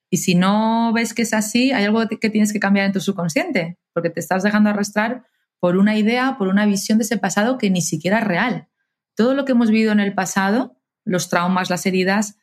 Y 0.10 0.18
si 0.18 0.36
no 0.36 0.92
ves 0.94 1.14
que 1.14 1.22
es 1.22 1.34
así, 1.34 1.72
hay 1.72 1.86
algo 1.86 2.08
que 2.08 2.30
tienes 2.30 2.52
que 2.52 2.60
cambiar 2.60 2.86
en 2.86 2.94
tu 2.94 3.00
subconsciente, 3.00 3.78
porque 3.94 4.10
te 4.10 4.20
estás 4.20 4.44
dejando 4.44 4.70
arrastrar 4.70 5.26
por 5.60 5.78
una 5.78 5.98
idea, 5.98 6.38
por 6.38 6.48
una 6.48 6.66
visión 6.66 6.98
de 6.98 7.04
ese 7.04 7.18
pasado 7.18 7.58
que 7.58 7.70
ni 7.70 7.82
siquiera 7.82 8.20
es 8.20 8.24
real. 8.24 8.68
Todo 9.16 9.34
lo 9.34 9.46
que 9.46 9.52
hemos 9.52 9.70
vivido 9.70 9.92
en 9.92 10.00
el 10.00 10.14
pasado, 10.14 10.78
los 11.06 11.30
traumas, 11.30 11.70
las 11.70 11.86
heridas, 11.86 12.38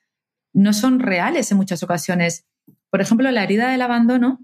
no 0.53 0.73
son 0.73 1.01
reales 1.01 1.51
en 1.51 1.57
muchas 1.57 1.83
ocasiones. 1.83 2.47
Por 2.91 3.01
ejemplo, 3.01 3.31
la 3.31 3.43
herida 3.43 3.71
del 3.71 3.83
abandono 3.83 4.39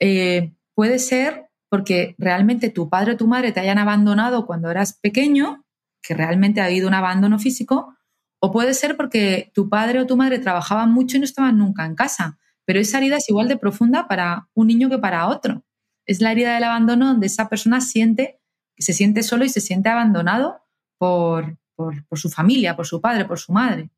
eh, 0.00 0.54
puede 0.74 0.98
ser 0.98 1.48
porque 1.68 2.14
realmente 2.18 2.68
tu 2.68 2.90
padre 2.90 3.12
o 3.12 3.16
tu 3.16 3.26
madre 3.26 3.52
te 3.52 3.60
hayan 3.60 3.78
abandonado 3.78 4.46
cuando 4.46 4.70
eras 4.70 4.92
pequeño, 5.00 5.64
que 6.02 6.14
realmente 6.14 6.60
ha 6.60 6.66
habido 6.66 6.86
un 6.86 6.94
abandono 6.94 7.38
físico, 7.38 7.96
O 8.44 8.50
puede 8.50 8.74
ser 8.74 8.96
porque 8.96 9.52
tu 9.54 9.68
padre 9.68 10.00
o 10.00 10.06
tu 10.06 10.16
madre 10.16 10.40
trabajaban 10.40 10.90
mucho 10.92 11.16
y 11.16 11.20
no 11.20 11.24
estaban 11.24 11.58
nunca 11.58 11.86
en 11.86 11.94
casa. 11.94 12.40
Pero 12.64 12.80
esa 12.80 12.98
herida 12.98 13.16
es 13.16 13.28
igual 13.28 13.48
de 13.48 13.56
profunda 13.56 14.08
para 14.08 14.48
un 14.54 14.68
niño 14.68 14.88
que 14.88 14.98
para 14.98 15.28
otro. 15.28 15.64
Es 16.06 16.20
la 16.20 16.32
herida 16.32 16.54
del 16.54 16.64
abandono 16.64 17.06
donde 17.06 17.26
esa 17.26 17.48
persona 17.48 17.80
siente, 17.80 18.40
se 18.78 18.92
siente 18.92 19.22
solo 19.22 19.44
y 19.44 19.48
se 19.48 19.60
siente 19.60 19.88
abandonado 19.88 20.62
por, 20.98 21.58
por, 21.74 22.18
su 22.18 22.30
familia, 22.30 22.76
por 22.76 22.86
su 22.86 23.00
padre, 23.00 23.24
por 23.24 23.38
su 23.38 23.52
madre. 23.52 23.90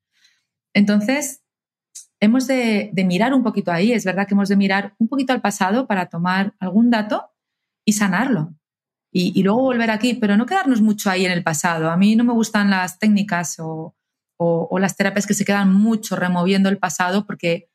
Entonces, 0.73 1.43
hemos 2.21 2.47
de, 2.47 2.91
mirar 3.07 3.35
un 3.35 3.43
poquito 3.43 3.71
ahí. 3.73 3.93
Es 3.93 4.05
verdad 4.05 4.27
que 4.27 4.35
hemos 4.35 4.49
de 4.49 4.57
mirar 4.57 4.95
un 4.99 5.09
poquito 5.09 5.33
al 5.33 5.41
pasado 5.41 5.87
para 5.87 6.07
tomar 6.07 6.55
algún 6.59 6.91
dato 6.91 7.31
y 7.85 7.93
sanarlo. 7.93 8.55
Y, 9.17 9.41
luego 9.45 9.61
volver 9.61 9.93
aquí, 9.93 10.15
pero 10.15 10.37
no 10.37 10.45
quedarnos 10.45 10.81
mucho 10.81 11.09
ahí 11.09 11.25
en 11.25 11.31
el 11.31 11.45
pasado. 11.45 11.89
A 11.89 11.97
mí 11.97 12.17
no 12.17 12.25
me 12.25 12.33
gustan 12.33 12.71
las 12.71 12.99
técnicas 12.99 13.57
o, 13.61 13.95
las 14.79 14.97
terapias 14.97 15.27
que 15.27 15.35
se 15.35 15.45
quedan 15.45 15.73
mucho 15.73 16.17
removiendo 16.17 16.69
el 16.69 16.79
pasado 16.79 17.25
porque, 17.25 17.71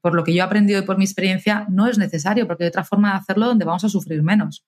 por 0.00 0.14
lo 0.14 0.24
que 0.24 0.32
yo 0.32 0.38
he 0.38 0.46
aprendido 0.46 0.80
y 0.80 0.86
por 0.86 0.98
mi 0.98 1.04
experiencia, 1.04 1.66
no 1.68 1.86
es 1.86 1.98
necesario 1.98 2.46
porque 2.46 2.64
hay 2.64 2.68
otra 2.68 2.84
forma 2.84 3.12
de 3.12 3.18
hacerlo 3.18 3.46
donde 3.46 3.64
vamos 3.64 3.84
a 3.84 3.88
sufrir 3.88 4.22
menos. 4.22 4.64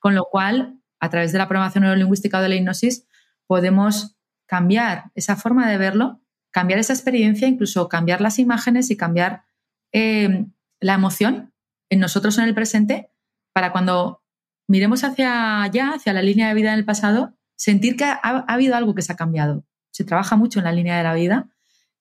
Con 0.00 0.14
lo 0.14 0.24
cual, 0.24 0.78
a 1.00 1.08
través 1.08 1.32
de 1.32 1.38
la 1.38 1.48
programación 1.48 1.84
neurolingüística 1.84 2.38
o 2.38 2.42
de 2.42 2.48
la 2.48 2.54
hipnosis, 2.56 3.06
podemos 3.46 4.16
cambiar 4.46 5.10
esa 5.14 5.36
forma 5.36 5.70
de 5.70 5.78
verlo, 5.78 6.20
cambiar 6.50 6.78
esa 6.78 6.92
experiencia, 6.92 7.48
incluso 7.48 7.88
cambiar 7.88 8.20
las 8.20 8.38
imágenes 8.38 8.90
y 8.90 8.96
cambiar 8.96 9.44
eh, 9.92 10.46
la 10.80 10.94
emoción 10.94 11.52
en 11.88 12.00
nosotros 12.00 12.38
en 12.38 12.44
el 12.44 12.54
presente 12.54 13.10
para 13.52 13.72
cuando 13.72 14.22
miremos 14.68 15.04
hacia 15.04 15.62
allá, 15.62 15.92
hacia 15.94 16.12
la 16.12 16.22
línea 16.22 16.48
de 16.48 16.54
vida 16.54 16.72
en 16.72 16.78
el 16.78 16.84
pasado, 16.84 17.34
sentir 17.56 17.96
que 17.96 18.04
ha 18.04 18.44
habido 18.48 18.74
algo 18.74 18.94
que 18.94 19.02
se 19.02 19.12
ha 19.12 19.16
cambiado, 19.16 19.64
se 19.90 20.04
trabaja 20.04 20.36
mucho 20.36 20.58
en 20.58 20.64
la 20.64 20.72
línea 20.72 20.96
de 20.96 21.02
la 21.02 21.14
vida 21.14 21.48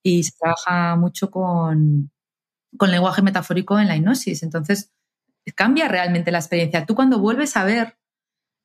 y 0.03 0.23
se 0.23 0.31
trabaja 0.39 0.95
mucho 0.95 1.29
con, 1.29 2.10
con 2.77 2.91
lenguaje 2.91 3.21
metafórico 3.21 3.79
en 3.79 3.87
la 3.87 3.95
hipnosis. 3.95 4.43
Entonces, 4.43 4.91
cambia 5.55 5.87
realmente 5.87 6.31
la 6.31 6.39
experiencia. 6.39 6.85
Tú 6.85 6.95
cuando 6.95 7.19
vuelves 7.19 7.57
a 7.57 7.63
ver 7.63 7.97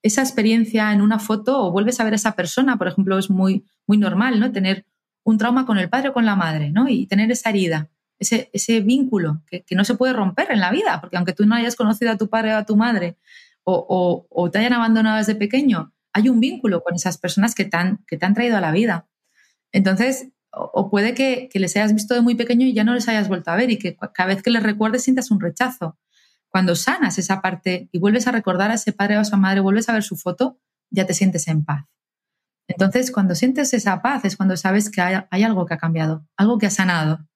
esa 0.02 0.22
experiencia 0.22 0.92
en 0.92 1.00
una 1.00 1.18
foto 1.18 1.64
o 1.64 1.72
vuelves 1.72 1.98
a 2.00 2.04
ver 2.04 2.12
a 2.12 2.16
esa 2.16 2.32
persona, 2.32 2.76
por 2.76 2.88
ejemplo, 2.88 3.18
es 3.18 3.30
muy, 3.30 3.64
muy 3.86 3.98
normal, 3.98 4.38
¿no? 4.38 4.52
Tener 4.52 4.86
un 5.24 5.38
trauma 5.38 5.66
con 5.66 5.78
el 5.78 5.88
padre 5.88 6.10
o 6.10 6.12
con 6.12 6.24
la 6.24 6.36
madre, 6.36 6.70
¿no? 6.70 6.88
Y 6.88 7.06
tener 7.06 7.30
esa 7.32 7.50
herida, 7.50 7.88
ese, 8.18 8.50
ese 8.52 8.80
vínculo 8.80 9.42
que, 9.46 9.64
no 9.74 9.84
se 9.84 9.94
puede 9.94 10.12
romper 10.12 10.52
en 10.52 10.60
la 10.60 10.70
vida, 10.70 11.00
porque 11.00 11.16
aunque 11.16 11.32
tú 11.32 11.44
no 11.46 11.54
hayas 11.54 11.74
conocido 11.74 12.12
a 12.12 12.16
tu 12.16 12.28
padre 12.28 12.54
o 12.54 12.58
a 12.58 12.64
tu 12.64 12.76
madre 12.76 13.16
o, 13.64 14.26
o, 14.30 14.50
te 14.50 14.58
hayan 14.58 14.74
abandonado 14.74 15.18
desde 15.18 15.34
pequeño, 15.34 15.92
hay 16.12 16.28
un 16.28 16.38
vínculo 16.38 16.84
con 16.84 16.94
esas 16.94 17.18
personas 17.18 17.54
que 17.54 17.64
te 17.64 17.76
que 18.06 18.16
te 18.16 18.24
han 18.24 18.34
traído 18.34 18.56
a 18.56 18.60
la 18.60 18.70
vida. 18.70 19.08
Entonces, 19.72 20.28
o, 20.56 20.90
puede 20.90 21.14
que, 21.14 21.50
les 21.54 21.76
hayas 21.76 21.92
visto 21.92 22.14
de 22.14 22.22
muy 22.22 22.34
pequeño 22.34 22.66
y 22.66 22.72
ya 22.72 22.84
no 22.84 22.94
les 22.94 23.08
hayas 23.08 23.28
vuelto 23.28 23.50
a 23.50 23.56
ver 23.56 23.70
y 23.70 23.78
que 23.78 23.96
cada 24.14 24.28
vez 24.28 24.42
que 24.42 24.50
les 24.50 24.62
recuerdes 24.62 25.04
sientas 25.04 25.30
un 25.30 25.40
rechazo. 25.40 25.98
Cuando 26.48 26.74
sanas 26.74 27.18
esa 27.18 27.42
parte 27.42 27.88
y 27.92 27.98
vuelves 27.98 28.26
a 28.26 28.32
recordar 28.32 28.70
a 28.70 28.74
ese 28.74 28.92
padre 28.92 29.16
o 29.16 29.18
a 29.18 29.22
esa 29.22 29.36
madre, 29.36 29.60
vuelves 29.60 29.88
a 29.88 29.92
ver 29.92 30.02
su 30.02 30.16
foto, 30.16 30.58
ya 30.90 31.04
te 31.04 31.12
sientes 31.12 31.46
en 31.48 31.64
paz. 31.64 31.84
Entonces, 32.68 33.10
cuando 33.12 33.34
sientes 33.34 33.74
esa 33.74 34.00
paz 34.00 34.24
es 34.24 34.36
cuando 34.36 34.56
sabes 34.56 34.90
que 34.90 35.00
hay, 35.00 35.42
algo 35.42 35.66
que 35.66 35.74
ha 35.74 35.78
cambiado, 35.78 36.26
algo 36.36 36.58
que 36.58 36.66
ha 36.66 36.70
sanado. 36.70 37.26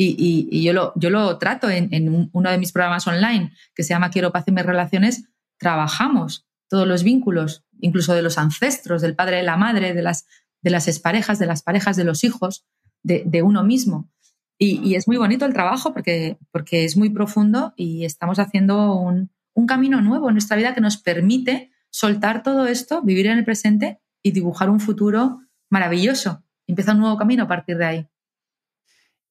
Y, 0.00 0.62
yo, 0.62 0.72
lo, 0.72 0.92
yo 0.94 1.10
lo 1.10 1.38
trato 1.38 1.68
en, 1.68 2.30
uno 2.32 2.50
de 2.50 2.58
mis 2.58 2.70
programas 2.70 3.06
online, 3.08 3.52
que 3.74 3.82
se 3.82 3.90
llama 3.90 4.10
Quiero 4.10 4.30
paz 4.30 4.44
en 4.46 4.54
mis 4.54 4.64
relaciones. 4.64 5.28
Trabajamos 5.58 6.46
todos 6.68 6.86
los 6.86 7.02
vínculos, 7.02 7.64
incluso 7.80 8.14
de 8.14 8.22
los 8.22 8.38
ancestros, 8.38 9.02
del 9.02 9.16
padre 9.16 9.40
y 9.40 9.44
la 9.44 9.56
madre, 9.56 9.94
de 9.94 10.02
las 10.02 10.26
de 10.62 10.70
las 10.70 10.88
exparejas, 10.88 11.38
de 11.38 11.46
las 11.46 11.62
parejas, 11.62 11.96
de 11.96 12.04
los 12.04 12.24
hijos, 12.24 12.66
de, 13.02 13.42
uno 13.42 13.62
mismo. 13.62 14.10
Y, 14.58 14.96
es 14.96 15.06
muy 15.06 15.16
bonito 15.16 15.44
el 15.44 15.52
trabajo 15.52 15.92
porque, 15.92 16.38
porque 16.50 16.84
es 16.84 16.96
muy 16.96 17.10
profundo 17.10 17.72
y 17.76 18.04
estamos 18.04 18.38
haciendo 18.38 18.96
un, 18.96 19.30
camino 19.66 20.00
nuevo 20.00 20.28
en 20.28 20.34
nuestra 20.34 20.56
vida 20.56 20.72
que 20.72 20.80
nos 20.80 20.98
permite 20.98 21.72
soltar 21.90 22.44
todo 22.44 22.68
esto, 22.68 23.02
vivir 23.02 23.26
en 23.26 23.38
el 23.38 23.44
presente 23.44 23.98
y 24.22 24.30
dibujar 24.30 24.70
un 24.70 24.78
futuro 24.78 25.40
maravilloso. 25.68 26.44
Empieza 26.68 26.92
un 26.92 27.00
nuevo 27.00 27.16
camino 27.16 27.42
a 27.42 27.48
partir 27.48 27.76
de 27.76 27.84
ahí. 27.84 28.08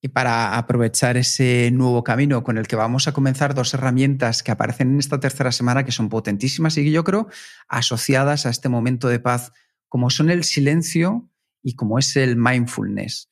Y 0.01 0.09
para 0.09 0.57
aprovechar 0.57 1.15
ese 1.15 1.71
nuevo 1.71 2.03
camino 2.03 2.43
con 2.43 2.57
el 2.57 2.67
que 2.67 2.75
vamos 2.75 3.07
a 3.07 3.13
comenzar, 3.13 3.55
dos 3.55 3.73
herramientas 3.73 4.43
que 4.43 4.51
aparecen 4.51 4.91
en 4.91 4.99
esta 4.99 5.19
tercera 5.19 5.53
semana 5.53 5.85
que 5.85 5.93
son 5.93 6.09
potentísimas 6.09 6.77
y 6.77 6.83
que 6.83 6.91
yo 6.91 7.05
creo 7.05 7.29
asociadas 7.69 8.45
a 8.45 8.49
este 8.49 8.67
momento 8.67 9.07
de 9.07 9.19
paz 9.19 9.53
como 9.89 10.09
son 10.09 10.29
el 10.29 10.43
silencio 10.43 11.29
y 11.61 11.75
como 11.75 11.99
es 11.99 12.15
el 12.15 12.35
mindfulness. 12.35 13.29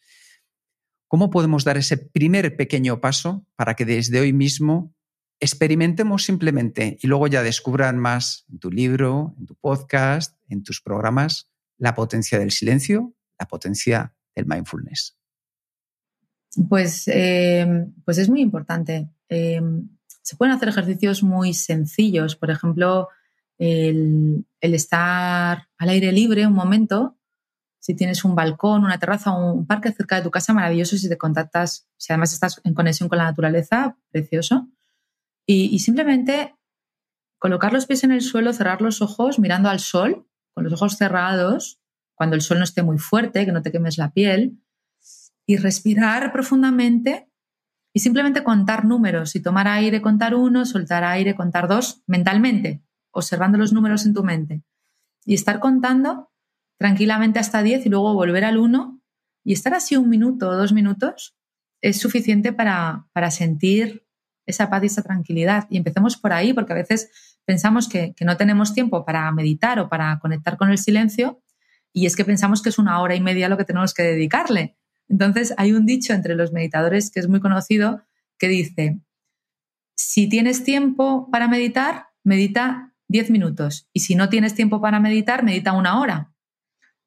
¿Cómo 1.08 1.30
podemos 1.30 1.64
dar 1.64 1.78
ese 1.78 1.98
primer 1.98 2.58
pequeño 2.58 3.00
paso 3.00 3.46
para 3.56 3.76
que 3.76 3.86
desde 3.86 4.20
hoy 4.20 4.34
mismo 4.34 4.94
experimentemos 5.40 6.24
simplemente 6.24 6.98
y 7.02 7.08
luego 7.08 7.28
ya 7.28 7.44
descubran 7.44 8.00
más 8.00 8.46
en 8.50 8.60
tu 8.60 8.72
libro, 8.72 9.36
en 9.38 9.46
tu 9.46 9.56
podcast, 9.56 10.38
en 10.50 10.64
tus 10.64 10.82
programas, 10.82 11.52
la 11.78 11.94
potencia 11.94 12.40
del 12.40 12.52
silencio, 12.52 13.14
la 13.38 13.48
potencia 13.48 14.16
del 14.36 14.46
mindfulness? 14.46 15.18
Pues, 16.70 17.08
em, 17.08 17.94
pues 18.04 18.18
es 18.18 18.30
muy 18.30 18.42
importante. 18.42 19.10
Em, 19.28 19.90
se 20.22 20.36
pueden 20.36 20.56
hacer 20.56 20.70
ejercicios 20.70 21.22
muy 21.22 21.54
sencillos. 21.54 22.36
Por 22.36 22.50
ejemplo, 22.50 23.10
el, 23.58 24.46
estar 24.62 25.68
al 25.78 25.90
aire 25.90 26.12
libre 26.12 26.48
un 26.48 26.54
momento, 26.54 27.18
si 27.80 27.96
tienes 27.96 28.26
un 28.26 28.36
balcón, 28.36 28.84
una 28.84 28.98
terraza 28.98 29.32
o 29.32 29.54
un 29.54 29.68
parque 29.68 29.92
cerca 29.92 30.16
de 30.18 30.24
tu 30.24 30.32
casa, 30.32 30.54
maravilloso 30.54 30.98
si 30.98 31.08
te 31.08 31.18
contactas, 31.18 31.88
si 31.98 32.12
además 32.12 32.34
estás 32.34 32.60
en 32.64 32.74
conexión 32.74 33.10
con 33.10 33.20
la 33.20 33.26
naturaleza, 33.26 33.98
precioso. 34.12 34.68
Y, 35.48 35.78
simplemente 35.80 36.56
colocar 37.38 37.72
los 37.72 37.86
pies 37.86 38.04
en 38.04 38.12
el 38.12 38.22
suelo, 38.22 38.54
cerrar 38.54 38.82
los 38.82 39.04
ojos 39.04 39.38
mirando 39.38 39.70
al 39.70 39.80
sol, 39.80 40.28
con 40.56 40.64
los 40.64 40.74
ojos 40.74 40.98
cerrados, 40.98 41.80
cuando 42.16 42.36
el 42.36 42.42
sol 42.42 42.58
no 42.58 42.64
esté 42.64 42.82
muy 42.82 42.98
fuerte, 42.98 43.46
que 43.46 43.52
no 43.52 43.62
te 43.62 43.72
quemes 43.72 44.00
la 44.00 44.12
piel, 44.12 44.60
y 45.46 45.58
respirar 45.58 46.32
profundamente 46.32 47.30
y 47.94 48.00
simplemente 48.00 48.44
contar 48.44 48.84
números 48.84 49.36
y 49.36 49.42
tomar 49.42 49.68
aire, 49.68 50.02
contar 50.02 50.34
uno, 50.34 50.66
soltar 50.66 51.04
aire, 51.04 51.36
contar 51.36 51.68
dos, 51.68 52.02
mentalmente 52.08 52.85
observando 53.16 53.58
los 53.58 53.74
números 53.74 54.06
en 54.06 54.14
tu 54.14 54.24
mente 54.24 54.62
y 55.26 55.34
estar 55.34 55.60
contando 55.60 56.32
tranquilamente 56.78 57.40
hasta 57.40 57.64
10 57.64 57.86
y 57.86 57.90
luego 57.90 58.14
volver 58.14 58.44
al 58.46 58.58
1 58.58 59.02
y 59.44 59.54
estar 59.54 59.74
así 59.74 59.96
un 59.96 60.10
minuto 60.10 60.50
o 60.50 60.56
dos 60.56 60.74
minutos 60.74 61.38
es 61.82 62.00
suficiente 62.00 62.52
para, 62.52 63.08
sentir 63.30 64.06
esa 64.46 64.70
paz 64.70 64.84
y 64.84 64.88
esa 64.88 65.04
tranquilidad. 65.04 65.68
Y 65.70 65.78
empecemos 65.78 66.18
por 66.18 66.34
ahí, 66.34 66.52
porque 66.52 66.74
a 66.74 66.76
veces 66.76 67.12
pensamos 67.46 67.88
que, 67.88 68.14
que, 68.16 68.26
no 68.26 68.38
tenemos 68.38 68.74
tiempo 68.74 69.06
para 69.06 69.32
meditar 69.32 69.80
o 69.80 69.88
para 69.88 70.18
conectar 70.20 70.58
con 70.58 70.72
el 70.72 70.80
silencio, 70.80 71.44
y 71.94 72.08
es 72.08 72.16
que 72.16 72.26
pensamos 72.26 72.62
que 72.62 72.70
es 72.70 72.80
una 72.80 73.00
hora 73.02 73.16
y 73.16 73.22
media 73.22 73.50
lo 73.50 73.58
que 73.58 73.66
tenemos 73.66 73.94
que 73.94 74.04
dedicarle. 74.04 74.78
Entonces, 75.08 75.54
hay 75.58 75.74
un 75.74 75.86
dicho 75.86 76.14
entre 76.14 76.36
los 76.36 76.52
meditadores 76.52 77.12
que 77.12 77.20
es 77.20 77.28
muy 77.28 77.40
conocido 77.40 78.02
que 78.40 78.48
dice, 78.48 79.00
si 79.96 80.28
tienes 80.28 80.64
tiempo 80.64 81.30
para 81.32 81.48
meditar, 81.48 82.08
medita 82.24 82.95
10 83.08 83.30
minutos. 83.30 83.88
Y 83.94 84.02
si 84.02 84.16
no 84.16 84.30
tienes 84.30 84.56
tiempo 84.56 84.82
para 84.82 85.00
meditar, 85.00 85.44
medita 85.44 85.74
una 85.74 86.00
hora. 86.00 86.32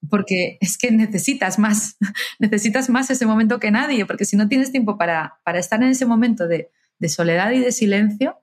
Porque 0.09 0.59
es 0.61 0.79
que 0.79 0.91
necesitas 0.91 1.59
más, 1.59 1.97
necesitas 2.39 2.89
más 2.89 3.11
ese 3.11 3.27
momento 3.27 3.59
que 3.59 3.71
nadie, 3.71 4.07
porque 4.07 4.25
si 4.25 4.37
no 4.37 4.49
tienes 4.49 4.71
tiempo 4.71 4.97
para, 4.97 5.41
para 5.45 5.59
estar 5.59 5.83
en 5.83 5.89
ese 5.89 6.07
momento 6.07 6.47
de, 6.47 6.71
de 6.99 7.09
soledad 7.09 7.51
y 7.53 7.61
de 7.61 7.73
silencio 7.73 8.41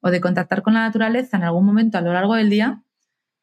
o 0.00 0.10
de 0.10 0.20
contactar 0.20 0.62
con 0.62 0.74
la 0.74 0.80
naturaleza 0.80 1.36
en 1.36 1.44
algún 1.44 1.64
momento 1.64 1.98
a 1.98 2.00
lo 2.00 2.12
largo 2.12 2.34
del 2.34 2.50
día, 2.50 2.82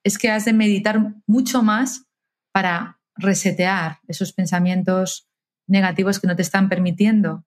es 0.04 0.18
que 0.18 0.30
has 0.30 0.46
de 0.46 0.54
meditar 0.54 1.14
mucho 1.26 1.64
más 1.64 2.06
para 2.52 3.00
resetear 3.16 4.00
esos 4.08 4.34
pensamientos 4.34 5.28
negativos 5.68 6.20
que 6.20 6.28
no 6.28 6.36
te 6.36 6.42
están 6.42 6.70
permitiendo 6.70 7.46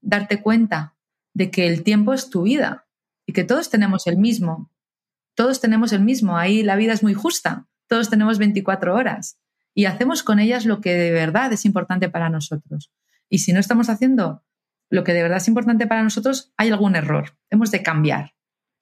darte 0.00 0.42
cuenta 0.42 0.96
de 1.34 1.50
que 1.50 1.66
el 1.66 1.82
tiempo 1.82 2.14
es 2.14 2.30
tu 2.30 2.42
vida 2.42 2.86
y 3.26 3.32
que 3.32 3.44
todos 3.44 3.70
tenemos 3.70 4.06
el 4.06 4.16
mismo 4.16 4.70
todos 5.36 5.60
tenemos 5.60 5.92
el 5.92 6.00
mismo, 6.00 6.36
ahí 6.36 6.62
la 6.62 6.74
vida 6.74 6.92
es 6.92 7.02
muy 7.02 7.14
justa, 7.14 7.68
todos 7.86 8.10
tenemos 8.10 8.38
24 8.38 8.94
horas 8.94 9.38
y 9.74 9.84
hacemos 9.84 10.22
con 10.22 10.40
ellas 10.40 10.64
lo 10.64 10.80
que 10.80 10.94
de 10.94 11.12
verdad 11.12 11.52
es 11.52 11.64
importante 11.64 12.08
para 12.08 12.30
nosotros. 12.30 12.90
Y 13.28 13.38
si 13.38 13.52
no 13.52 13.60
estamos 13.60 13.90
haciendo 13.90 14.42
lo 14.88 15.04
que 15.04 15.12
de 15.12 15.22
verdad 15.22 15.36
es 15.36 15.48
importante 15.48 15.86
para 15.86 16.02
nosotros, 16.02 16.52
hay 16.56 16.70
algún 16.70 16.96
error, 16.96 17.36
hemos 17.50 17.70
de 17.70 17.82
cambiar. 17.82 18.34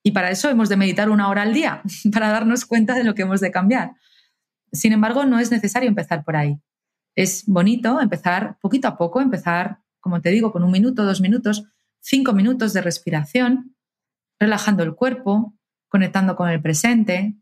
Y 0.04 0.12
para 0.12 0.30
eso 0.30 0.48
hemos 0.48 0.68
de 0.68 0.76
meditar 0.76 1.10
una 1.10 1.28
hora 1.28 1.42
al 1.42 1.52
día, 1.52 1.82
para 2.12 2.28
darnos 2.28 2.64
cuenta 2.64 2.94
de 2.94 3.04
lo 3.04 3.14
que 3.14 3.22
hemos 3.22 3.40
de 3.40 3.50
cambiar. 3.50 3.92
Sin 4.72 4.92
embargo, 4.92 5.24
no 5.24 5.40
es 5.40 5.50
necesario 5.50 5.88
empezar 5.88 6.24
por 6.24 6.36
ahí. 6.36 6.60
Es 7.16 7.44
bonito 7.46 8.00
empezar 8.00 8.58
poquito 8.60 8.86
a 8.86 8.96
poco, 8.96 9.20
empezar, 9.20 9.78
como 10.00 10.20
te 10.20 10.30
digo, 10.30 10.52
con 10.52 10.62
un 10.62 10.70
minuto, 10.70 11.04
dos 11.04 11.20
minutos, 11.20 11.64
cinco 12.00 12.32
minutos 12.32 12.72
de 12.72 12.82
respiración, 12.82 13.76
relajando 14.38 14.82
el 14.82 14.94
cuerpo, 14.94 15.54
conectando 15.94 16.34
con 16.34 16.48
el 16.48 16.60
presente, 16.60 17.36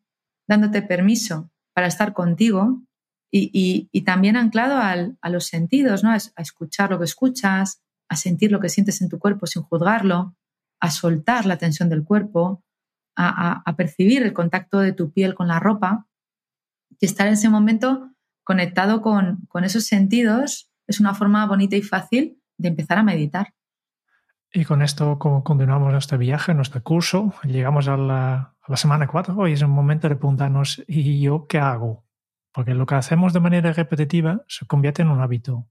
dándote 0.47 0.83
permiso 0.83 1.51
para 1.73 1.87
estar 1.87 2.13
contigo 2.13 2.83
y, 3.31 4.03
también 4.05 4.37
anclado 4.37 4.77
a 4.77 5.31
los 5.31 5.47
sentidos, 5.47 6.05
¿no? 6.05 6.11
A, 6.11 6.19
escuchar 6.37 6.91
lo 6.91 6.99
que 6.99 7.07
escuchas, 7.07 7.81
a 8.11 8.17
sentir 8.17 8.53
lo 8.53 8.61
que 8.61 8.69
sientes 8.69 9.01
en 9.01 9.09
tu 9.09 9.19
cuerpo 9.19 9.47
sin 9.47 9.63
juzgarlo, 9.63 10.37
a 10.83 10.91
soltar 10.91 11.47
la 11.47 11.57
tensión 11.57 11.89
del 11.89 12.05
cuerpo, 12.05 12.63
a, 13.17 13.75
percibir 13.75 14.23
el 14.23 14.35
contacto 14.35 14.81
de 14.81 14.93
tu 14.93 15.15
piel 15.15 15.35
con 15.35 15.49
la 15.49 15.59
ropa 15.59 16.07
y 17.01 17.07
estar 17.07 17.27
en 17.29 17.33
ese 17.33 17.49
momento 17.49 18.13
conectado 18.45 19.01
con, 19.01 19.49
esos 19.65 19.87
sentidos 19.87 20.71
es 20.87 21.01
una 21.01 21.15
forma 21.15 21.47
bonita 21.47 21.77
y 21.77 21.81
fácil 21.81 22.39
de 22.59 22.69
empezar 22.69 22.99
a 22.99 23.03
meditar. 23.03 23.55
Y 24.53 24.65
con 24.65 24.83
esto 24.83 25.19
como 25.19 25.43
continuamos 25.43 25.93
nuestro 25.93 26.19
viaje, 26.19 26.53
nuestro 26.53 26.83
curso, 26.83 27.35
llegamos 27.43 27.89
a 27.89 27.97
la, 27.97 28.55
semana 28.75 29.07
4 29.07 29.49
y 29.49 29.53
es 29.53 29.63
un 29.63 29.71
momento 29.71 30.09
de 30.09 30.17
preguntarnos, 30.17 30.83
¿y 30.87 31.21
yo 31.21 31.47
qué 31.47 31.59
hago? 31.59 32.05
porque 32.53 32.75
lo 32.75 32.87
que 32.87 32.95
hacemos 32.95 33.33
de 33.33 33.41
manera 33.41 33.73
repetitiva 33.73 34.45
se 34.47 34.67
convierte 34.67 35.03
en 35.03 35.09
un 35.09 35.21
hábito. 35.21 35.69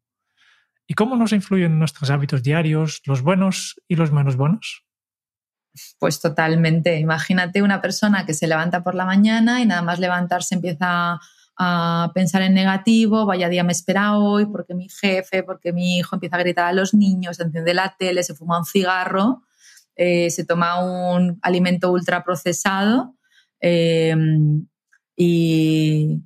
¿Y 0.88 0.95
cómo 0.95 1.15
nos 1.15 1.32
influyen 1.32 1.79
nuestros 1.79 2.09
hábitos 2.09 2.43
diarios, 2.43 3.01
los 3.05 3.21
buenos 3.21 3.79
y 3.88 3.95
los 3.95 4.11
menos 4.11 4.36
buenos? 4.36 4.84
Pues 5.99 6.19
totalmente. 6.19 6.99
Imagínate 6.99 7.61
una 7.61 7.82
persona 7.82 8.25
que 8.25 8.34
se 8.34 8.47
levanta 8.47 8.84
por 8.84 8.95
la 8.95 9.05
mañana 9.05 9.61
y 9.61 9.65
nada 9.65 9.84
más 9.84 9.99
levantarse 9.99 10.55
empieza 10.55 11.19
a 11.64 12.12
pensar 12.16 12.41
en 12.41 12.55
negativo, 12.55 13.28
vaya 13.28 13.47
día 13.47 13.64
me 13.64 13.72
espera 13.72 14.18
hoy, 14.18 14.47
porque 14.47 14.74
mi 14.74 14.89
jefe, 14.89 15.43
porque 15.43 15.72
mi 15.72 15.97
hijo 15.97 16.16
empieza 16.16 16.38
a 16.38 16.39
gritar 16.39 16.66
a 16.66 16.74
los 16.74 16.95
niños, 16.95 17.39
enciende 17.39 17.76
la 17.76 17.95
tele, 17.99 18.24
se 18.24 18.34
fuma 18.34 18.57
un 18.57 18.66
cigarro, 18.66 19.43
eh, 19.95 20.32
se 20.32 20.43
toma 20.43 20.84
un 20.84 21.38
alimento 21.43 21.91
ultraprocesado 21.91 23.16
eh, 23.59 24.16
y, 25.16 26.24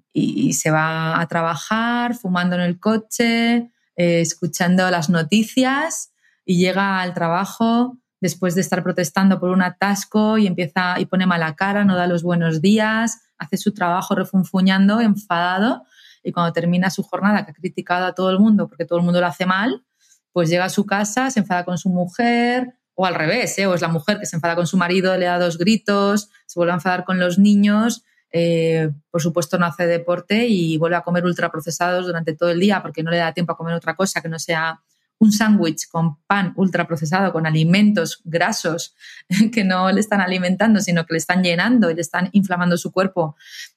se 0.53 0.71
va 0.71 1.19
a 1.19 1.27
trabajar 1.27 2.15
fumando 2.15 2.55
en 2.55 2.61
el 2.61 2.79
coche, 2.79 3.69
eh, 3.97 4.21
escuchando 4.21 4.89
las 4.89 5.09
noticias 5.09 6.13
y 6.45 6.59
llega 6.59 7.01
al 7.01 7.13
trabajo 7.13 7.97
después 8.21 8.55
de 8.55 8.61
estar 8.61 8.83
protestando 8.83 9.37
por 9.41 9.49
un 9.49 9.61
atasco 9.61 10.37
y 10.37 10.47
empieza 10.47 10.97
y 10.97 11.07
pone 11.07 11.25
mala 11.25 11.57
cara, 11.57 11.83
no 11.83 11.97
da 11.97 12.07
los 12.07 12.23
buenos 12.23 12.61
días, 12.61 13.24
hace 13.37 13.57
su 13.57 13.73
trabajo 13.73 14.15
refunfuñando, 14.15 15.01
enfadado 15.01 15.83
y 16.23 16.31
cuando 16.31 16.53
termina 16.53 16.89
su 16.89 17.03
jornada 17.03 17.45
que 17.45 17.51
ha 17.51 17.53
criticado 17.53 18.05
a 18.05 18.13
todo 18.13 18.29
el 18.29 18.39
mundo 18.39 18.67
porque 18.67 18.85
todo 18.85 18.99
el 18.99 19.05
mundo 19.05 19.19
lo 19.21 19.27
hace 19.27 19.45
mal, 19.45 19.83
pues 20.31 20.49
llega 20.49 20.65
a 20.65 20.69
su 20.69 20.85
casa, 20.85 21.29
se 21.31 21.39
enfada 21.39 21.63
con 21.65 21.77
su 21.77 21.89
mujer 21.89 22.75
o 22.93 23.05
al 23.05 23.15
revés, 23.15 23.57
¿eh? 23.59 23.67
o 23.67 23.73
es 23.73 23.81
la 23.81 23.89
mujer 23.89 24.19
que 24.19 24.25
se 24.25 24.35
enfada 24.35 24.55
con 24.55 24.67
su 24.67 24.77
marido, 24.77 25.15
le 25.17 25.25
da 25.25 25.37
dos 25.37 25.57
gritos, 25.57 26.29
se 26.45 26.59
vuelve 26.59 26.71
a 26.71 26.75
enfadar 26.75 27.03
con 27.03 27.19
los 27.19 27.37
niños 27.37 28.03
eh, 28.37 28.91
por 29.11 29.21
supuesto 29.21 29.57
no 29.57 29.65
hace 29.65 29.87
deporte 29.87 30.45
y 30.45 30.77
vuelve 30.77 30.97
a 30.97 31.03
comer 31.03 31.23
ultraprocesados 31.23 32.05
durante 32.05 32.35
todo 32.35 32.49
el 32.49 32.59
día 32.59 32.81
porque 32.81 33.01
no 33.01 33.09
le 33.09 33.15
da 33.15 33.33
tiempo 33.33 33.53
a 33.53 33.55
comer 33.55 33.73
otra 33.73 33.95
cosa 33.95 34.21
que 34.21 34.27
no 34.27 34.39
sea 34.39 34.81
un 35.19 35.31
sándwich 35.31 35.87
con 35.89 36.17
pan 36.27 36.53
ultraprocesado, 36.55 37.31
con 37.31 37.45
alimentos 37.45 38.21
grasos 38.23 38.95
que 39.53 39.63
no 39.63 39.91
le 39.91 39.99
están 39.99 40.21
alimentando, 40.21 40.81
sino 40.81 41.05
que 41.05 41.13
le 41.13 41.17
están 41.19 41.43
llenando 41.43 41.89
y 41.89 41.95
le 41.95 42.01
están 42.01 42.29
inflamando 42.33 42.77
su 42.77 42.91
cuerpo 42.91 43.35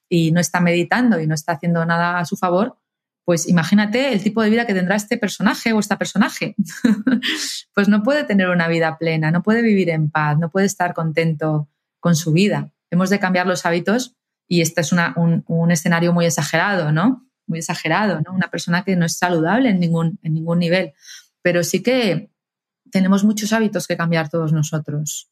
y 0.09 0.31
no 0.31 0.39
está 0.39 0.59
meditando 0.59 1.19
y 1.19 1.27
no 1.27 1.35
está 1.35 1.53
haciendo 1.53 1.85
nada 1.85 2.19
a 2.19 2.25
su 2.25 2.35
favor, 2.35 2.77
pues 3.29 3.47
imagínate 3.47 4.11
el 4.11 4.23
tipo 4.23 4.41
de 4.41 4.49
vida 4.49 4.65
que 4.65 4.73
tendrá 4.73 4.95
este 4.95 5.15
personaje 5.15 5.71
o 5.71 5.79
esta 5.79 5.99
personaje. 5.99 6.55
pues 7.75 7.87
no 7.87 8.01
puede 8.01 8.23
tener 8.23 8.49
una 8.49 8.67
vida 8.67 8.97
plena, 8.97 9.29
no 9.29 9.43
puede 9.43 9.61
vivir 9.61 9.91
en 9.91 10.09
paz, 10.09 10.39
no 10.39 10.49
puede 10.49 10.65
estar 10.65 10.95
contento 10.95 11.69
con 11.99 12.15
su 12.15 12.31
vida. 12.31 12.71
Hemos 12.89 13.11
de 13.11 13.19
cambiar 13.19 13.45
los 13.45 13.67
hábitos 13.67 14.15
y 14.47 14.61
este 14.61 14.81
es 14.81 14.91
un, 14.91 15.71
escenario 15.71 16.11
muy 16.11 16.25
exagerado, 16.25 16.91
¿no? 16.91 17.29
Muy 17.45 17.59
exagerado, 17.59 18.19
¿no? 18.25 18.33
Una 18.33 18.49
persona 18.49 18.83
que 18.83 18.95
no 18.95 19.05
es 19.05 19.17
saludable 19.17 19.69
en 19.69 19.79
ningún, 19.79 20.17
en 20.23 20.33
ningún 20.33 20.57
nivel. 20.57 20.93
Pero 21.41 21.63
sí 21.63 21.81
que 21.81 22.31
tenemos 22.91 23.23
muchos 23.23 23.53
hábitos 23.53 23.87
que 23.87 23.97
cambiar 23.97 24.29
todos 24.29 24.53
nosotros. 24.53 25.29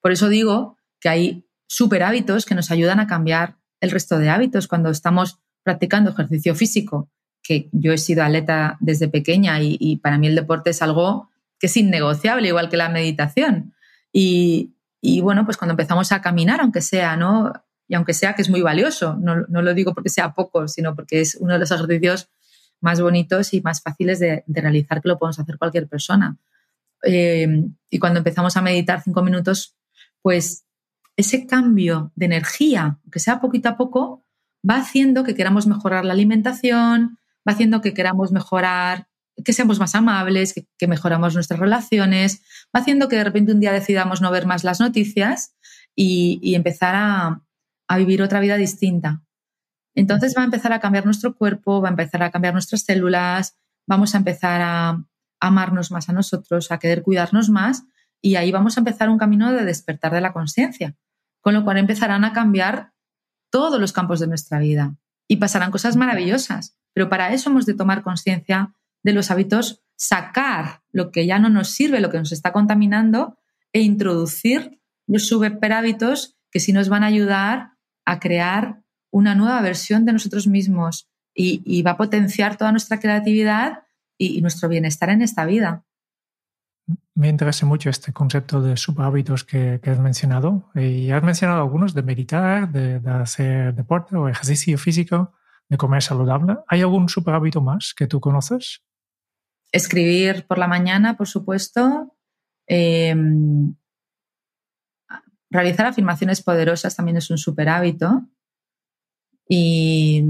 Por 0.00 0.12
eso 0.12 0.28
digo 0.28 0.76
que 1.00 1.08
hay 1.08 1.44
super 1.66 2.02
hábitos 2.02 2.44
que 2.46 2.54
nos 2.54 2.70
ayudan 2.70 3.00
a 3.00 3.06
cambiar 3.06 3.56
el 3.80 3.90
resto 3.90 4.18
de 4.18 4.30
hábitos 4.30 4.68
cuando 4.68 4.90
estamos 4.90 5.38
practicando 5.62 6.10
ejercicio 6.10 6.54
físico, 6.54 7.10
que 7.42 7.68
yo 7.72 7.92
he 7.92 7.98
sido 7.98 8.24
atleta 8.24 8.76
desde 8.80 9.08
pequeña 9.08 9.60
y, 9.60 9.96
para 9.96 10.18
mí 10.18 10.26
el 10.26 10.34
deporte 10.34 10.70
es 10.70 10.82
algo 10.82 11.30
que 11.58 11.66
es 11.66 11.76
innegociable, 11.76 12.48
igual 12.48 12.68
que 12.68 12.76
la 12.76 12.88
meditación. 12.88 13.74
Y, 14.12 14.72
bueno, 15.22 15.44
pues 15.44 15.56
cuando 15.56 15.72
empezamos 15.72 16.10
a 16.12 16.20
caminar, 16.20 16.60
aunque 16.60 16.80
sea, 16.80 17.16
¿no? 17.16 17.52
y 17.86 17.94
aunque 17.94 18.12
sea 18.12 18.34
que 18.34 18.42
es 18.42 18.50
muy 18.50 18.60
valioso, 18.60 19.16
no, 19.16 19.36
lo 19.48 19.74
digo 19.74 19.94
porque 19.94 20.10
sea 20.10 20.34
poco, 20.34 20.68
sino 20.68 20.94
porque 20.94 21.20
es 21.20 21.36
uno 21.36 21.54
de 21.54 21.58
los 21.58 21.70
ejercicios 21.70 22.28
más 22.80 23.00
bonitos 23.00 23.54
y 23.54 23.60
más 23.60 23.82
fáciles 23.82 24.18
de, 24.18 24.44
realizar 24.46 25.00
que 25.00 25.08
lo 25.08 25.18
podemos 25.18 25.38
hacer 25.38 25.58
cualquier 25.58 25.88
persona. 25.88 26.36
Eh, 27.04 27.64
y 27.90 27.98
cuando 27.98 28.18
empezamos 28.18 28.56
a 28.56 28.62
meditar 28.62 29.02
cinco 29.02 29.22
minutos, 29.22 29.76
pues 30.22 30.64
ese 31.16 31.46
cambio 31.46 32.12
de 32.14 32.26
energía, 32.26 32.98
aunque 33.02 33.20
sea 33.20 33.40
poquito 33.40 33.68
a 33.68 33.76
poco, 33.76 34.24
va 34.68 34.76
haciendo 34.76 35.24
que 35.24 35.34
queramos 35.34 35.66
mejorar 35.66 36.04
la 36.04 36.12
alimentación, 36.12 37.18
va 37.48 37.52
haciendo 37.52 37.80
que 37.80 37.94
queramos 37.94 38.32
mejorar, 38.32 39.08
que 39.44 39.52
seamos 39.52 39.78
más 39.78 39.94
amables, 39.94 40.54
que 40.76 40.86
mejoramos 40.86 41.34
nuestras 41.34 41.60
relaciones, 41.60 42.42
va 42.74 42.80
haciendo 42.80 43.08
que 43.08 43.16
de 43.16 43.24
repente 43.24 43.52
un 43.52 43.60
día 43.60 43.72
decidamos 43.72 44.20
no 44.20 44.30
ver 44.30 44.46
más 44.46 44.64
las 44.64 44.80
noticias 44.80 45.54
y 45.94 46.54
empezar 46.54 46.94
a, 46.94 47.42
a 47.88 47.96
vivir 47.96 48.22
otra 48.22 48.40
vida 48.40 48.56
distinta. 48.56 49.22
Entonces 49.98 50.32
va 50.36 50.42
a 50.42 50.44
empezar 50.44 50.72
a 50.72 50.78
cambiar 50.78 51.04
nuestro 51.06 51.34
cuerpo, 51.34 51.82
va 51.82 51.88
a 51.88 51.90
empezar 51.90 52.22
a 52.22 52.30
cambiar 52.30 52.52
nuestras 52.52 52.82
células, 52.82 53.56
vamos 53.84 54.14
a 54.14 54.18
empezar 54.18 54.60
a 54.60 55.04
amarnos 55.40 55.90
más 55.90 56.08
a 56.08 56.12
nosotros, 56.12 56.70
a 56.70 56.78
querer 56.78 57.02
cuidarnos 57.02 57.50
más 57.50 57.82
y 58.22 58.36
ahí 58.36 58.52
vamos 58.52 58.76
a 58.76 58.80
empezar 58.80 59.08
un 59.08 59.18
camino 59.18 59.52
de 59.52 59.64
despertar 59.64 60.12
de 60.12 60.20
la 60.20 60.32
conciencia, 60.32 60.94
con 61.40 61.52
lo 61.52 61.64
cual 61.64 61.78
empezarán 61.78 62.24
a 62.24 62.32
cambiar 62.32 62.92
todos 63.50 63.80
los 63.80 63.92
campos 63.92 64.20
de 64.20 64.28
nuestra 64.28 64.60
vida 64.60 64.94
y 65.26 65.38
pasarán 65.38 65.72
cosas 65.72 65.96
maravillosas. 65.96 66.76
Pero 66.92 67.08
para 67.08 67.32
eso 67.32 67.50
hemos 67.50 67.66
de 67.66 67.74
tomar 67.74 68.04
conciencia 68.04 68.72
de 69.02 69.12
los 69.12 69.32
hábitos, 69.32 69.82
sacar 69.96 70.82
lo 70.92 71.10
que 71.10 71.26
ya 71.26 71.40
no 71.40 71.48
nos 71.48 71.70
sirve, 71.70 71.98
lo 71.98 72.10
que 72.10 72.18
nos 72.18 72.30
está 72.30 72.52
contaminando 72.52 73.36
e 73.72 73.80
introducir 73.80 74.80
los 75.08 75.26
superhábitos 75.26 76.36
que 76.52 76.60
sí 76.60 76.72
nos 76.72 76.88
van 76.88 77.02
a 77.02 77.06
ayudar 77.06 77.72
a 78.04 78.20
crear 78.20 78.84
una 79.18 79.34
nueva 79.34 79.60
versión 79.60 80.04
de 80.04 80.12
nosotros 80.12 80.46
mismos 80.46 81.08
y, 81.34 81.82
va 81.82 81.92
a 81.92 81.96
potenciar 81.96 82.56
toda 82.56 82.72
nuestra 82.72 82.98
creatividad 82.98 83.84
y, 84.16 84.40
nuestro 84.40 84.68
bienestar 84.68 85.10
en 85.10 85.22
esta 85.22 85.44
vida. 85.44 85.84
Me 87.14 87.28
interesa 87.28 87.66
mucho 87.66 87.90
este 87.90 88.12
concepto 88.12 88.62
de 88.62 88.76
subhábitos 88.76 89.44
que, 89.44 89.80
que 89.82 89.90
has 89.90 89.98
mencionado. 89.98 90.70
Y 90.74 91.10
has 91.10 91.22
mencionado 91.22 91.60
algunos 91.60 91.94
de 91.94 92.02
meditar, 92.02 92.70
de, 92.70 93.00
hacer 93.10 93.74
deporte 93.74 94.16
o 94.16 94.28
ejercicio 94.28 94.78
físico, 94.78 95.34
de 95.68 95.76
comer 95.76 96.02
saludable. 96.02 96.56
¿Hay 96.68 96.80
algún 96.80 97.08
subhábito 97.08 97.60
más 97.60 97.92
que 97.94 98.06
tú 98.06 98.20
conoces? 98.20 98.82
Escribir 99.70 100.46
por 100.46 100.58
la 100.58 100.68
mañana, 100.68 101.16
por 101.16 101.28
supuesto. 101.28 102.16
Em, 102.66 103.74
realizar 105.50 105.86
afirmaciones 105.86 106.42
poderosas 106.42 106.96
también 106.96 107.16
es 107.16 107.30
un 107.30 107.38
super 107.38 107.68
hábito. 107.68 108.28
Y, 109.48 110.22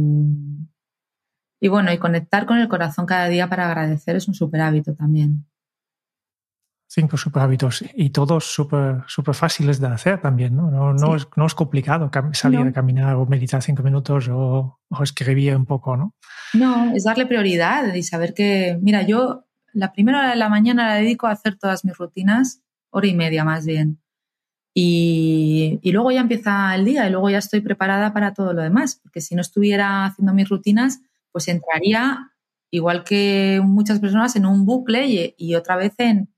y 1.60 1.68
bueno, 1.68 1.92
y 1.92 1.98
conectar 1.98 2.46
con 2.46 2.58
el 2.58 2.68
corazón 2.68 3.06
cada 3.06 3.28
día 3.28 3.48
para 3.48 3.66
agradecer 3.66 4.16
es 4.16 4.28
un 4.28 4.34
super 4.34 4.60
hábito 4.60 4.94
también. 4.94 5.46
Cinco 6.90 7.18
super 7.18 7.42
hábitos 7.42 7.84
y 7.94 8.10
todos 8.10 8.46
súper 8.46 9.02
super 9.08 9.34
fáciles 9.34 9.78
de 9.78 9.88
hacer 9.88 10.22
también, 10.22 10.56
¿no? 10.56 10.70
No, 10.70 11.16
es, 11.16 11.28
no 11.36 11.44
es, 11.44 11.54
complicado 11.54 12.10
salir 12.32 12.60
a 12.60 12.72
caminar 12.72 13.16
o 13.16 13.26
meditar 13.26 13.62
cinco 13.62 13.82
minutos 13.82 14.28
o, 14.28 14.80
o, 14.88 15.02
escribir 15.02 15.54
un 15.54 15.66
poco, 15.66 15.98
¿no? 15.98 16.14
No, 16.54 16.94
es 16.94 17.04
darle 17.04 17.26
prioridad 17.26 17.92
y 17.92 18.02
saber 18.02 18.32
que, 18.32 18.78
mira, 18.80 19.02
yo 19.02 19.44
la 19.74 19.92
primera 19.92 20.20
hora 20.20 20.30
de 20.30 20.36
la 20.36 20.48
mañana 20.48 20.86
la 20.86 20.94
dedico 20.94 21.26
a 21.26 21.32
hacer 21.32 21.58
todas 21.58 21.84
mis 21.84 21.96
rutinas, 21.96 22.62
hora 22.90 23.06
y 23.06 23.14
media 23.14 23.44
más 23.44 23.66
bien. 23.66 24.00
Y, 24.80 25.90
luego 25.90 26.12
ya 26.12 26.20
empieza 26.20 26.72
el 26.76 26.84
día 26.84 27.08
y 27.08 27.10
luego 27.10 27.28
ya 27.30 27.38
estoy 27.38 27.60
preparada 27.60 28.12
para 28.12 28.32
todo 28.32 28.52
lo 28.52 28.62
demás, 28.62 29.00
porque 29.02 29.20
si 29.20 29.34
no 29.34 29.40
estuviera 29.40 30.04
haciendo 30.04 30.32
mis 30.32 30.48
rutinas, 30.48 31.00
pues 31.32 31.48
entraría, 31.48 32.30
igual 32.70 33.02
que 33.02 33.60
muchas 33.64 33.98
personas, 33.98 34.36
en 34.36 34.46
un 34.46 34.64
bucle 34.64 35.34
y, 35.36 35.54
otra 35.56 35.74
vez 35.74 35.94
en, 35.98 36.28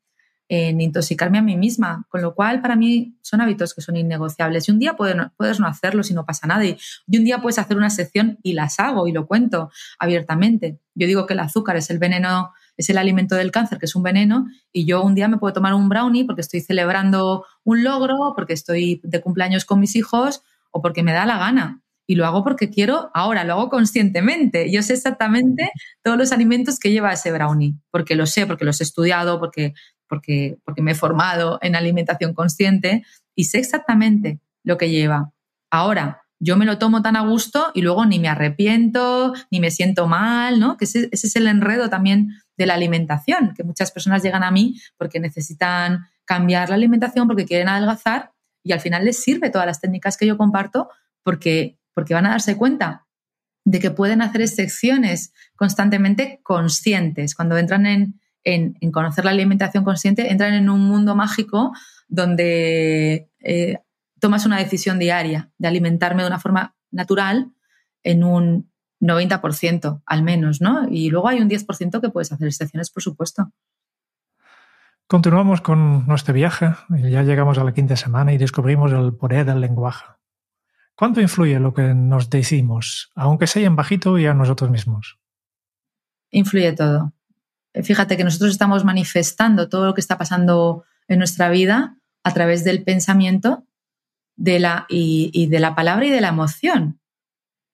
intoxicarme 0.48 1.36
a 1.36 1.42
mí 1.42 1.54
misma. 1.58 2.06
Con 2.08 2.22
lo 2.22 2.34
cual, 2.34 2.62
para 2.62 2.76
mí 2.76 3.14
son 3.20 3.42
hábitos 3.42 3.74
que 3.74 3.82
son 3.82 3.98
innegociables. 3.98 4.66
Y 4.68 4.72
un 4.72 4.78
día 4.78 4.96
puedes 4.96 5.16
no, 5.16 5.30
puedes 5.36 5.60
no 5.60 5.66
hacerlo 5.66 6.02
si 6.02 6.14
no 6.14 6.24
pasa 6.24 6.46
nada. 6.46 6.64
Y, 6.64 6.78
y, 7.08 7.18
un 7.18 7.24
día 7.24 7.42
puedes 7.42 7.58
hacer 7.58 7.76
una 7.76 7.90
sección 7.90 8.38
y 8.42 8.54
las 8.54 8.80
hago 8.80 9.06
y 9.06 9.12
lo 9.12 9.26
cuento 9.26 9.70
abiertamente. 9.98 10.78
Yo 10.94 11.06
digo 11.06 11.26
que 11.26 11.34
el 11.34 11.40
azúcar 11.40 11.76
es 11.76 11.90
el 11.90 11.98
veneno 11.98 12.54
es 12.80 12.90
el 12.90 12.98
alimento 12.98 13.34
del 13.34 13.50
cáncer, 13.50 13.78
que 13.78 13.86
es 13.86 13.94
un 13.94 14.02
veneno, 14.02 14.46
y 14.72 14.84
yo 14.86 15.02
un 15.02 15.14
día 15.14 15.28
me 15.28 15.38
puedo 15.38 15.52
tomar 15.52 15.74
un 15.74 15.88
brownie 15.88 16.24
porque 16.24 16.40
estoy 16.40 16.60
celebrando 16.60 17.44
un 17.64 17.84
logro, 17.84 18.32
porque 18.34 18.54
estoy 18.54 19.00
de 19.04 19.20
cumpleaños 19.20 19.64
con 19.64 19.80
mis 19.80 19.96
hijos 19.96 20.42
o 20.70 20.80
porque 20.82 21.02
me 21.02 21.12
da 21.12 21.26
la 21.26 21.38
gana. 21.38 21.82
y 22.06 22.16
lo 22.16 22.26
hago 22.26 22.42
porque 22.42 22.70
quiero 22.70 23.10
ahora, 23.14 23.44
lo 23.44 23.52
hago 23.52 23.68
conscientemente. 23.68 24.72
Yo 24.72 24.82
sé 24.82 24.94
exactamente 24.94 25.70
todos 26.02 26.18
los 26.18 26.32
alimentos 26.32 26.80
que 26.80 26.90
lleva 26.90 27.12
ese 27.12 27.30
brownie, 27.30 27.76
porque 27.92 28.16
lo 28.16 28.26
sé, 28.26 28.46
porque 28.46 28.64
los 28.64 28.80
he 28.80 28.84
estudiado, 28.84 29.38
porque, 29.38 29.74
porque, 30.08 30.58
porque 30.64 30.82
me 30.82 30.90
he 30.92 30.94
formado 30.96 31.60
en 31.62 31.76
alimentación 31.76 32.34
consciente 32.34 33.04
y 33.36 33.44
sé 33.44 33.58
exactamente 33.58 34.40
lo 34.64 34.76
que 34.76 34.90
lleva. 34.90 35.30
Ahora, 35.70 36.22
yo 36.40 36.56
me 36.56 36.64
lo 36.64 36.78
tomo 36.78 37.02
tan 37.02 37.16
a 37.16 37.20
gusto 37.20 37.70
y 37.74 37.82
luego 37.82 38.06
ni 38.06 38.18
me 38.18 38.28
arrepiento, 38.28 39.34
ni 39.50 39.60
me 39.60 39.70
siento 39.70 40.06
mal, 40.06 40.58
¿no? 40.58 40.78
Que 40.78 40.86
ese, 40.86 41.08
ese, 41.12 41.26
es 41.26 41.36
el 41.36 41.46
enredo 41.46 41.90
también 41.90 42.30
de 42.60 42.66
la 42.66 42.74
alimentación, 42.74 43.54
que 43.56 43.64
muchas 43.64 43.90
personas 43.90 44.22
llegan 44.22 44.42
a 44.42 44.50
mí 44.50 44.78
porque 44.98 45.18
necesitan 45.18 46.06
cambiar 46.26 46.68
la 46.68 46.74
alimentación, 46.74 47.26
porque 47.26 47.46
quieren 47.46 47.68
adelgazar 47.68 48.32
y 48.62 48.72
al 48.72 48.80
final 48.80 49.06
les 49.06 49.18
sirve 49.18 49.48
todas 49.48 49.66
las 49.66 49.80
técnicas 49.80 50.18
que 50.18 50.26
yo 50.26 50.36
comparto 50.36 50.90
porque, 51.22 51.78
porque 51.94 52.12
van 52.12 52.26
a 52.26 52.32
darse 52.32 52.58
cuenta 52.58 53.06
de 53.64 53.80
que 53.80 53.90
pueden 53.90 54.20
hacer 54.20 54.42
excepciones 54.42 55.32
constantemente 55.56 56.40
conscientes. 56.42 57.34
Cuando 57.34 57.56
entran 57.56 57.86
en, 57.86 58.20
en, 58.44 58.74
conocer 58.92 59.24
la 59.24 59.30
alimentación 59.30 59.82
consciente, 59.82 60.30
entran 60.30 60.52
en 60.52 60.68
un 60.68 60.82
mundo 60.82 61.14
mágico 61.14 61.72
donde 62.08 63.30
eh, 63.40 63.78
tomas 64.18 64.44
una 64.44 64.58
decisión 64.58 64.98
diaria 64.98 65.50
de 65.56 65.68
alimentarme 65.68 66.22
de 66.22 66.28
una 66.28 66.40
forma 66.40 66.76
natural 66.90 67.52
en 68.02 68.22
un 68.22 68.69
90% 69.00 70.02
al 70.04 70.22
menos, 70.22 70.60
¿no? 70.60 70.88
Y 70.88 71.10
luego 71.10 71.28
hay 71.28 71.40
un 71.40 71.48
10% 71.48 72.00
que 72.00 72.10
puedes 72.10 72.32
hacer 72.32 72.46
excepciones, 72.46 72.90
por 72.90 73.02
supuesto. 73.02 73.52
Continuamos 75.06 75.60
con 75.60 76.06
nuestro 76.06 76.34
viaje. 76.34 76.72
Ya 76.88 77.22
llegamos 77.22 77.58
a 77.58 77.64
la 77.64 77.74
quinta 77.74 77.96
semana 77.96 78.32
y 78.32 78.38
descubrimos 78.38 78.92
el 78.92 79.12
poder 79.14 79.44
del 79.44 79.60
lenguaje. 79.60 80.04
¿Cuánto 80.94 81.20
influye 81.20 81.58
lo 81.58 81.74
que 81.74 81.94
nos 81.94 82.30
decimos, 82.30 83.10
aunque 83.14 83.46
sea 83.46 83.66
en 83.66 83.74
bajito 83.74 84.18
y 84.18 84.26
a 84.26 84.34
nosotros 84.34 84.70
mismos? 84.70 85.18
Influye 86.30 86.72
todo. 86.74 87.12
Fíjate 87.82 88.16
que 88.16 88.22
nosotros 88.22 88.52
estamos 88.52 88.84
manifestando 88.84 89.68
todo 89.68 89.86
lo 89.86 89.94
que 89.94 90.00
está 90.00 90.18
pasando 90.18 90.84
en 91.08 91.18
nuestra 91.18 91.48
vida 91.48 91.96
a 92.22 92.32
través 92.32 92.62
del 92.62 92.84
pensamiento 92.84 93.64
de 94.36 94.60
la, 94.60 94.86
y, 94.88 95.48
de 95.48 95.58
la 95.58 95.74
palabra 95.74 96.06
y 96.06 96.10
de 96.10 96.20
la 96.20 96.28
emoción. 96.28 96.99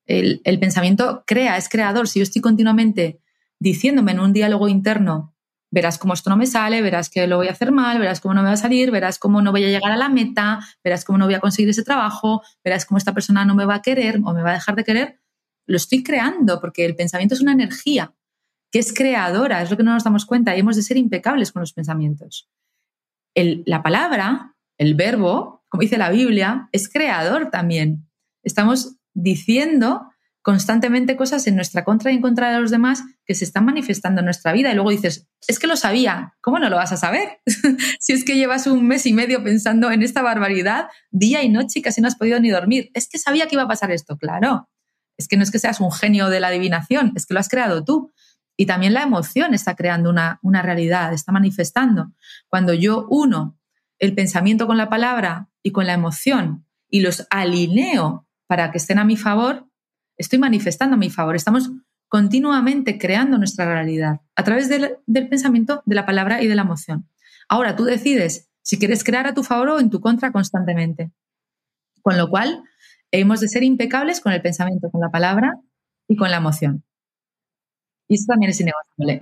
El, 0.07 0.41
pensamiento 0.61 1.25
crea, 1.27 1.57
es 1.57 1.69
creador. 1.69 2.09
Si 2.09 2.21
yo 2.21 2.23
estoy 2.23 2.41
continuamente 2.41 3.21
diciéndome 3.59 4.13
en 4.13 4.21
un 4.21 4.33
diálogo 4.33 4.69
interno, 4.69 5.35
verás 5.71 5.99
cómo 5.99 6.15
esto 6.15 6.31
no 6.31 6.37
me 6.37 6.47
sale, 6.47 6.81
verás 6.81 7.11
que 7.11 7.27
lo 7.27 7.37
voy 7.39 7.49
a 7.49 7.53
hacer 7.53 7.73
mal, 7.73 7.99
verás 7.99 8.21
cómo 8.21 8.35
no 8.35 8.43
me 8.43 8.49
va 8.49 8.55
a 8.55 8.59
salir, 8.59 8.91
verás 8.91 9.19
cómo 9.19 9.43
no 9.43 9.51
voy 9.51 9.65
a 9.65 9.69
llegar 9.69 9.91
a 9.91 9.97
la 9.97 10.09
meta, 10.09 10.61
verás 10.85 11.05
cómo 11.05 11.19
no 11.19 11.27
voy 11.27 11.35
a 11.35 11.41
conseguir 11.41 11.71
ese 11.71 11.83
trabajo, 11.83 12.43
verás 12.63 12.87
cómo 12.87 12.99
esta 12.99 13.15
persona 13.15 13.45
no 13.45 13.55
me 13.55 13.65
va 13.65 13.77
a 13.77 13.83
querer 13.83 14.21
o 14.25 14.33
me 14.33 14.43
va 14.43 14.51
a 14.51 14.55
dejar 14.55 14.77
de 14.77 14.85
querer, 14.85 15.21
lo 15.67 15.77
estoy 15.77 16.03
creando 16.03 16.61
porque 16.61 16.85
el 16.85 16.95
pensamiento 16.95 17.35
es 17.35 17.41
una 17.41 17.53
energía 17.53 18.15
que 18.71 18.79
es 18.79 18.93
creadora, 18.93 19.63
es 19.63 19.71
lo 19.71 19.77
que 19.77 19.83
no 19.83 19.93
nos 19.93 20.05
damos 20.05 20.27
cuenta 20.27 20.57
y 20.57 20.61
hemos 20.61 20.77
de 20.77 20.83
ser 20.83 20.97
impecables 20.97 21.53
con 21.53 21.61
los 21.61 21.73
pensamientos. 21.73 22.49
El, 23.35 23.63
la 23.67 23.83
palabra, 23.83 24.57
el 24.79 24.95
verbo, 24.95 25.65
como 25.69 25.83
dice 25.83 25.99
la 25.99 26.11
Biblia, 26.11 26.69
es 26.73 26.89
creador 26.89 27.51
también. 27.51 28.09
Estamos 28.43 28.96
diciendo 29.17 30.11
constantemente 30.43 31.17
cosas 31.17 31.45
en 31.49 31.57
nuestra 31.57 31.83
contra 31.83 32.13
y 32.13 32.15
en 32.15 32.23
contra 32.23 32.53
de 32.53 32.61
los 32.61 32.71
demás 32.71 33.03
que 33.25 33.35
se 33.35 33.45
están 33.45 33.65
manifestando 33.65 34.21
en 34.21 34.27
nuestra 34.27 34.53
vida. 34.53 34.71
Y 34.71 34.75
luego 34.75 34.91
dices, 34.91 35.27
es 35.49 35.59
que 35.59 35.67
lo 35.67 35.75
sabía, 35.75 36.37
¿cómo 36.41 36.61
no 36.61 36.69
lo 36.69 36.77
vas 36.77 36.93
a 36.93 36.97
saber? 36.97 37.41
si 37.99 38.13
es 38.13 38.25
que 38.25 38.37
llevas 38.37 38.69
un 38.69 38.87
mes 38.87 39.07
y 39.07 39.13
medio 39.13 39.43
pensando 39.43 39.91
en 39.91 40.03
esta 40.03 40.23
barbaridad 40.23 40.87
día 41.11 41.43
y 41.43 41.49
noche 41.49 41.81
y 41.81 41.83
casi 41.83 42.01
no 42.01 42.07
has 42.07 42.15
podido 42.15 42.39
ni 42.39 42.51
dormir. 42.51 42.91
Es 42.95 43.09
que 43.09 43.19
sabía 43.19 43.49
que 43.49 43.57
iba 43.57 43.65
a 43.65 43.69
pasar 43.69 43.91
esto, 43.91 44.17
claro. 44.19 44.69
Es 45.19 45.27
que 45.27 45.37
no 45.37 45.43
es 45.43 45.51
que 45.51 45.59
seas 45.59 45.81
un 45.81 45.91
genio 45.91 46.29
de 46.29 46.39
la 46.39 46.49
adivinación, 46.49 47.13
es 47.17 47.27
que 47.27 47.35
lo 47.35 47.41
has 47.41 47.49
creado 47.49 47.83
tú. 47.83 48.13
Y 48.57 48.67
también 48.67 48.95
la 48.95 49.03
emoción 49.03 49.53
está 49.53 49.75
creando 49.75 50.11
una, 50.11 50.39
una 50.43 50.63
realidad, 50.63 51.13
está 51.13 51.33
manifestando. 51.33 52.13
Cuando 52.49 52.73
yo 52.73 53.07
uno 53.11 53.59
el 53.99 54.15
pensamiento 54.15 54.69
con 54.69 54.77
la 54.77 54.89
palabra 54.89 55.49
y 55.63 55.73
con 55.73 55.87
la 55.87 55.95
emoción 55.95 56.67
y 56.89 57.01
los 57.01 57.27
alineo 57.31 58.26
para 58.47 58.71
que 58.71 58.79
estén 58.79 58.99
a 58.99 59.05
mi 59.05 59.17
favor, 59.17 59.69
estoy 60.17 60.39
manifestando 60.39 60.95
a 60.95 60.99
mi 60.99 61.11
favor. 61.11 61.37
Estamos 61.37 61.71
continuamente 62.09 62.99
creando 62.99 63.39
nuestra 63.39 63.67
realidad 63.67 64.21
a 64.35 64.45
través 64.45 64.69
del, 64.69 64.99
pensamiento, 65.29 65.83
de 65.87 65.95
la 65.95 66.07
palabra 66.07 66.43
y 66.43 66.47
de 66.47 66.55
la 66.55 66.63
emoción. 66.63 67.09
Ahora 67.49 67.77
tú 67.77 67.85
decides 67.85 68.51
si 68.63 68.79
quieres 68.79 69.05
crear 69.05 69.27
a 69.27 69.35
tu 69.35 69.43
favor 69.43 69.69
o 69.71 69.81
en 69.81 69.91
tu 69.91 70.01
contra 70.01 70.33
constantemente. 70.33 71.13
Con 72.03 72.17
lo 72.17 72.29
cual, 72.31 72.63
hemos 73.11 73.41
de 73.41 73.49
ser 73.49 73.63
impecables 73.63 74.21
con 74.21 74.33
el 74.33 74.43
pensamiento, 74.43 74.91
con 74.91 75.01
la 75.01 75.11
palabra 75.11 75.61
y 76.09 76.17
con 76.17 76.31
la 76.31 76.39
emoción. 76.39 76.85
Y 78.09 78.15
eso 78.15 78.25
también 78.29 78.51
es 78.51 78.61
innegociable. 78.61 79.21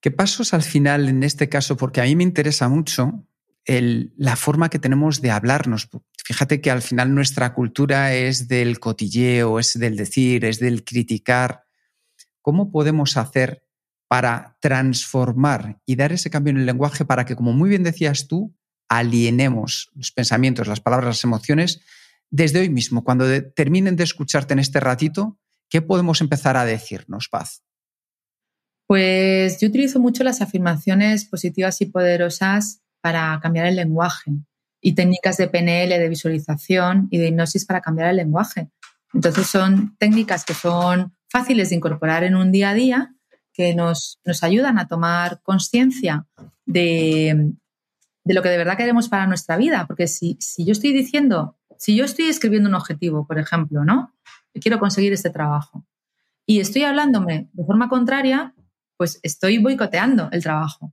¿Qué 0.00 0.10
pasos 0.10 0.54
al 0.54 0.62
final 0.62 1.08
en 1.08 1.22
este 1.22 1.48
caso? 1.48 1.76
Porque 1.76 2.00
a 2.00 2.04
mí 2.04 2.14
me 2.14 2.22
interesa 2.22 2.68
mucho 2.68 3.26
la 3.66 4.36
forma 4.36 4.68
que 4.68 4.78
tenemos 4.78 5.20
de 5.20 5.30
hablarnos. 5.30 5.88
Fíjate 6.24 6.60
que 6.60 6.70
al 6.70 6.82
final 6.82 7.14
nuestra 7.14 7.52
cultura 7.52 8.14
es 8.14 8.48
del 8.48 8.78
cotilleo, 8.78 9.58
es 9.58 9.78
del 9.78 9.96
decir, 9.96 10.44
es 10.44 10.60
del 10.60 10.84
criticar. 10.84 11.64
¿Cómo 12.42 12.70
podemos 12.70 13.16
hacer 13.16 13.64
para 14.08 14.56
transformar 14.60 15.80
y 15.84 15.96
dar 15.96 16.12
ese 16.12 16.30
cambio 16.30 16.52
en 16.52 16.58
el 16.58 16.66
lenguaje 16.66 17.04
para 17.04 17.24
que, 17.24 17.34
como 17.34 17.52
muy 17.52 17.68
bien 17.68 17.82
decías 17.82 18.28
tú, 18.28 18.54
alienemos 18.88 19.90
los 19.94 20.12
pensamientos, 20.12 20.68
las 20.68 20.80
palabras, 20.80 21.08
las 21.08 21.24
emociones 21.24 21.80
desde 22.30 22.60
hoy 22.60 22.68
mismo? 22.68 23.02
Cuando 23.02 23.26
terminen 23.54 23.96
de 23.96 24.04
escucharte 24.04 24.52
en 24.52 24.60
este 24.60 24.78
ratito, 24.78 25.40
¿qué 25.68 25.82
podemos 25.82 26.20
empezar 26.20 26.56
a 26.56 26.64
decirnos, 26.64 27.28
Paz? 27.28 27.64
Pues 28.86 29.58
yo 29.60 29.66
utilizo 29.66 29.98
mucho 29.98 30.22
las 30.22 30.40
afirmaciones 30.40 31.24
positivas 31.24 31.80
y 31.80 31.86
poderosas 31.86 32.85
para 33.06 33.38
cambiar 33.40 33.66
el 33.66 33.76
lenguaje 33.76 34.32
y 34.80 34.96
técnicas 34.96 35.36
de 35.36 35.46
PNL, 35.46 35.90
de 35.90 36.08
visualización 36.08 37.06
y 37.12 37.18
de 37.18 37.28
hipnosis 37.28 37.64
para 37.64 37.80
cambiar 37.80 38.08
el 38.08 38.16
lenguaje. 38.16 38.68
Entonces 39.14 39.46
son 39.46 39.96
técnicas 39.96 40.44
que 40.44 40.54
son 40.54 41.14
fáciles 41.28 41.70
de 41.70 41.76
incorporar 41.76 42.24
en 42.24 42.34
un 42.34 42.50
día 42.50 42.70
a 42.70 42.74
día, 42.74 43.14
que 43.52 43.76
nos, 43.76 44.18
nos 44.24 44.42
ayudan 44.42 44.80
a 44.80 44.88
tomar 44.88 45.40
conciencia 45.44 46.26
de, 46.64 47.52
de, 48.24 48.34
lo 48.34 48.42
que 48.42 48.48
de 48.48 48.58
verdad 48.58 48.76
queremos 48.76 49.08
para 49.08 49.28
nuestra 49.28 49.56
vida. 49.56 49.86
Porque 49.86 50.08
si, 50.08 50.36
si 50.40 50.64
yo 50.64 50.72
estoy 50.72 50.92
diciendo, 50.92 51.56
si 51.78 51.94
yo 51.94 52.04
estoy 52.04 52.26
escribiendo 52.26 52.68
un 52.68 52.74
objetivo, 52.74 53.24
por 53.24 53.38
ejemplo, 53.38 53.84
¿no? 53.84 54.16
quiero 54.60 54.80
conseguir 54.80 55.12
este 55.12 55.30
trabajo 55.30 55.86
y 56.44 56.58
estoy 56.58 56.82
hablándome 56.82 57.50
de 57.52 57.64
forma 57.64 57.88
contraria, 57.88 58.52
pues 58.96 59.20
estoy 59.22 59.58
boicoteando 59.58 60.28
el 60.32 60.42
trabajo. 60.42 60.92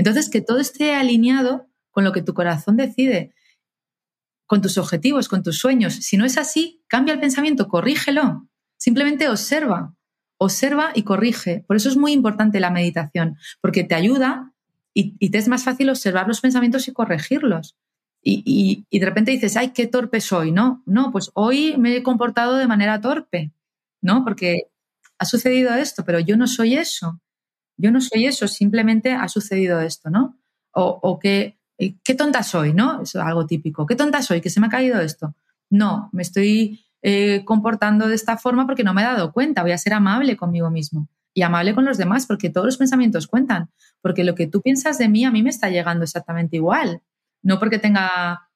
Entonces, 0.00 0.30
que 0.30 0.40
todo 0.40 0.60
esté 0.60 0.94
alineado 0.94 1.68
con 1.90 2.04
lo 2.04 2.12
que 2.12 2.22
tu 2.22 2.32
corazón 2.32 2.78
decide, 2.78 3.34
con 4.46 4.62
tus 4.62 4.78
objetivos, 4.78 5.28
con 5.28 5.42
tus 5.42 5.58
sueños. 5.58 5.92
Si 5.92 6.16
no 6.16 6.24
es 6.24 6.38
así, 6.38 6.82
cambia 6.86 7.12
el 7.12 7.20
pensamiento, 7.20 7.68
corrígelo. 7.68 8.48
Simplemente 8.78 9.28
observa, 9.28 9.94
observa 10.38 10.92
y 10.94 11.02
corrige. 11.02 11.66
Por 11.66 11.76
eso 11.76 11.90
es 11.90 11.98
muy 11.98 12.12
importante 12.12 12.60
la 12.60 12.70
meditación, 12.70 13.36
porque 13.60 13.84
te 13.84 13.94
ayuda 13.94 14.54
y, 14.94 15.28
te 15.28 15.36
es 15.36 15.48
más 15.48 15.64
fácil 15.64 15.90
observar 15.90 16.26
los 16.26 16.40
pensamientos 16.40 16.88
y 16.88 16.94
corregirlos. 16.94 17.76
Y, 18.22 18.86
y, 18.88 18.98
de 19.00 19.04
repente 19.04 19.32
dices, 19.32 19.58
ay, 19.58 19.72
qué 19.74 19.86
torpe 19.86 20.22
soy, 20.22 20.50
¿no? 20.50 20.82
No, 20.86 21.12
pues 21.12 21.30
hoy 21.34 21.76
me 21.76 21.94
he 21.94 22.02
comportado 22.02 22.56
de 22.56 22.66
manera 22.66 23.02
torpe, 23.02 23.52
¿no? 24.00 24.24
Porque 24.24 24.62
ha 25.18 25.26
sucedido 25.26 25.74
esto, 25.74 26.06
pero 26.06 26.20
yo 26.20 26.38
no 26.38 26.46
soy 26.46 26.76
eso 26.76 27.20
yo 27.80 27.90
no 27.90 28.00
soy 28.00 28.26
eso, 28.26 28.46
simplemente 28.46 29.12
ha 29.12 29.28
sucedido 29.28 29.80
esto, 29.80 30.10
¿no? 30.10 30.38
O, 30.72 31.18
que, 31.18 31.58
eh, 31.78 31.96
qué 32.04 32.14
tonta 32.14 32.42
soy, 32.42 32.72
¿no? 32.72 33.02
Es 33.02 33.16
algo 33.16 33.46
típico. 33.46 33.86
¿Qué 33.86 33.96
tonta 33.96 34.22
soy? 34.22 34.40
Que 34.40 34.50
se 34.50 34.60
me 34.60 34.66
ha 34.66 34.70
caído 34.70 35.00
esto. 35.00 35.34
No, 35.68 36.10
me 36.12 36.22
estoy 36.22 36.84
eh, 37.02 37.44
comportando 37.44 38.06
de 38.06 38.14
esta 38.14 38.36
forma 38.36 38.66
porque 38.66 38.84
no 38.84 38.94
me 38.94 39.02
he 39.02 39.04
dado 39.04 39.32
cuenta. 39.32 39.62
Voy 39.62 39.72
a 39.72 39.78
ser 39.78 39.94
amable 39.94 40.36
conmigo 40.36 40.70
mismo 40.70 41.08
y 41.32 41.42
amable 41.42 41.74
con 41.74 41.84
los 41.84 41.96
demás 41.96 42.26
porque 42.26 42.50
todos 42.50 42.66
los 42.66 42.76
pensamientos 42.76 43.26
cuentan. 43.26 43.70
Porque 44.00 44.24
lo 44.24 44.34
que 44.34 44.46
tú 44.46 44.60
piensas 44.62 44.98
de 44.98 45.08
mí 45.08 45.24
a 45.24 45.30
mí 45.30 45.42
me 45.42 45.50
está 45.50 45.70
llegando 45.70 46.04
exactamente 46.04 46.56
igual. 46.56 47.02
No 47.42 47.58
porque 47.58 47.78
tenga, 47.78 48.48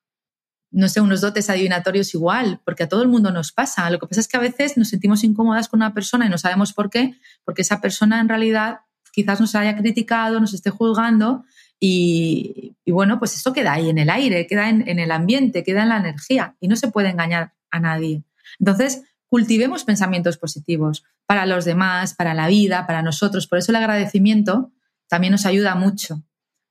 no 0.70 0.88
sé, 0.88 1.00
unos 1.00 1.20
dotes 1.20 1.48
adivinatorios 1.50 2.14
igual, 2.14 2.60
porque 2.64 2.84
a 2.84 2.88
todo 2.88 3.02
el 3.02 3.08
mundo 3.08 3.30
nos 3.30 3.52
pasa. 3.52 3.88
Lo 3.90 3.98
que 3.98 4.06
pasa 4.06 4.20
es 4.20 4.28
que 4.28 4.36
a 4.36 4.40
veces 4.40 4.76
nos 4.76 4.88
sentimos 4.88 5.24
incómodas 5.24 5.68
con 5.68 5.78
una 5.78 5.94
persona 5.94 6.26
y 6.26 6.28
no 6.28 6.38
sabemos 6.38 6.72
por 6.72 6.90
qué, 6.90 7.16
porque 7.44 7.62
esa 7.62 7.80
persona 7.80 8.20
en 8.20 8.28
realidad 8.28 8.80
quizás 9.14 9.40
nos 9.40 9.54
haya 9.54 9.76
criticado, 9.76 10.40
nos 10.40 10.54
esté 10.54 10.70
juzgando 10.70 11.44
y, 11.78 12.74
bueno, 12.86 13.18
pues 13.18 13.34
esto 13.34 13.52
queda 13.52 13.74
ahí 13.74 13.90
en 13.90 13.98
el 13.98 14.10
aire, 14.10 14.46
queda 14.46 14.68
en, 14.68 14.88
en 14.88 14.98
el 14.98 15.10
ambiente, 15.10 15.62
queda 15.62 15.82
en 15.82 15.90
la 15.90 15.98
energía 15.98 16.56
y 16.60 16.68
no 16.68 16.76
se 16.76 16.88
puede 16.88 17.10
engañar 17.10 17.52
a 17.70 17.80
nadie. 17.80 18.24
Entonces, 18.58 19.02
cultivemos 19.28 19.84
pensamientos 19.84 20.38
positivos 20.38 21.04
para 21.26 21.46
los 21.46 21.64
demás, 21.64 22.14
para 22.14 22.34
la 22.34 22.48
vida, 22.48 22.86
para 22.86 23.02
nosotros. 23.02 23.46
Por 23.46 23.58
eso 23.58 23.72
el 23.72 23.76
agradecimiento 23.76 24.72
también 25.08 25.32
nos 25.32 25.46
ayuda 25.46 25.74
mucho 25.74 26.22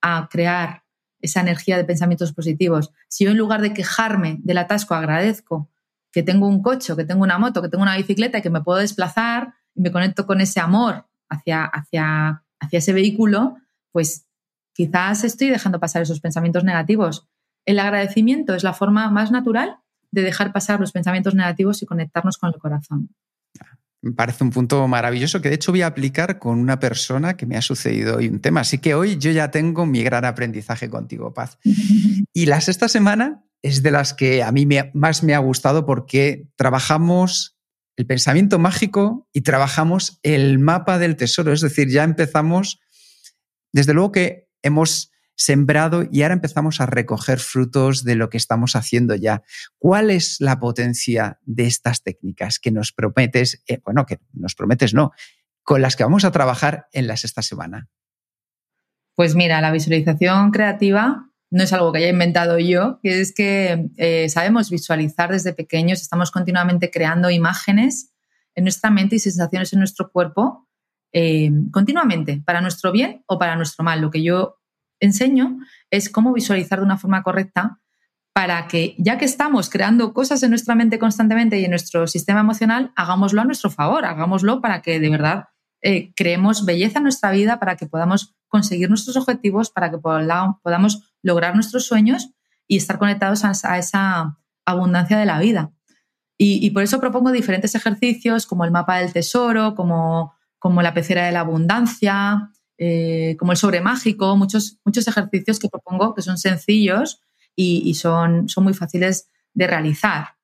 a 0.01 0.27
crear 0.29 0.83
esa 1.21 1.41
energía 1.41 1.77
de 1.77 1.85
pensamientos 1.85 2.33
positivos. 2.33 2.91
Si 3.07 3.23
yo 3.23 3.31
en 3.31 3.37
lugar 3.37 3.61
de 3.61 3.73
quejarme 3.73 4.39
del 4.43 4.57
atasco 4.57 4.93
agradezco 4.93 5.69
que 6.11 6.23
tengo 6.23 6.47
un 6.47 6.61
coche, 6.61 6.95
que 6.95 7.05
tengo 7.05 7.23
una 7.23 7.37
moto, 7.37 7.61
que 7.61 7.69
tengo 7.69 7.83
una 7.83 7.97
bicicleta 7.97 8.37
y 8.37 8.41
que 8.41 8.49
me 8.49 8.61
puedo 8.61 8.79
desplazar 8.79 9.53
y 9.73 9.81
me 9.81 9.91
conecto 9.91 10.25
con 10.25 10.41
ese 10.41 10.59
amor 10.59 11.05
hacia, 11.33 11.65
hacia, 11.65 12.43
hacia 12.59 12.79
ese 12.79 12.93
vehículo, 12.93 13.57
pues 13.91 14.25
quizás 14.73 15.23
estoy 15.23 15.49
dejando 15.49 15.79
pasar 15.79 16.01
esos 16.01 16.19
pensamientos 16.19 16.63
negativos. 16.63 17.27
El 17.65 17.79
agradecimiento 17.79 18.55
es 18.55 18.63
la 18.63 18.73
forma 18.73 19.09
más 19.09 19.31
natural 19.31 19.77
de 20.11 20.21
dejar 20.21 20.53
pasar 20.53 20.79
los 20.79 20.91
pensamientos 20.91 21.35
negativos 21.35 21.81
y 21.81 21.85
conectarnos 21.85 22.37
con 22.37 22.51
el 22.53 22.59
corazón. 22.59 23.09
Me 24.01 24.11
parece 24.11 24.43
un 24.43 24.49
punto 24.49 24.85
maravilloso 24.87 25.41
que 25.41 25.47
de 25.47 25.55
hecho 25.55 25.71
voy 25.71 25.81
a 25.81 25.87
aplicar 25.87 26.37
con 26.37 26.59
una 26.59 26.77
persona 26.77 27.37
que 27.37 27.45
me 27.45 27.55
ha 27.55 27.61
sucedido 27.61 28.17
hoy 28.17 28.27
un 28.27 28.41
tema. 28.41 28.59
Así 28.59 28.79
que 28.79 28.95
hoy 28.95 29.17
yo 29.17 29.31
ya 29.31 29.49
tengo 29.49 29.85
mi 29.85 30.03
gran 30.03 30.25
aprendizaje 30.25 30.89
contigo, 30.89 31.33
Paz. 31.33 31.57
Y 32.35 32.47
la 32.47 32.59
sexta 32.61 32.89
semana 32.89 33.43
es 33.61 33.81
de 33.81 33.91
las 33.91 34.13
que 34.13 34.43
a 34.43 34.51
mí 34.51 34.67
más 34.93 35.23
me 35.23 35.35
ha 35.35 35.39
gustado 35.39 35.85
porque 35.85 36.47
trabajamos 36.57 37.52
el 37.95 38.05
pensamiento 38.05 38.59
mágico 38.59 39.27
y 39.33 39.41
trabajamos 39.41 40.19
el 40.23 40.59
mapa 40.59 40.97
del 40.97 41.15
tesoro. 41.15 41.53
Es 41.53 41.61
decir, 41.61 41.89
ya 41.89 42.03
empezamos, 42.03 42.79
desde 43.71 43.93
luego 43.93 44.11
que 44.11 44.49
hemos 44.61 45.11
sembrado 45.35 46.07
y 46.11 46.21
ahora 46.21 46.35
empezamos 46.35 46.79
a 46.79 46.85
recoger 46.85 47.39
frutos 47.39 48.03
de 48.03 48.15
lo 48.15 48.29
que 48.29 48.37
estamos 48.37 48.75
haciendo 48.75 49.15
ya. 49.15 49.43
¿Cuál 49.77 50.09
es 50.09 50.39
la 50.39 50.59
potencia 50.59 51.39
de 51.43 51.65
estas 51.65 52.03
técnicas 52.03 52.59
que 52.59 52.71
nos 52.71 52.91
prometes, 52.91 53.63
eh, 53.67 53.79
bueno, 53.83 54.05
que 54.05 54.19
nos 54.33 54.55
prometes 54.55 54.93
no, 54.93 55.11
con 55.63 55.81
las 55.81 55.95
que 55.95 56.03
vamos 56.03 56.25
a 56.25 56.31
trabajar 56.31 56.87
en 56.91 57.07
la 57.07 57.17
sexta 57.17 57.41
semana? 57.41 57.89
Pues 59.15 59.35
mira, 59.35 59.61
la 59.61 59.71
visualización 59.71 60.51
creativa 60.51 61.29
no 61.53 61.63
es 61.63 61.71
algo 61.71 61.91
que 61.91 61.99
haya 61.99 62.09
inventado 62.09 62.57
yo, 62.57 62.99
que 63.03 63.21
es 63.21 63.31
que 63.31 63.87
eh, 63.97 64.27
sabemos 64.27 64.71
visualizar 64.71 65.31
desde 65.31 65.53
pequeños, 65.53 66.01
estamos 66.01 66.31
continuamente 66.31 66.89
creando 66.89 67.29
imágenes 67.29 68.11
en 68.55 68.63
nuestra 68.63 68.89
mente 68.89 69.17
y 69.17 69.19
sensaciones 69.19 69.71
en 69.71 69.77
nuestro 69.77 70.11
cuerpo 70.11 70.67
eh, 71.11 71.51
continuamente, 71.71 72.41
para 72.43 72.59
nuestro 72.59 72.91
bien 72.91 73.23
o 73.27 73.37
para 73.37 73.55
nuestro 73.55 73.83
mal. 73.83 74.01
Lo 74.01 74.09
que 74.09 74.23
yo 74.23 74.57
enseño 74.99 75.59
es 75.91 76.09
cómo 76.09 76.33
visualizar 76.33 76.79
de 76.79 76.85
una 76.85 76.97
forma 76.97 77.21
correcta 77.21 77.79
para 78.33 78.67
que, 78.67 78.95
ya 78.97 79.19
que 79.19 79.25
estamos 79.25 79.69
creando 79.69 80.11
cosas 80.11 80.41
en 80.41 80.49
nuestra 80.49 80.73
mente 80.73 80.97
constantemente 80.97 81.59
y 81.59 81.65
en 81.65 81.69
nuestro 81.69 82.07
sistema 82.07 82.39
emocional, 82.39 82.91
hagámoslo 82.95 83.41
a 83.41 83.45
nuestro 83.45 83.69
favor, 83.69 84.05
hagámoslo 84.05 84.59
para 84.59 84.81
que 84.81 84.99
de 84.99 85.09
verdad 85.11 85.49
eh, 85.83 86.13
creemos 86.15 86.65
belleza 86.65 86.97
en 86.97 87.03
nuestra 87.03 87.29
vida, 87.29 87.59
para 87.59 87.75
que 87.75 87.85
podamos 87.85 88.33
conseguir 88.53 88.87
nuestros 88.87 89.17
objetivos, 89.17 89.71
para 89.71 89.89
que 89.89 89.97
podamos 89.97 91.01
lograr 91.23 91.55
nuestros 91.55 91.87
sueños 91.87 92.29
y 92.67 92.77
estar 92.77 92.99
conectados 92.99 93.43
a, 93.43 93.79
esa 93.79 94.37
abundancia 94.63 95.17
de 95.17 95.25
la 95.25 95.39
vida. 95.39 95.71
Y, 96.37 96.69
por 96.69 96.83
eso 96.83 96.99
propongo 96.99 97.31
diferentes 97.31 97.73
ejercicios 97.73 98.45
como 98.45 98.63
el 98.63 98.69
mapa 98.69 98.99
del 98.99 99.11
tesoro, 99.11 99.73
como, 99.73 100.35
como 100.59 100.83
la 100.83 100.93
pecera 100.93 101.25
de 101.25 101.31
la 101.31 101.39
abundancia, 101.39 102.51
eh, 102.77 103.35
como 103.39 103.53
el 103.53 103.57
sobre 103.57 103.81
mágico, 103.81 104.35
muchos, 104.37 104.77
muchos 104.85 105.07
ejercicios 105.07 105.57
que 105.57 105.69
propongo 105.69 106.13
que 106.13 106.21
son 106.21 106.37
sencillos 106.37 107.21
y, 107.55 107.91
son, 107.95 108.49
son 108.49 108.65
muy 108.65 108.75
fáciles 108.75 109.29
de 109.55 109.65
realizar. 109.65 110.35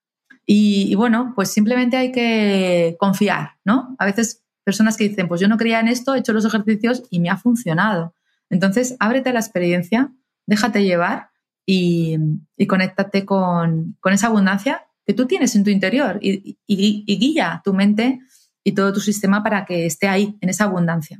Y, 0.48 0.96
bueno, 0.96 1.34
pues 1.36 1.52
simplemente 1.52 1.96
hay 1.96 2.12
que 2.12 2.96
confiar, 3.00 3.58
¿no? 3.64 3.96
A 4.00 4.06
veces 4.06 4.44
personas 4.70 4.98
que 4.98 5.10
dicen, 5.10 5.28
pues 5.28 5.42
yo 5.42 5.48
no 5.48 5.58
creía 5.58 5.80
en 5.80 5.88
esto, 5.88 6.14
he 6.14 6.20
hecho 6.20 6.32
los 6.32 6.46
ejercicios 6.46 7.02
y 7.10 7.20
me 7.20 7.32
ha 7.32 7.38
funcionado. 7.38 8.14
Entonces, 8.52 8.96
ábrete 9.00 9.34
la 9.34 9.40
experiencia, 9.40 10.12
déjate 10.46 10.84
llevar 10.84 11.32
y, 11.66 12.18
conéctate 12.68 13.26
con, 13.26 13.98
esa 14.12 14.28
abundancia 14.28 14.86
que 15.08 15.16
tú 15.16 15.26
tienes 15.26 15.56
en 15.56 15.64
tu 15.64 15.72
interior 15.72 16.20
y, 16.22 16.56
guía 16.68 17.62
tu 17.66 17.74
mente 17.74 18.20
y 18.64 18.74
todo 18.74 18.94
tu 18.94 19.00
sistema 19.00 19.42
para 19.42 19.66
que 19.66 19.88
esté 19.88 20.08
ahí, 20.08 20.38
en 20.40 20.50
esa 20.50 20.66
abundancia. 20.66 21.20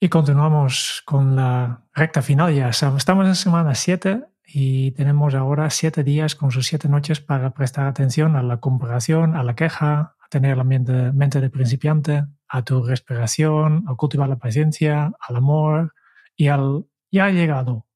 Y 0.00 0.08
continuamos 0.08 1.02
con 1.04 1.36
la 1.36 1.84
recta 1.92 2.22
final 2.22 2.54
ya. 2.54 2.70
Estamos 2.70 3.26
en 3.26 3.34
semana 3.34 3.74
7 3.74 4.24
y 4.46 4.92
tenemos 4.92 5.34
ahora 5.34 5.68
7 5.68 6.02
días 6.02 6.34
con 6.34 6.50
sus 6.50 6.66
7 6.66 6.88
noches 6.88 7.20
para 7.20 7.50
prestar 7.50 7.86
atención 7.86 8.36
a 8.36 8.42
la 8.42 8.56
comparación, 8.56 9.36
a 9.36 9.42
la 9.42 9.54
queja, 9.54 10.16
tener 10.32 10.56
la 10.56 10.64
mente, 10.64 11.40
de 11.40 11.50
principiante, 11.50 12.24
a 12.48 12.62
tu 12.62 12.82
respiración, 12.82 13.84
a 13.86 13.94
cultivar 13.94 14.28
la 14.28 14.38
paciencia, 14.38 15.12
al 15.20 15.36
amor 15.36 15.94
y 16.34 16.48
al 16.48 16.86
ya 17.10 17.28
llegado. 17.28 17.86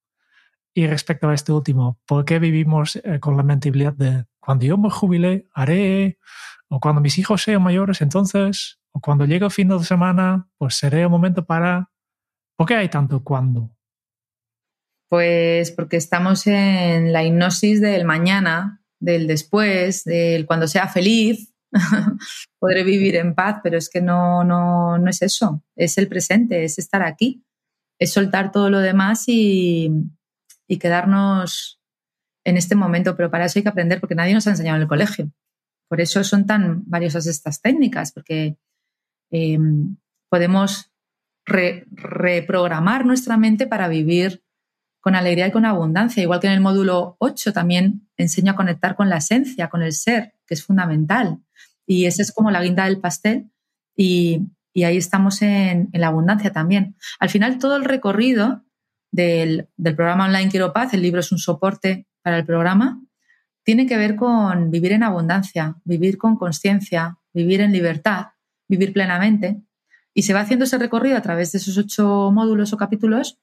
Y 0.74 0.87
respecto 0.87 1.30
a 1.30 1.34
este 1.34 1.53
último, 1.53 1.99
¿por 2.07 2.26
qué 2.26 2.39
vivimos 2.39 2.97
eh, 2.97 3.18
con 3.20 3.39
la 3.39 3.43
mentalidad 3.43 3.95
de 3.95 4.26
cuando 4.39 4.66
yo 4.66 4.76
me 4.76 4.91
jubile, 4.91 5.49
haré, 5.55 6.18
o 6.68 6.78
cuando 6.78 7.01
mis 7.01 7.16
hijos 7.16 7.43
sean 7.43 7.62
mayores, 7.62 8.03
entonces, 8.03 8.78
o 8.93 9.01
cuando 9.01 9.24
llegue 9.24 9.47
el 9.47 9.51
fin 9.51 9.68
de 9.68 9.82
semana, 9.82 10.49
pues 10.59 10.74
seré 10.74 11.03
el 11.03 11.09
momento 11.09 11.47
para 11.47 11.91
¿Por 12.57 12.66
qué 12.66 12.74
hay 12.74 12.89
tanto 12.89 13.22
cuando? 13.22 13.70
Pues 15.09 15.70
porque 15.70 15.99
estamos 15.99 16.47
en 16.47 17.12
la 17.12 17.22
hipnosis 17.22 17.80
del 17.80 18.05
mañana, 18.05 18.82
del 18.99 19.26
después, 19.26 20.05
del 20.05 20.47
cuando 20.47 20.66
sea 20.66 20.89
feliz, 20.89 21.55
podré 22.58 22.84
vivir 22.84 23.16
en 23.16 23.34
paz, 23.34 23.60
pero 23.62 23.78
es 23.78 23.88
que 23.88 24.00
no, 24.00 24.44
no, 24.44 24.98
no 24.98 25.10
es 25.10 25.22
eso, 25.22 25.62
es 25.74 25.98
el 25.98 26.08
presente, 26.08 26.64
es 26.64 26.78
estar 26.78 27.02
aquí, 27.02 27.44
es 27.98 28.12
soltar 28.12 28.52
todo 28.52 28.70
lo 28.70 28.80
demás 28.80 29.24
y, 29.26 29.90
y 30.68 30.78
quedarnos 30.78 31.80
en 32.44 32.56
este 32.56 32.74
momento, 32.74 33.16
pero 33.16 33.30
para 33.30 33.46
eso 33.46 33.58
hay 33.58 33.64
que 33.64 33.68
aprender 33.68 34.00
porque 34.00 34.14
nadie 34.14 34.34
nos 34.34 34.46
ha 34.46 34.50
enseñado 34.50 34.76
en 34.76 34.82
el 34.82 34.88
colegio. 34.88 35.30
Por 35.88 36.00
eso 36.00 36.22
son 36.24 36.46
tan 36.46 36.82
valiosas 36.88 37.26
estas 37.26 37.60
técnicas, 37.60 38.12
porque 38.12 38.56
eh, 39.30 39.58
podemos 40.28 40.92
reprogramar 41.44 43.06
nuestra 43.06 43.36
mente 43.36 43.66
para 43.66 43.88
vivir 43.88 44.42
con 45.00 45.14
alegría 45.14 45.46
y 45.46 45.52
con 45.52 45.64
abundancia. 45.64 46.22
Igual 46.22 46.40
que 46.40 46.48
en 46.48 46.54
el 46.54 46.60
módulo 46.60 47.16
8 47.20 47.52
también 47.52 48.08
enseño 48.16 48.52
a 48.52 48.56
conectar 48.56 48.96
con 48.96 49.08
la 49.08 49.18
esencia, 49.18 49.68
con 49.68 49.82
el 49.82 49.92
ser, 49.92 50.34
que 50.46 50.54
es 50.54 50.64
fundamental. 50.64 51.40
Y 51.87 52.07
esa 52.07 52.22
es 52.22 52.32
como 52.32 52.51
la 52.51 52.62
guinda 52.62 52.84
del 52.84 53.01
pastel 53.01 53.51
y, 53.97 54.43
ahí 54.74 54.99
estamos 54.99 55.41
en, 55.41 55.89
la 55.93 56.09
abundancia 56.09 56.53
también. 56.53 56.97
Al 57.18 57.30
final, 57.30 57.59
todo 57.59 57.76
el 57.76 57.84
recorrido 57.84 58.62
del, 59.11 59.68
del 59.76 59.97
programa 59.97 60.26
online 60.26 60.51
Quiero 60.51 60.72
Paz, 60.72 60.93
el 60.93 61.01
libro 61.01 61.20
es 61.20 61.32
un 61.32 61.39
soporte 61.39 62.07
para 62.22 62.37
el 62.37 62.45
programa, 62.45 63.01
tiene 63.64 63.87
que 63.87 63.97
ver 63.97 64.16
con 64.16 64.70
vivir 64.70 64.93
en 64.93 65.03
abundancia, 65.03 65.76
vivir 65.84 66.18
con 66.18 66.37
conciencia, 66.37 67.18
vivir 67.32 67.61
en 67.61 67.72
libertad, 67.72 68.26
vivir 68.68 68.93
plenamente. 68.93 69.62
Y 70.14 70.22
se 70.22 70.34
va 70.34 70.41
haciendo 70.41 70.66
ese 70.66 70.78
recorrido 70.78 71.16
a 71.16 71.22
través 71.22 71.53
de 71.53 71.59
esos 71.59 71.76
ocho 71.76 72.30
módulos 72.32 72.72
o 72.72 72.76
capítulos 72.76 73.39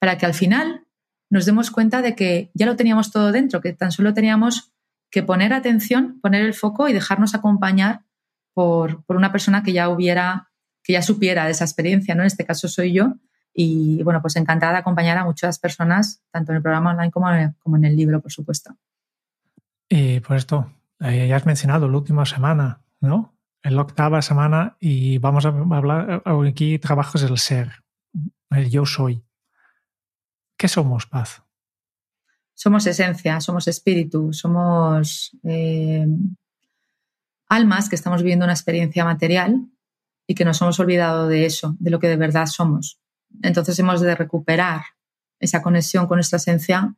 para 0.00 0.18
que 0.18 0.26
al 0.26 0.34
final 0.34 0.84
nos 1.30 1.46
demos 1.46 1.70
cuenta 1.70 2.02
de 2.02 2.14
que 2.14 2.50
ya 2.54 2.66
lo 2.66 2.76
teníamos 2.76 3.12
todo 3.12 3.30
dentro, 3.32 3.60
que 3.60 3.72
tan 3.72 3.92
solo 3.92 4.14
teníamos 4.14 4.72
que 5.10 5.22
poner 5.22 5.52
atención, 5.52 6.20
poner 6.20 6.42
el 6.42 6.54
foco 6.54 6.88
y 6.88 6.92
dejarnos 6.92 7.34
acompañar 7.34 8.02
por, 8.54 9.04
una 9.08 9.32
persona 9.32 9.62
que 9.62 9.72
ya 9.72 9.88
hubiera, 9.88 10.50
que 10.82 10.94
ya 10.94 11.02
supiera 11.02 11.44
de 11.44 11.52
esa 11.52 11.64
experiencia, 11.64 12.14
¿no? 12.14 12.22
En 12.22 12.26
este 12.26 12.44
caso 12.44 12.68
soy 12.68 12.92
yo. 12.92 13.14
Y 13.54 14.02
bueno, 14.02 14.20
pues 14.20 14.36
encantada 14.36 14.72
de 14.72 14.78
acompañar 14.78 15.18
a 15.18 15.24
muchas 15.24 15.58
personas, 15.58 16.22
tanto 16.30 16.52
en 16.52 16.56
el 16.56 16.62
programa 16.62 16.90
online 16.90 17.10
como 17.10 17.30
en 17.30 17.38
el, 17.38 17.54
como 17.58 17.76
en 17.76 17.84
el 17.84 17.96
libro, 17.96 18.20
por 18.20 18.30
supuesto. 18.30 18.76
Y 19.88 20.20
por 20.20 20.36
esto, 20.36 20.70
eh, 21.00 21.26
ya 21.28 21.36
has 21.36 21.46
mencionado 21.46 21.88
la 21.88 21.96
última 21.96 22.26
semana, 22.26 22.82
¿no? 23.00 23.38
en 23.62 23.76
la 23.76 23.82
octava 23.82 24.22
semana 24.22 24.76
y 24.80 25.18
vamos 25.18 25.44
a 25.44 25.48
hablar 25.48 26.22
aquí 26.46 26.78
trabajos 26.78 27.22
del 27.22 27.38
ser, 27.38 27.84
el 28.50 28.70
yo 28.70 28.86
soy. 28.86 29.24
¿Qué 30.56 30.68
somos, 30.68 31.06
Paz? 31.06 31.42
Somos 32.58 32.88
esencia, 32.88 33.40
somos 33.40 33.68
espíritu, 33.68 34.32
somos 34.32 35.30
eh, 35.44 36.08
almas 37.48 37.88
que 37.88 37.94
estamos 37.94 38.22
viviendo 38.22 38.44
una 38.44 38.52
experiencia 38.52 39.04
material 39.04 39.68
y 40.26 40.34
que 40.34 40.44
nos 40.44 40.60
hemos 40.60 40.80
olvidado 40.80 41.28
de 41.28 41.46
eso, 41.46 41.76
de 41.78 41.90
lo 41.90 42.00
que 42.00 42.08
de 42.08 42.16
verdad 42.16 42.46
somos. 42.46 42.98
Entonces 43.42 43.78
hemos 43.78 44.00
de 44.00 44.12
recuperar 44.16 44.82
esa 45.38 45.62
conexión 45.62 46.08
con 46.08 46.16
nuestra 46.16 46.38
esencia 46.38 46.96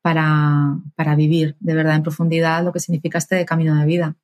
para, 0.00 0.76
para 0.94 1.16
vivir 1.16 1.56
de 1.58 1.74
verdad 1.74 1.96
en 1.96 2.04
profundidad 2.04 2.62
lo 2.62 2.72
que 2.72 2.78
significa 2.78 3.18
este 3.18 3.44
camino 3.44 3.74
de 3.74 3.86
vida 3.86 4.16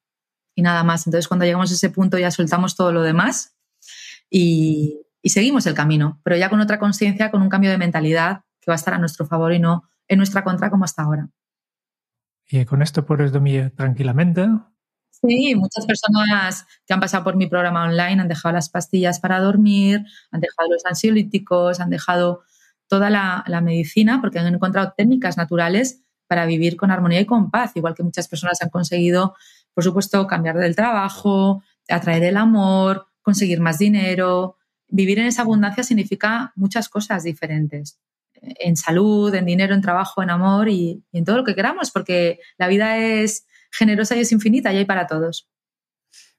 y 0.55 0.63
nada 0.63 0.85
más. 0.85 1.05
Entonces, 1.05 1.27
cuando 1.27 1.45
llegamos 1.47 1.73
a 1.73 1.75
ese 1.75 1.91
punto 1.91 2.17
ya 2.17 2.31
soltamos 2.31 2.77
todo 2.77 2.93
lo 2.93 3.03
demás 3.03 3.57
y, 4.31 5.03
seguimos 5.25 5.67
el 5.67 5.75
camino, 5.75 6.21
pero 6.23 6.37
ya 6.37 6.49
con 6.49 6.61
otra 6.61 6.79
conciencia, 6.79 7.33
con 7.33 7.43
un 7.43 7.49
cambio 7.49 7.73
de 7.73 7.79
mentalidad 7.79 8.43
que 8.61 8.71
va 8.71 8.75
a 8.75 8.77
estar 8.77 8.95
a 8.95 8.99
nuestro 8.99 9.27
favor 9.27 9.53
y 9.53 9.59
no 9.59 9.83
en 10.09 10.19
nuestra 10.19 10.45
contra 10.45 10.71
como 10.71 10.85
hasta 10.85 11.03
ahora. 11.03 11.29
¿Y 12.49 12.65
con 12.65 12.83
esto 12.83 13.05
puedes 13.05 13.33
dormir 13.33 13.73
tranquilamente? 13.77 14.49
Sí, 15.11 15.55
muchas 15.55 15.87
personas 15.87 16.67
que 16.87 16.95
han 16.95 17.01
pasado 17.01 17.25
por 17.25 17.37
mi 17.37 17.47
programa 17.47 17.85
online 17.85 18.21
han 18.21 18.29
dejado 18.29 18.53
las 18.53 18.69
pastillas 18.69 19.19
para 19.19 19.41
dormir, 19.41 20.05
han 20.31 20.41
dejado 20.41 20.71
los 20.71 20.85
ansiolíticos, 20.85 21.81
han 21.81 21.91
dejado 21.91 22.43
toda 22.87 23.11
la, 23.11 23.43
la 23.47 23.61
medicina 23.61 24.21
porque 24.21 24.39
han 24.39 24.55
encontrado 24.55 24.93
técnicas 24.97 25.37
naturales 25.37 26.03
para 26.27 26.47
vivir 26.47 26.77
con 26.77 26.91
armonía 26.91 27.21
y 27.21 27.27
con 27.27 27.51
paz, 27.51 27.73
igual 27.77 27.95
que 27.95 28.03
muchas 28.03 28.29
personas 28.29 28.61
han 28.63 28.71
conseguido, 28.71 29.35
por 29.75 29.85
supuesto, 29.85 30.27
cambiar 30.27 30.57
del 30.59 30.77
trabajo, 30.77 31.63
atraer 31.89 32.25
el 32.25 32.37
amor, 32.37 33.07
conseguir 33.23 33.61
más 33.61 33.79
dinero. 33.79 34.57
Vivir 34.89 35.19
en 35.19 35.27
esa 35.27 35.43
abundancia 35.43 35.83
significa 35.83 36.53
muchas 36.57 36.89
cosas 36.89 37.25
diferentes, 37.25 37.99
en 38.43 38.77
salud, 38.77 39.35
en 39.35 39.47
dinero, 39.47 39.75
en 39.75 39.81
trabajo, 39.81 40.23
en 40.23 40.31
amor 40.31 40.69
y, 40.69 41.05
en 41.13 41.25
todo 41.25 41.37
lo 41.37 41.45
que 41.45 41.55
queramos, 41.55 41.91
porque 41.91 42.39
la 42.59 42.69
vida 42.69 42.99
es 42.99 43.47
generosa 43.71 44.17
y 44.17 44.21
es 44.21 44.33
infinita 44.33 44.73
y 44.73 44.79
hay 44.79 44.85
para 44.85 45.07
todos. 45.07 45.49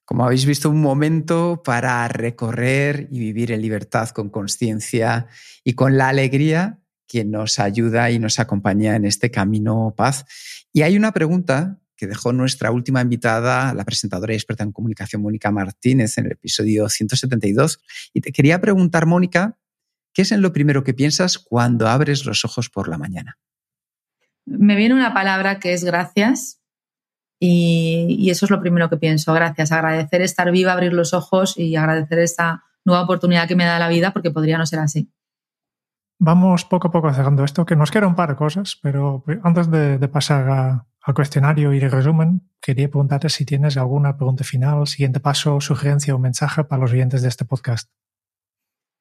Como 0.05 0.25
habéis 0.25 0.45
visto, 0.45 0.69
un 0.69 0.81
momento 0.81 1.61
para 1.63 2.07
recorrer 2.07 3.09
y 3.11 3.19
vivir 3.19 3.51
en 3.51 3.61
libertad 3.61 4.09
con 4.09 4.29
conciencia 4.29 5.27
y 5.63 5.73
con 5.73 5.97
la 5.97 6.09
alegría 6.09 6.79
que 7.07 7.25
nos 7.25 7.59
ayuda 7.59 8.09
y 8.11 8.19
nos 8.19 8.39
acompaña 8.39 8.95
en 8.95 9.05
este 9.05 9.31
camino 9.31 9.93
paz. 9.97 10.25
Y 10.71 10.83
hay 10.83 10.95
una 10.95 11.11
pregunta 11.11 11.79
que 11.97 12.07
dejó 12.07 12.31
nuestra 12.31 12.71
última 12.71 13.01
invitada, 13.01 13.73
la 13.73 13.83
presentadora 13.83 14.31
y 14.31 14.35
experta 14.35 14.63
en 14.63 14.71
comunicación 14.71 15.21
Mónica 15.21 15.51
Martínez, 15.51 16.17
en 16.17 16.27
el 16.27 16.33
episodio 16.33 16.87
172. 16.87 17.79
Y 18.13 18.21
te 18.21 18.31
quería 18.31 18.61
preguntar, 18.61 19.07
Mónica, 19.07 19.57
¿qué 20.17 20.23
es 20.23 20.31
en 20.31 20.41
lo 20.41 20.51
primero 20.51 20.83
que 20.83 20.95
piensas 20.95 21.37
cuando 21.37 21.87
abres 21.87 22.25
los 22.25 22.43
ojos 22.43 22.71
por 22.71 22.89
la 22.89 22.97
mañana? 22.97 23.37
Me 24.47 24.75
viene 24.75 24.95
una 24.95 25.13
palabra 25.13 25.59
que 25.59 25.73
es 25.73 25.83
gracias 25.83 26.59
y, 27.39 28.27
eso 28.31 28.47
es 28.47 28.49
lo 28.49 28.59
primero 28.59 28.89
que 28.89 28.97
pienso. 28.97 29.31
Gracias. 29.31 29.71
Agradecer 29.71 30.23
estar 30.23 30.49
viva, 30.51 30.73
abrir 30.73 30.91
los 30.91 31.13
ojos 31.13 31.55
y 31.55 31.75
agradecer 31.75 32.17
esta 32.17 32.63
nueva 32.83 33.03
oportunidad 33.03 33.47
que 33.47 33.55
me 33.55 33.65
da 33.65 33.77
la 33.77 33.89
vida 33.89 34.11
porque 34.11 34.31
podría 34.31 34.57
no 34.57 34.65
ser 34.65 34.79
así. 34.79 35.13
Vamos 36.17 36.65
poco 36.65 36.87
a 36.87 36.91
poco 36.91 37.13
cerrando 37.13 37.43
esto, 37.43 37.63
que 37.63 37.75
nos 37.75 37.91
queda 37.91 38.07
un 38.07 38.15
par 38.15 38.29
de 38.29 38.37
cosas, 38.37 38.79
pero 38.81 39.23
antes 39.43 39.69
de, 39.69 39.99
pasar 40.07 40.83
al 40.99 41.13
cuestionario 41.13 41.75
y 41.75 41.77
el 41.77 41.91
resumen, 41.91 42.49
quería 42.59 42.89
preguntarte 42.89 43.29
si 43.29 43.45
tienes 43.45 43.77
alguna 43.77 44.17
pregunta 44.17 44.43
final, 44.43 44.87
siguiente 44.87 45.19
paso, 45.19 45.61
sugerencia 45.61 46.15
o 46.15 46.17
mensaje 46.17 46.63
para 46.63 46.81
los 46.81 46.91
oyentes 46.91 47.21
de 47.21 47.27
este 47.27 47.45
podcast. 47.45 47.91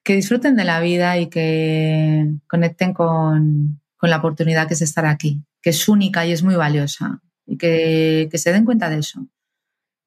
Que 0.07 0.15
disfruten 0.15 0.55
de 0.55 0.65
la 0.65 0.79
vida 0.81 1.19
y 1.19 1.27
que 1.27 2.33
conecten 2.47 2.95
con, 2.95 3.81
con 3.97 4.11
la 4.11 4.19
oportunidad 4.19 4.69
que 4.69 4.75
es 4.75 4.83
estar 4.83 5.05
aquí, 5.05 5.43
que 5.61 5.71
es 5.71 5.89
única 5.89 6.25
y 6.25 6.31
es 6.31 6.45
muy 6.45 6.55
valiosa 6.55 7.21
y 7.47 7.57
que, 7.57 8.29
se 8.35 8.53
den 8.53 8.65
cuenta 8.65 8.91
de 8.91 8.99
eso. 8.99 9.27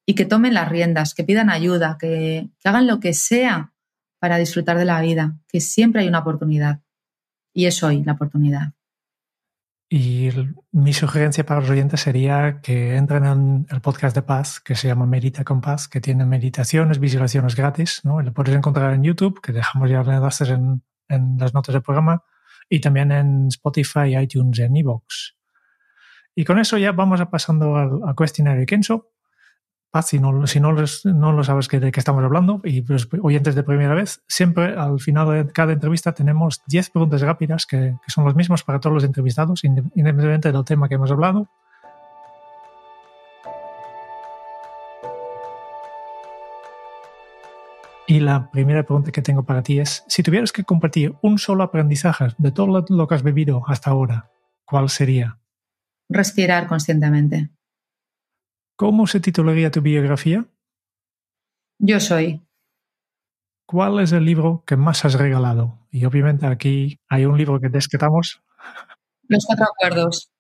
Y 0.05 0.15
que 0.15 0.25
tomen 0.25 0.53
las 0.53 0.69
riendas, 0.69 1.13
que 1.13 1.23
pidan 1.23 1.49
ayuda, 1.49 1.97
que, 1.99 2.49
hagan 2.63 2.87
lo 2.87 2.99
que 2.99 3.13
sea 3.13 3.73
para 4.19 4.37
disfrutar 4.37 4.77
de 4.77 4.85
la 4.85 5.01
vida, 5.01 5.37
que 5.47 5.61
siempre 5.61 6.01
hay 6.01 6.07
una 6.07 6.19
oportunidad. 6.19 6.81
Y 7.53 7.65
es 7.65 7.81
hoy 7.83 8.03
la 8.03 8.13
oportunidad. 8.13 8.73
Y 9.91 10.29
mi 10.71 10.93
sugerencia 10.93 11.47
para 11.47 11.61
los 11.61 11.69
oyentes 11.71 12.01
sería 12.01 12.61
que 12.61 12.95
entren 12.95 13.25
en 13.25 13.67
el 13.71 13.81
podcast 13.81 14.15
de 14.15 14.21
paz 14.21 14.59
que 14.59 14.75
se 14.75 14.87
llama 14.87 15.07
Medita 15.07 15.43
con 15.43 15.61
Paz, 15.61 15.87
que 15.87 15.99
tiene 15.99 16.27
meditaciones, 16.27 16.99
visualizaciones 16.99 17.55
gratis, 17.55 18.01
¿no? 18.03 18.21
lo 18.21 18.31
puedes 18.31 18.53
encontrar 18.53 18.93
en 18.93 19.03
YouTube, 19.03 19.41
que 19.41 19.51
dejamos 19.51 19.89
ya 19.89 20.01
enlaces 20.01 20.49
en, 20.49 20.83
las 21.09 21.55
notas 21.55 21.73
del 21.73 21.81
programa, 21.81 22.23
y 22.69 22.79
también 22.81 23.11
en 23.11 23.47
Spotify, 23.47 24.15
iTunes, 24.15 24.59
en 24.59 24.75
iVoox. 24.75 25.33
Y 26.35 26.45
con 26.45 26.59
eso 26.59 26.77
ya 26.77 26.91
vamos 26.91 27.19
a 27.19 27.31
pasando 27.31 27.75
al, 27.75 28.15
cuestionario 28.15 28.67
Kenso. 28.67 29.11
Paz, 29.91 30.07
si 30.07 30.19
no, 30.19 30.45
si 30.45 30.59
no, 30.59 30.71
lo 30.71 31.43
sabes 31.43 31.67
de 31.67 31.91
qué 31.91 31.99
estamos 31.99 32.23
hablando, 32.23 32.61
y 32.63 32.81
pues, 32.81 33.07
oyentes 33.21 33.55
de 33.55 33.63
primera 33.63 33.95
vez, 33.95 34.21
siempre 34.27 34.75
al 34.75 34.99
final 34.99 35.29
de 35.31 35.51
cada 35.51 35.73
entrevista 35.73 36.13
tenemos 36.13 36.61
10 36.67 36.91
preguntas 36.91 37.21
rápidas 37.21 37.65
que, 37.65 37.95
que 38.05 38.11
son 38.11 38.25
las 38.25 38.35
mismas 38.35 38.63
para 38.63 38.79
todos 38.79 38.93
los 38.93 39.03
entrevistados, 39.03 39.63
independientemente 39.63 40.51
del 40.51 40.63
tema 40.63 40.87
que 40.87 40.95
hemos 40.95 41.11
hablado. 41.11 41.49
Y 48.05 48.19
la 48.19 48.49
primera 48.51 48.83
pregunta 48.83 49.11
que 49.11 49.21
tengo 49.21 49.43
para 49.43 49.61
ti 49.61 49.79
es, 49.79 50.03
si 50.07 50.23
tuvieras 50.23 50.51
que 50.51 50.63
compartir 50.63 51.15
un 51.21 51.37
solo 51.37 51.63
aprendizaje 51.63 52.29
de 52.37 52.51
todo 52.51 52.85
lo 52.87 53.07
que 53.07 53.15
has 53.15 53.23
vivido 53.23 53.63
hasta 53.67 53.91
ahora, 53.91 54.31
¿cuál 54.65 54.89
sería? 54.89 55.39
respirar 56.09 56.67
conscientemente. 56.67 57.49
¿Cómo 58.79 59.07
se 59.07 59.19
titularía 59.19 59.71
tu 59.71 59.81
biografía? 59.81 60.45
Yo 61.79 61.99
soy. 61.99 62.47
¿Cuál 63.65 63.99
es 63.99 64.13
el 64.13 64.23
libro 64.23 64.63
que 64.65 64.77
más 64.77 65.03
has 65.03 65.15
regalado? 65.15 65.85
Y 65.91 66.05
obviamente 66.05 66.45
aquí 66.45 66.97
hay 67.09 67.25
un 67.25 67.37
libro 67.37 67.59
que 67.59 67.67
descretamos. 67.67 68.41
Los 69.27 69.45
cuatro 69.45 69.65
acuerdos 69.65 70.31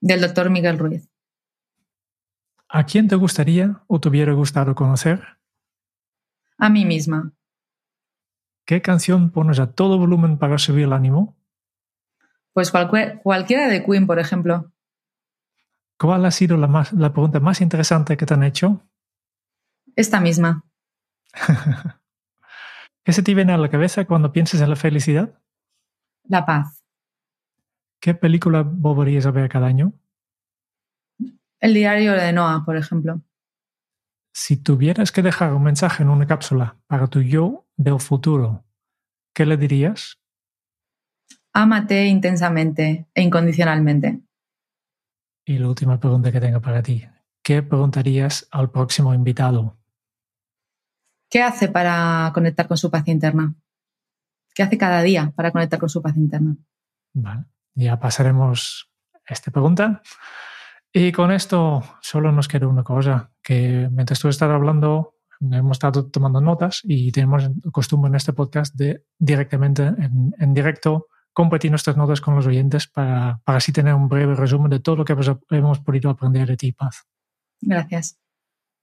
del 0.00 0.22
doctor 0.22 0.48
Miguel 0.48 0.78
Ruiz. 0.78 1.10
¿A 2.70 2.86
quién 2.86 3.06
te 3.06 3.16
gustaría 3.16 3.82
o 3.86 4.00
te 4.00 4.08
hubiera 4.08 4.32
gustado 4.32 4.74
conocer? 4.74 5.22
A 6.56 6.70
mí 6.70 6.86
misma. 6.86 7.34
¿Qué 8.64 8.80
canción 8.80 9.30
pones 9.30 9.58
a 9.58 9.74
todo 9.74 9.98
volumen 9.98 10.38
para 10.38 10.56
subir 10.56 10.84
el 10.84 10.94
ánimo? 10.94 11.36
Pues 12.54 12.72
cualquiera 13.22 13.68
de 13.68 13.84
Queen, 13.84 14.06
por 14.06 14.18
ejemplo. 14.18 14.72
¿Cuál 16.02 16.24
ha 16.24 16.32
sido 16.32 16.56
la, 16.56 16.66
más, 16.66 16.92
la 16.92 17.12
pregunta 17.12 17.38
más 17.38 17.60
interesante 17.60 18.16
que 18.16 18.26
te 18.26 18.34
han 18.34 18.42
hecho? 18.42 18.82
Esta 19.94 20.20
misma. 20.20 20.64
¿Qué 23.04 23.12
se 23.12 23.22
te 23.22 23.32
viene 23.36 23.52
a 23.52 23.56
la 23.56 23.70
cabeza 23.70 24.04
cuando 24.04 24.32
piensas 24.32 24.60
en 24.60 24.70
la 24.70 24.74
felicidad? 24.74 25.40
La 26.24 26.44
paz. 26.44 26.82
¿Qué 28.00 28.14
película 28.14 28.64
volverías 28.64 29.26
a 29.26 29.30
ver 29.30 29.48
cada 29.48 29.68
año? 29.68 29.92
El 31.60 31.72
diario 31.72 32.14
de 32.14 32.32
Noah, 32.32 32.64
por 32.64 32.76
ejemplo. 32.76 33.22
Si 34.34 34.56
tuvieras 34.56 35.12
que 35.12 35.22
dejar 35.22 35.54
un 35.54 35.62
mensaje 35.62 36.02
en 36.02 36.08
una 36.08 36.26
cápsula 36.26 36.80
para 36.88 37.06
tu 37.06 37.20
yo 37.20 37.68
del 37.76 38.00
futuro, 38.00 38.64
¿qué 39.32 39.46
le 39.46 39.56
dirías? 39.56 40.18
Ámate 41.52 42.06
intensamente 42.06 43.06
e 43.14 43.22
incondicionalmente. 43.22 44.20
Y 45.44 45.58
la 45.58 45.68
última 45.68 45.98
pregunta 45.98 46.30
que 46.30 46.40
tengo 46.40 46.60
para 46.60 46.82
ti. 46.82 47.04
¿Qué 47.42 47.62
preguntarías 47.62 48.46
al 48.50 48.70
próximo 48.70 49.12
invitado? 49.12 49.76
¿Qué 51.28 51.42
hace 51.42 51.68
para 51.68 52.30
conectar 52.32 52.68
con 52.68 52.76
su 52.76 52.90
paz 52.90 53.08
interna? 53.08 53.54
¿Qué 54.54 54.62
hace 54.62 54.78
cada 54.78 55.02
día 55.02 55.32
para 55.34 55.50
conectar 55.50 55.80
con 55.80 55.88
su 55.88 56.00
paz 56.00 56.16
interna? 56.16 56.56
Vale, 57.14 57.46
ya 57.74 57.98
pasaremos 57.98 58.90
esta 59.26 59.50
pregunta. 59.50 60.02
Y 60.92 61.10
con 61.10 61.32
esto 61.32 61.82
solo 62.02 62.30
nos 62.32 62.48
queda 62.48 62.68
una 62.68 62.84
cosa, 62.84 63.32
que 63.42 63.88
mientras 63.90 64.20
tú 64.20 64.28
estás 64.28 64.50
hablando, 64.50 65.16
hemos 65.40 65.72
estado 65.72 66.06
tomando 66.10 66.40
notas 66.40 66.82
y 66.84 67.10
tenemos 67.10 67.50
costumbre 67.72 68.10
en 68.10 68.14
este 68.14 68.34
podcast 68.34 68.74
de 68.76 69.06
directamente 69.18 69.84
en, 69.84 70.34
en 70.38 70.54
directo 70.54 71.08
compartir 71.32 71.70
nuestras 71.70 71.96
notas 71.96 72.20
con 72.20 72.34
los 72.34 72.46
oyentes 72.46 72.86
para, 72.86 73.40
para 73.44 73.58
así 73.58 73.72
tener 73.72 73.94
un 73.94 74.08
breve 74.08 74.34
resumen 74.34 74.70
de 74.70 74.80
todo 74.80 74.96
lo 74.96 75.04
que 75.04 75.16
hemos 75.50 75.80
podido 75.80 76.10
aprender 76.10 76.48
de 76.48 76.56
ti, 76.56 76.72
Paz. 76.72 77.06
Gracias. 77.60 78.18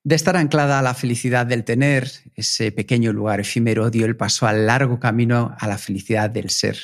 De 0.02 0.14
estar 0.14 0.36
anclada 0.36 0.78
a 0.78 0.82
la 0.82 0.94
felicidad 0.94 1.44
del 1.44 1.64
tener, 1.64 2.10
ese 2.34 2.72
pequeño 2.72 3.12
lugar 3.12 3.40
efímero 3.40 3.90
dio 3.90 4.06
el 4.06 4.16
paso 4.16 4.46
al 4.46 4.66
largo 4.66 4.98
camino 4.98 5.54
a 5.58 5.68
la 5.68 5.76
felicidad 5.76 6.30
del 6.30 6.48
ser. 6.48 6.78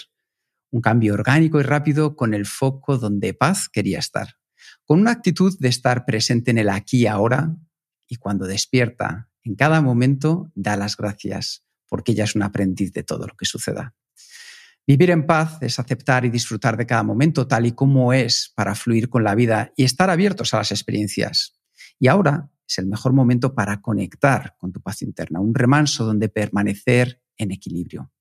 Un 0.70 0.82
cambio 0.82 1.14
orgánico 1.14 1.58
y 1.58 1.62
rápido 1.62 2.14
con 2.14 2.34
el 2.34 2.44
foco 2.44 2.98
donde 2.98 3.32
paz 3.32 3.70
quería 3.70 4.00
estar. 4.00 4.34
Con 4.84 5.00
una 5.00 5.12
actitud 5.12 5.56
de 5.58 5.68
estar 5.68 6.04
presente 6.04 6.50
en 6.50 6.58
el 6.58 6.68
aquí 6.68 7.02
y 7.02 7.06
ahora 7.06 7.56
y 8.06 8.16
cuando 8.16 8.46
despierta, 8.46 9.30
en 9.42 9.54
cada 9.54 9.80
momento, 9.80 10.52
da 10.54 10.76
las 10.76 10.96
gracias, 10.96 11.64
porque 11.88 12.12
ella 12.12 12.24
es 12.24 12.34
un 12.34 12.42
aprendiz 12.42 12.92
de 12.92 13.02
todo 13.02 13.26
lo 13.26 13.34
que 13.34 13.46
suceda. 13.46 13.94
Vivir 14.87 15.11
en 15.11 15.26
paz 15.26 15.59
es 15.62 15.80
aceptar 15.80 16.24
y 16.24 16.30
disfrutar 16.30 16.76
de 16.76 16.87
cada 16.87 17.03
momento 17.03 17.49
tal 17.49 17.66
y 17.66 17.72
como 17.72 18.12
es 18.12 18.53
para 18.55 18.76
fluir 18.76 19.09
con 19.09 19.24
la 19.24 19.34
vida 19.34 19.72
y 19.76 19.82
estar 19.82 20.11
abiertos 20.11 20.55
a 20.55 20.59
las 20.59 20.70
experiencias. 20.70 21.59
Y 21.99 22.07
ahora 22.07 22.51
es 22.68 22.78
el 22.78 22.87
mejor 22.87 23.12
momento 23.12 23.53
para 23.53 23.80
conectar 23.80 24.55
con 24.59 24.72
tu 24.72 24.80
paz 24.80 25.03
interna, 25.03 25.41
un 25.41 25.55
remanso 25.55 26.05
donde 26.05 26.28
permanecer 26.28 27.20
en 27.37 27.51
equilibrio. 27.51 28.12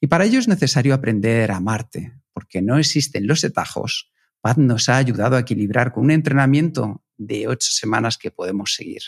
Y 0.00 0.08
para 0.08 0.24
ello 0.24 0.40
es 0.40 0.48
necesario 0.48 0.92
aprender 0.92 1.52
a 1.52 1.56
amarte, 1.56 2.12
porque 2.32 2.62
no 2.62 2.78
existen 2.78 3.28
los 3.28 3.44
etajos. 3.44 4.10
Paz 4.40 4.58
nos 4.58 4.88
ha 4.88 4.96
ayudado 4.96 5.36
a 5.36 5.40
equilibrar 5.40 5.92
con 5.92 6.04
un 6.04 6.10
entrenamiento 6.10 7.04
de 7.16 7.46
ocho 7.46 7.70
semanas 7.70 8.18
que 8.18 8.32
podemos 8.32 8.74
seguir. 8.74 9.02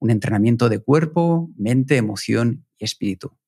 Un 0.00 0.10
entrenamiento 0.10 0.68
de 0.68 0.80
cuerpo, 0.80 1.48
mente, 1.56 1.96
emoción 1.96 2.66
y 2.76 2.84
espíritu. 2.84 3.38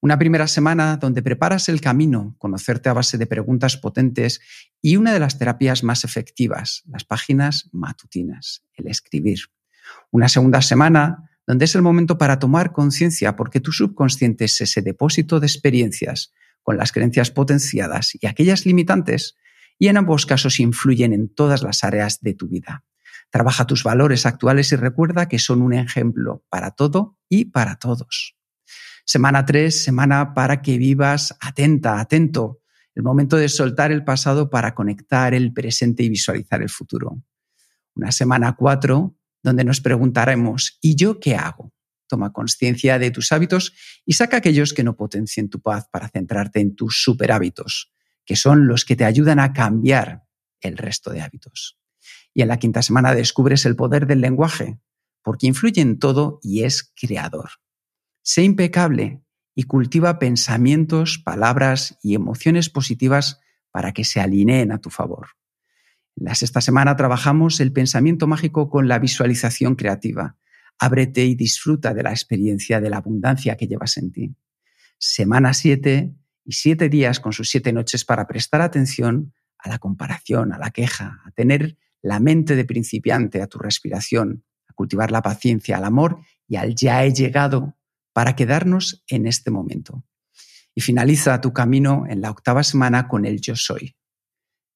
Una 0.00 0.16
primera 0.16 0.46
semana 0.46 0.96
donde 0.96 1.22
preparas 1.22 1.68
el 1.68 1.80
camino, 1.80 2.36
conocerte 2.38 2.88
a 2.88 2.92
base 2.92 3.18
de 3.18 3.26
preguntas 3.26 3.76
potentes 3.76 4.40
y 4.80 4.96
una 4.96 5.12
de 5.12 5.18
las 5.18 5.38
terapias 5.38 5.82
más 5.82 6.04
efectivas, 6.04 6.84
las 6.86 7.04
páginas 7.04 7.68
matutinas, 7.72 8.64
el 8.74 8.86
escribir. 8.86 9.40
Una 10.12 10.28
segunda 10.28 10.62
semana 10.62 11.28
donde 11.48 11.64
es 11.64 11.74
el 11.74 11.82
momento 11.82 12.16
para 12.16 12.38
tomar 12.38 12.72
conciencia 12.72 13.34
porque 13.34 13.58
tu 13.58 13.72
subconsciente 13.72 14.44
es 14.44 14.60
ese 14.60 14.82
depósito 14.82 15.40
de 15.40 15.48
experiencias 15.48 16.32
con 16.62 16.76
las 16.76 16.92
creencias 16.92 17.32
potenciadas 17.32 18.12
y 18.14 18.26
aquellas 18.28 18.66
limitantes 18.66 19.34
y 19.80 19.88
en 19.88 19.96
ambos 19.96 20.26
casos 20.26 20.60
influyen 20.60 21.12
en 21.12 21.28
todas 21.28 21.62
las 21.62 21.82
áreas 21.82 22.20
de 22.20 22.34
tu 22.34 22.46
vida. 22.48 22.84
Trabaja 23.30 23.66
tus 23.66 23.82
valores 23.82 24.26
actuales 24.26 24.70
y 24.70 24.76
recuerda 24.76 25.28
que 25.28 25.40
son 25.40 25.60
un 25.60 25.74
ejemplo 25.74 26.44
para 26.48 26.70
todo 26.70 27.18
y 27.28 27.46
para 27.46 27.76
todos. 27.76 28.37
Semana 29.10 29.46
3, 29.46 29.84
semana 29.84 30.34
para 30.34 30.60
que 30.60 30.76
vivas 30.76 31.34
atenta, 31.40 31.98
atento. 31.98 32.60
El 32.94 33.04
momento 33.04 33.38
de 33.38 33.48
soltar 33.48 33.90
el 33.90 34.04
pasado 34.04 34.50
para 34.50 34.74
conectar 34.74 35.32
el 35.32 35.54
presente 35.54 36.02
y 36.02 36.10
visualizar 36.10 36.60
el 36.60 36.68
futuro. 36.68 37.22
Una 37.94 38.12
semana 38.12 38.54
4, 38.54 39.16
donde 39.42 39.64
nos 39.64 39.80
preguntaremos, 39.80 40.76
¿y 40.82 40.94
yo 40.94 41.20
qué 41.20 41.36
hago? 41.36 41.72
Toma 42.06 42.34
conciencia 42.34 42.98
de 42.98 43.10
tus 43.10 43.32
hábitos 43.32 43.72
y 44.04 44.12
saca 44.12 44.36
aquellos 44.36 44.74
que 44.74 44.84
no 44.84 44.94
potencien 44.94 45.48
tu 45.48 45.62
paz 45.62 45.88
para 45.90 46.10
centrarte 46.10 46.60
en 46.60 46.76
tus 46.76 47.02
superhábitos, 47.02 47.90
que 48.26 48.36
son 48.36 48.66
los 48.66 48.84
que 48.84 48.94
te 48.94 49.06
ayudan 49.06 49.38
a 49.38 49.54
cambiar 49.54 50.24
el 50.60 50.76
resto 50.76 51.12
de 51.12 51.22
hábitos. 51.22 51.78
Y 52.34 52.42
en 52.42 52.48
la 52.48 52.58
quinta 52.58 52.82
semana 52.82 53.14
descubres 53.14 53.64
el 53.64 53.74
poder 53.74 54.06
del 54.06 54.20
lenguaje, 54.20 54.78
porque 55.22 55.46
influye 55.46 55.80
en 55.80 55.98
todo 55.98 56.40
y 56.42 56.64
es 56.64 56.92
creador. 56.94 57.48
Sé 58.28 58.42
impecable 58.42 59.22
y 59.54 59.62
cultiva 59.62 60.18
pensamientos, 60.18 61.18
palabras 61.18 61.96
y 62.02 62.14
emociones 62.14 62.68
positivas 62.68 63.40
para 63.70 63.92
que 63.92 64.04
se 64.04 64.20
alineen 64.20 64.70
a 64.70 64.82
tu 64.82 64.90
favor. 64.90 65.28
En 66.14 66.26
la 66.26 66.34
sexta 66.34 66.60
semana 66.60 66.94
trabajamos 66.94 67.58
el 67.58 67.72
pensamiento 67.72 68.26
mágico 68.26 68.68
con 68.68 68.86
la 68.86 68.98
visualización 68.98 69.76
creativa. 69.76 70.36
Ábrete 70.78 71.24
y 71.24 71.36
disfruta 71.36 71.94
de 71.94 72.02
la 72.02 72.10
experiencia 72.10 72.82
de 72.82 72.90
la 72.90 72.98
abundancia 72.98 73.56
que 73.56 73.66
llevas 73.66 73.96
en 73.96 74.12
ti. 74.12 74.36
Semana 74.98 75.54
7 75.54 76.14
y 76.44 76.52
siete 76.52 76.90
días 76.90 77.20
con 77.20 77.32
sus 77.32 77.48
siete 77.48 77.72
noches 77.72 78.04
para 78.04 78.26
prestar 78.26 78.60
atención 78.60 79.32
a 79.56 79.70
la 79.70 79.78
comparación, 79.78 80.52
a 80.52 80.58
la 80.58 80.68
queja, 80.68 81.22
a 81.24 81.30
tener 81.30 81.78
la 82.02 82.20
mente 82.20 82.56
de 82.56 82.66
principiante, 82.66 83.40
a 83.40 83.46
tu 83.46 83.58
respiración, 83.58 84.44
a 84.68 84.74
cultivar 84.74 85.12
la 85.12 85.22
paciencia, 85.22 85.78
al 85.78 85.84
amor 85.84 86.20
y 86.46 86.56
al 86.56 86.74
ya 86.74 87.06
he 87.06 87.14
llegado 87.14 87.77
para 88.18 88.34
quedarnos 88.34 89.04
en 89.06 89.28
este 89.28 89.52
momento. 89.52 90.04
Y 90.74 90.80
finaliza 90.80 91.40
tu 91.40 91.52
camino 91.52 92.02
en 92.08 92.20
la 92.20 92.32
octava 92.32 92.64
semana 92.64 93.06
con 93.06 93.24
el 93.24 93.40
yo 93.40 93.54
soy. 93.54 93.94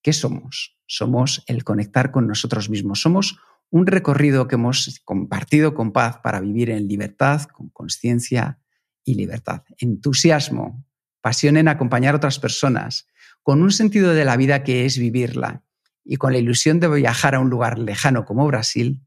¿Qué 0.00 0.12
somos? 0.12 0.78
Somos 0.86 1.42
el 1.48 1.64
conectar 1.64 2.12
con 2.12 2.28
nosotros 2.28 2.70
mismos. 2.70 3.00
Somos 3.00 3.40
un 3.68 3.88
recorrido 3.88 4.46
que 4.46 4.54
hemos 4.54 5.00
compartido 5.04 5.74
con 5.74 5.90
paz 5.90 6.20
para 6.22 6.38
vivir 6.38 6.70
en 6.70 6.86
libertad, 6.86 7.42
con 7.46 7.68
conciencia 7.70 8.60
y 9.04 9.16
libertad. 9.16 9.64
Entusiasmo, 9.78 10.86
pasión 11.20 11.56
en 11.56 11.66
acompañar 11.66 12.14
a 12.14 12.18
otras 12.18 12.38
personas, 12.38 13.08
con 13.42 13.60
un 13.60 13.72
sentido 13.72 14.14
de 14.14 14.24
la 14.24 14.36
vida 14.36 14.62
que 14.62 14.84
es 14.84 14.98
vivirla 14.98 15.64
y 16.04 16.14
con 16.14 16.32
la 16.32 16.38
ilusión 16.38 16.78
de 16.78 16.86
viajar 16.86 17.34
a 17.34 17.40
un 17.40 17.50
lugar 17.50 17.80
lejano 17.80 18.24
como 18.24 18.46
Brasil, 18.46 19.02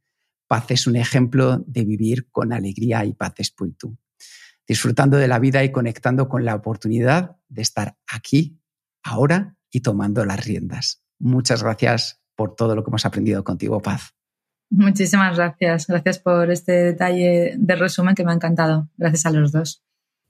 Paz 0.47 0.69
es 0.69 0.85
un 0.85 0.95
ejemplo 0.95 1.63
de 1.65 1.83
vivir 1.85 2.29
con 2.29 2.53
alegría 2.53 3.03
y 3.03 3.13
paz 3.13 3.33
espíritu, 3.37 3.97
disfrutando 4.67 5.17
de 5.17 5.27
la 5.27 5.39
vida 5.39 5.63
y 5.63 5.71
conectando 5.71 6.27
con 6.27 6.45
la 6.45 6.55
oportunidad 6.55 7.37
de 7.49 7.61
estar 7.61 7.97
aquí, 8.07 8.59
ahora 9.03 9.55
y 9.71 9.81
tomando 9.81 10.25
las 10.25 10.45
riendas. 10.45 11.03
Muchas 11.19 11.63
gracias 11.63 12.21
por 12.35 12.55
todo 12.55 12.75
lo 12.75 12.83
que 12.83 12.89
hemos 12.89 13.05
aprendido 13.05 13.43
contigo, 13.43 13.81
Paz. 13.81 14.15
Muchísimas 14.69 15.37
gracias. 15.37 15.87
Gracias 15.87 16.19
por 16.19 16.51
este 16.51 16.71
detalle 16.71 17.55
de 17.57 17.75
resumen 17.75 18.15
que 18.15 18.23
me 18.23 18.31
ha 18.31 18.35
encantado. 18.35 18.89
Gracias 18.97 19.25
a 19.25 19.31
los 19.31 19.51
dos. 19.51 19.83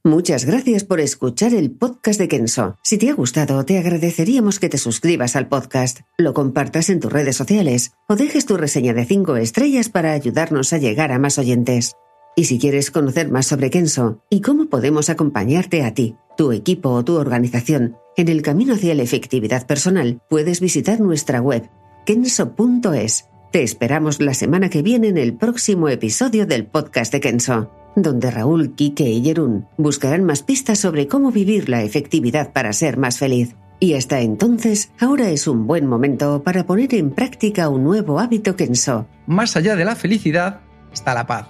Muchas 0.03 0.45
gracias 0.45 0.83
por 0.83 0.99
escuchar 0.99 1.51
el 1.55 1.71
podcast 1.71 2.19
de 2.19 2.27
Kenso. 2.27 2.77
Si 2.83 2.99
te 2.99 3.09
ha 3.09 3.15
gustado, 3.15 3.65
te 3.65 3.79
agradeceríamos 3.79 4.59
que 4.59 4.69
te 4.69 4.77
suscribas 4.77 5.35
al 5.35 5.47
podcast, 5.47 6.01
lo 6.19 6.35
compartas 6.35 6.91
en 6.91 6.99
tus 6.99 7.11
redes 7.11 7.35
sociales 7.35 7.93
o 8.07 8.15
dejes 8.15 8.45
tu 8.45 8.55
reseña 8.55 8.93
de 8.93 9.05
5 9.05 9.35
estrellas 9.37 9.89
para 9.89 10.11
ayudarnos 10.11 10.73
a 10.73 10.77
llegar 10.77 11.11
a 11.11 11.17
más 11.17 11.39
oyentes. 11.39 11.95
Y 12.35 12.45
si 12.45 12.59
quieres 12.59 12.91
conocer 12.91 13.31
más 13.31 13.47
sobre 13.47 13.69
Kenso 13.69 14.21
y 14.29 14.41
cómo 14.41 14.65
podemos 14.65 15.09
acompañarte 15.09 15.83
a 15.83 15.93
ti, 15.93 16.15
tu 16.37 16.51
equipo 16.51 16.89
o 16.89 17.05
tu 17.05 17.15
organización 17.15 17.95
en 18.17 18.27
el 18.29 18.41
camino 18.41 18.73
hacia 18.73 18.95
la 18.95 19.03
efectividad 19.03 19.65
personal, 19.65 20.21
puedes 20.29 20.59
visitar 20.59 20.99
nuestra 20.99 21.41
web 21.41 21.69
kenso.es. 22.05 23.25
Te 23.51 23.63
esperamos 23.63 24.19
la 24.19 24.33
semana 24.33 24.69
que 24.69 24.81
viene 24.81 25.07
en 25.07 25.17
el 25.17 25.35
próximo 25.35 25.89
episodio 25.89 26.45
del 26.45 26.65
podcast 26.65 27.11
de 27.11 27.21
Kenso 27.21 27.71
donde 27.95 28.29
Raúl, 28.29 28.75
Quique 28.75 29.09
y 29.09 29.23
Jerún 29.23 29.67
buscarán 29.77 30.23
más 30.23 30.43
pistas 30.43 30.79
sobre 30.79 31.07
cómo 31.07 31.31
vivir 31.31 31.69
la 31.69 31.81
efectividad 31.81 32.53
para 32.53 32.73
ser 32.73 32.97
más 32.97 33.17
feliz. 33.17 33.55
Y 33.79 33.93
hasta 33.93 34.21
entonces, 34.21 34.91
ahora 34.99 35.29
es 35.29 35.47
un 35.47 35.67
buen 35.67 35.85
momento 35.85 36.43
para 36.43 36.65
poner 36.65 36.93
en 36.95 37.11
práctica 37.11 37.69
un 37.69 37.83
nuevo 37.83 38.19
hábito 38.19 38.55
Kenso. 38.55 39.07
Más 39.27 39.55
allá 39.55 39.75
de 39.75 39.85
la 39.85 39.95
felicidad 39.95 40.61
está 40.93 41.13
la 41.13 41.27
paz. 41.27 41.47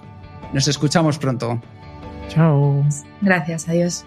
Nos 0.56 0.68
escuchamos 0.68 1.18
pronto. 1.18 1.60
Chao. 2.28 2.82
Gracias, 3.20 3.68
adiós. 3.68 4.06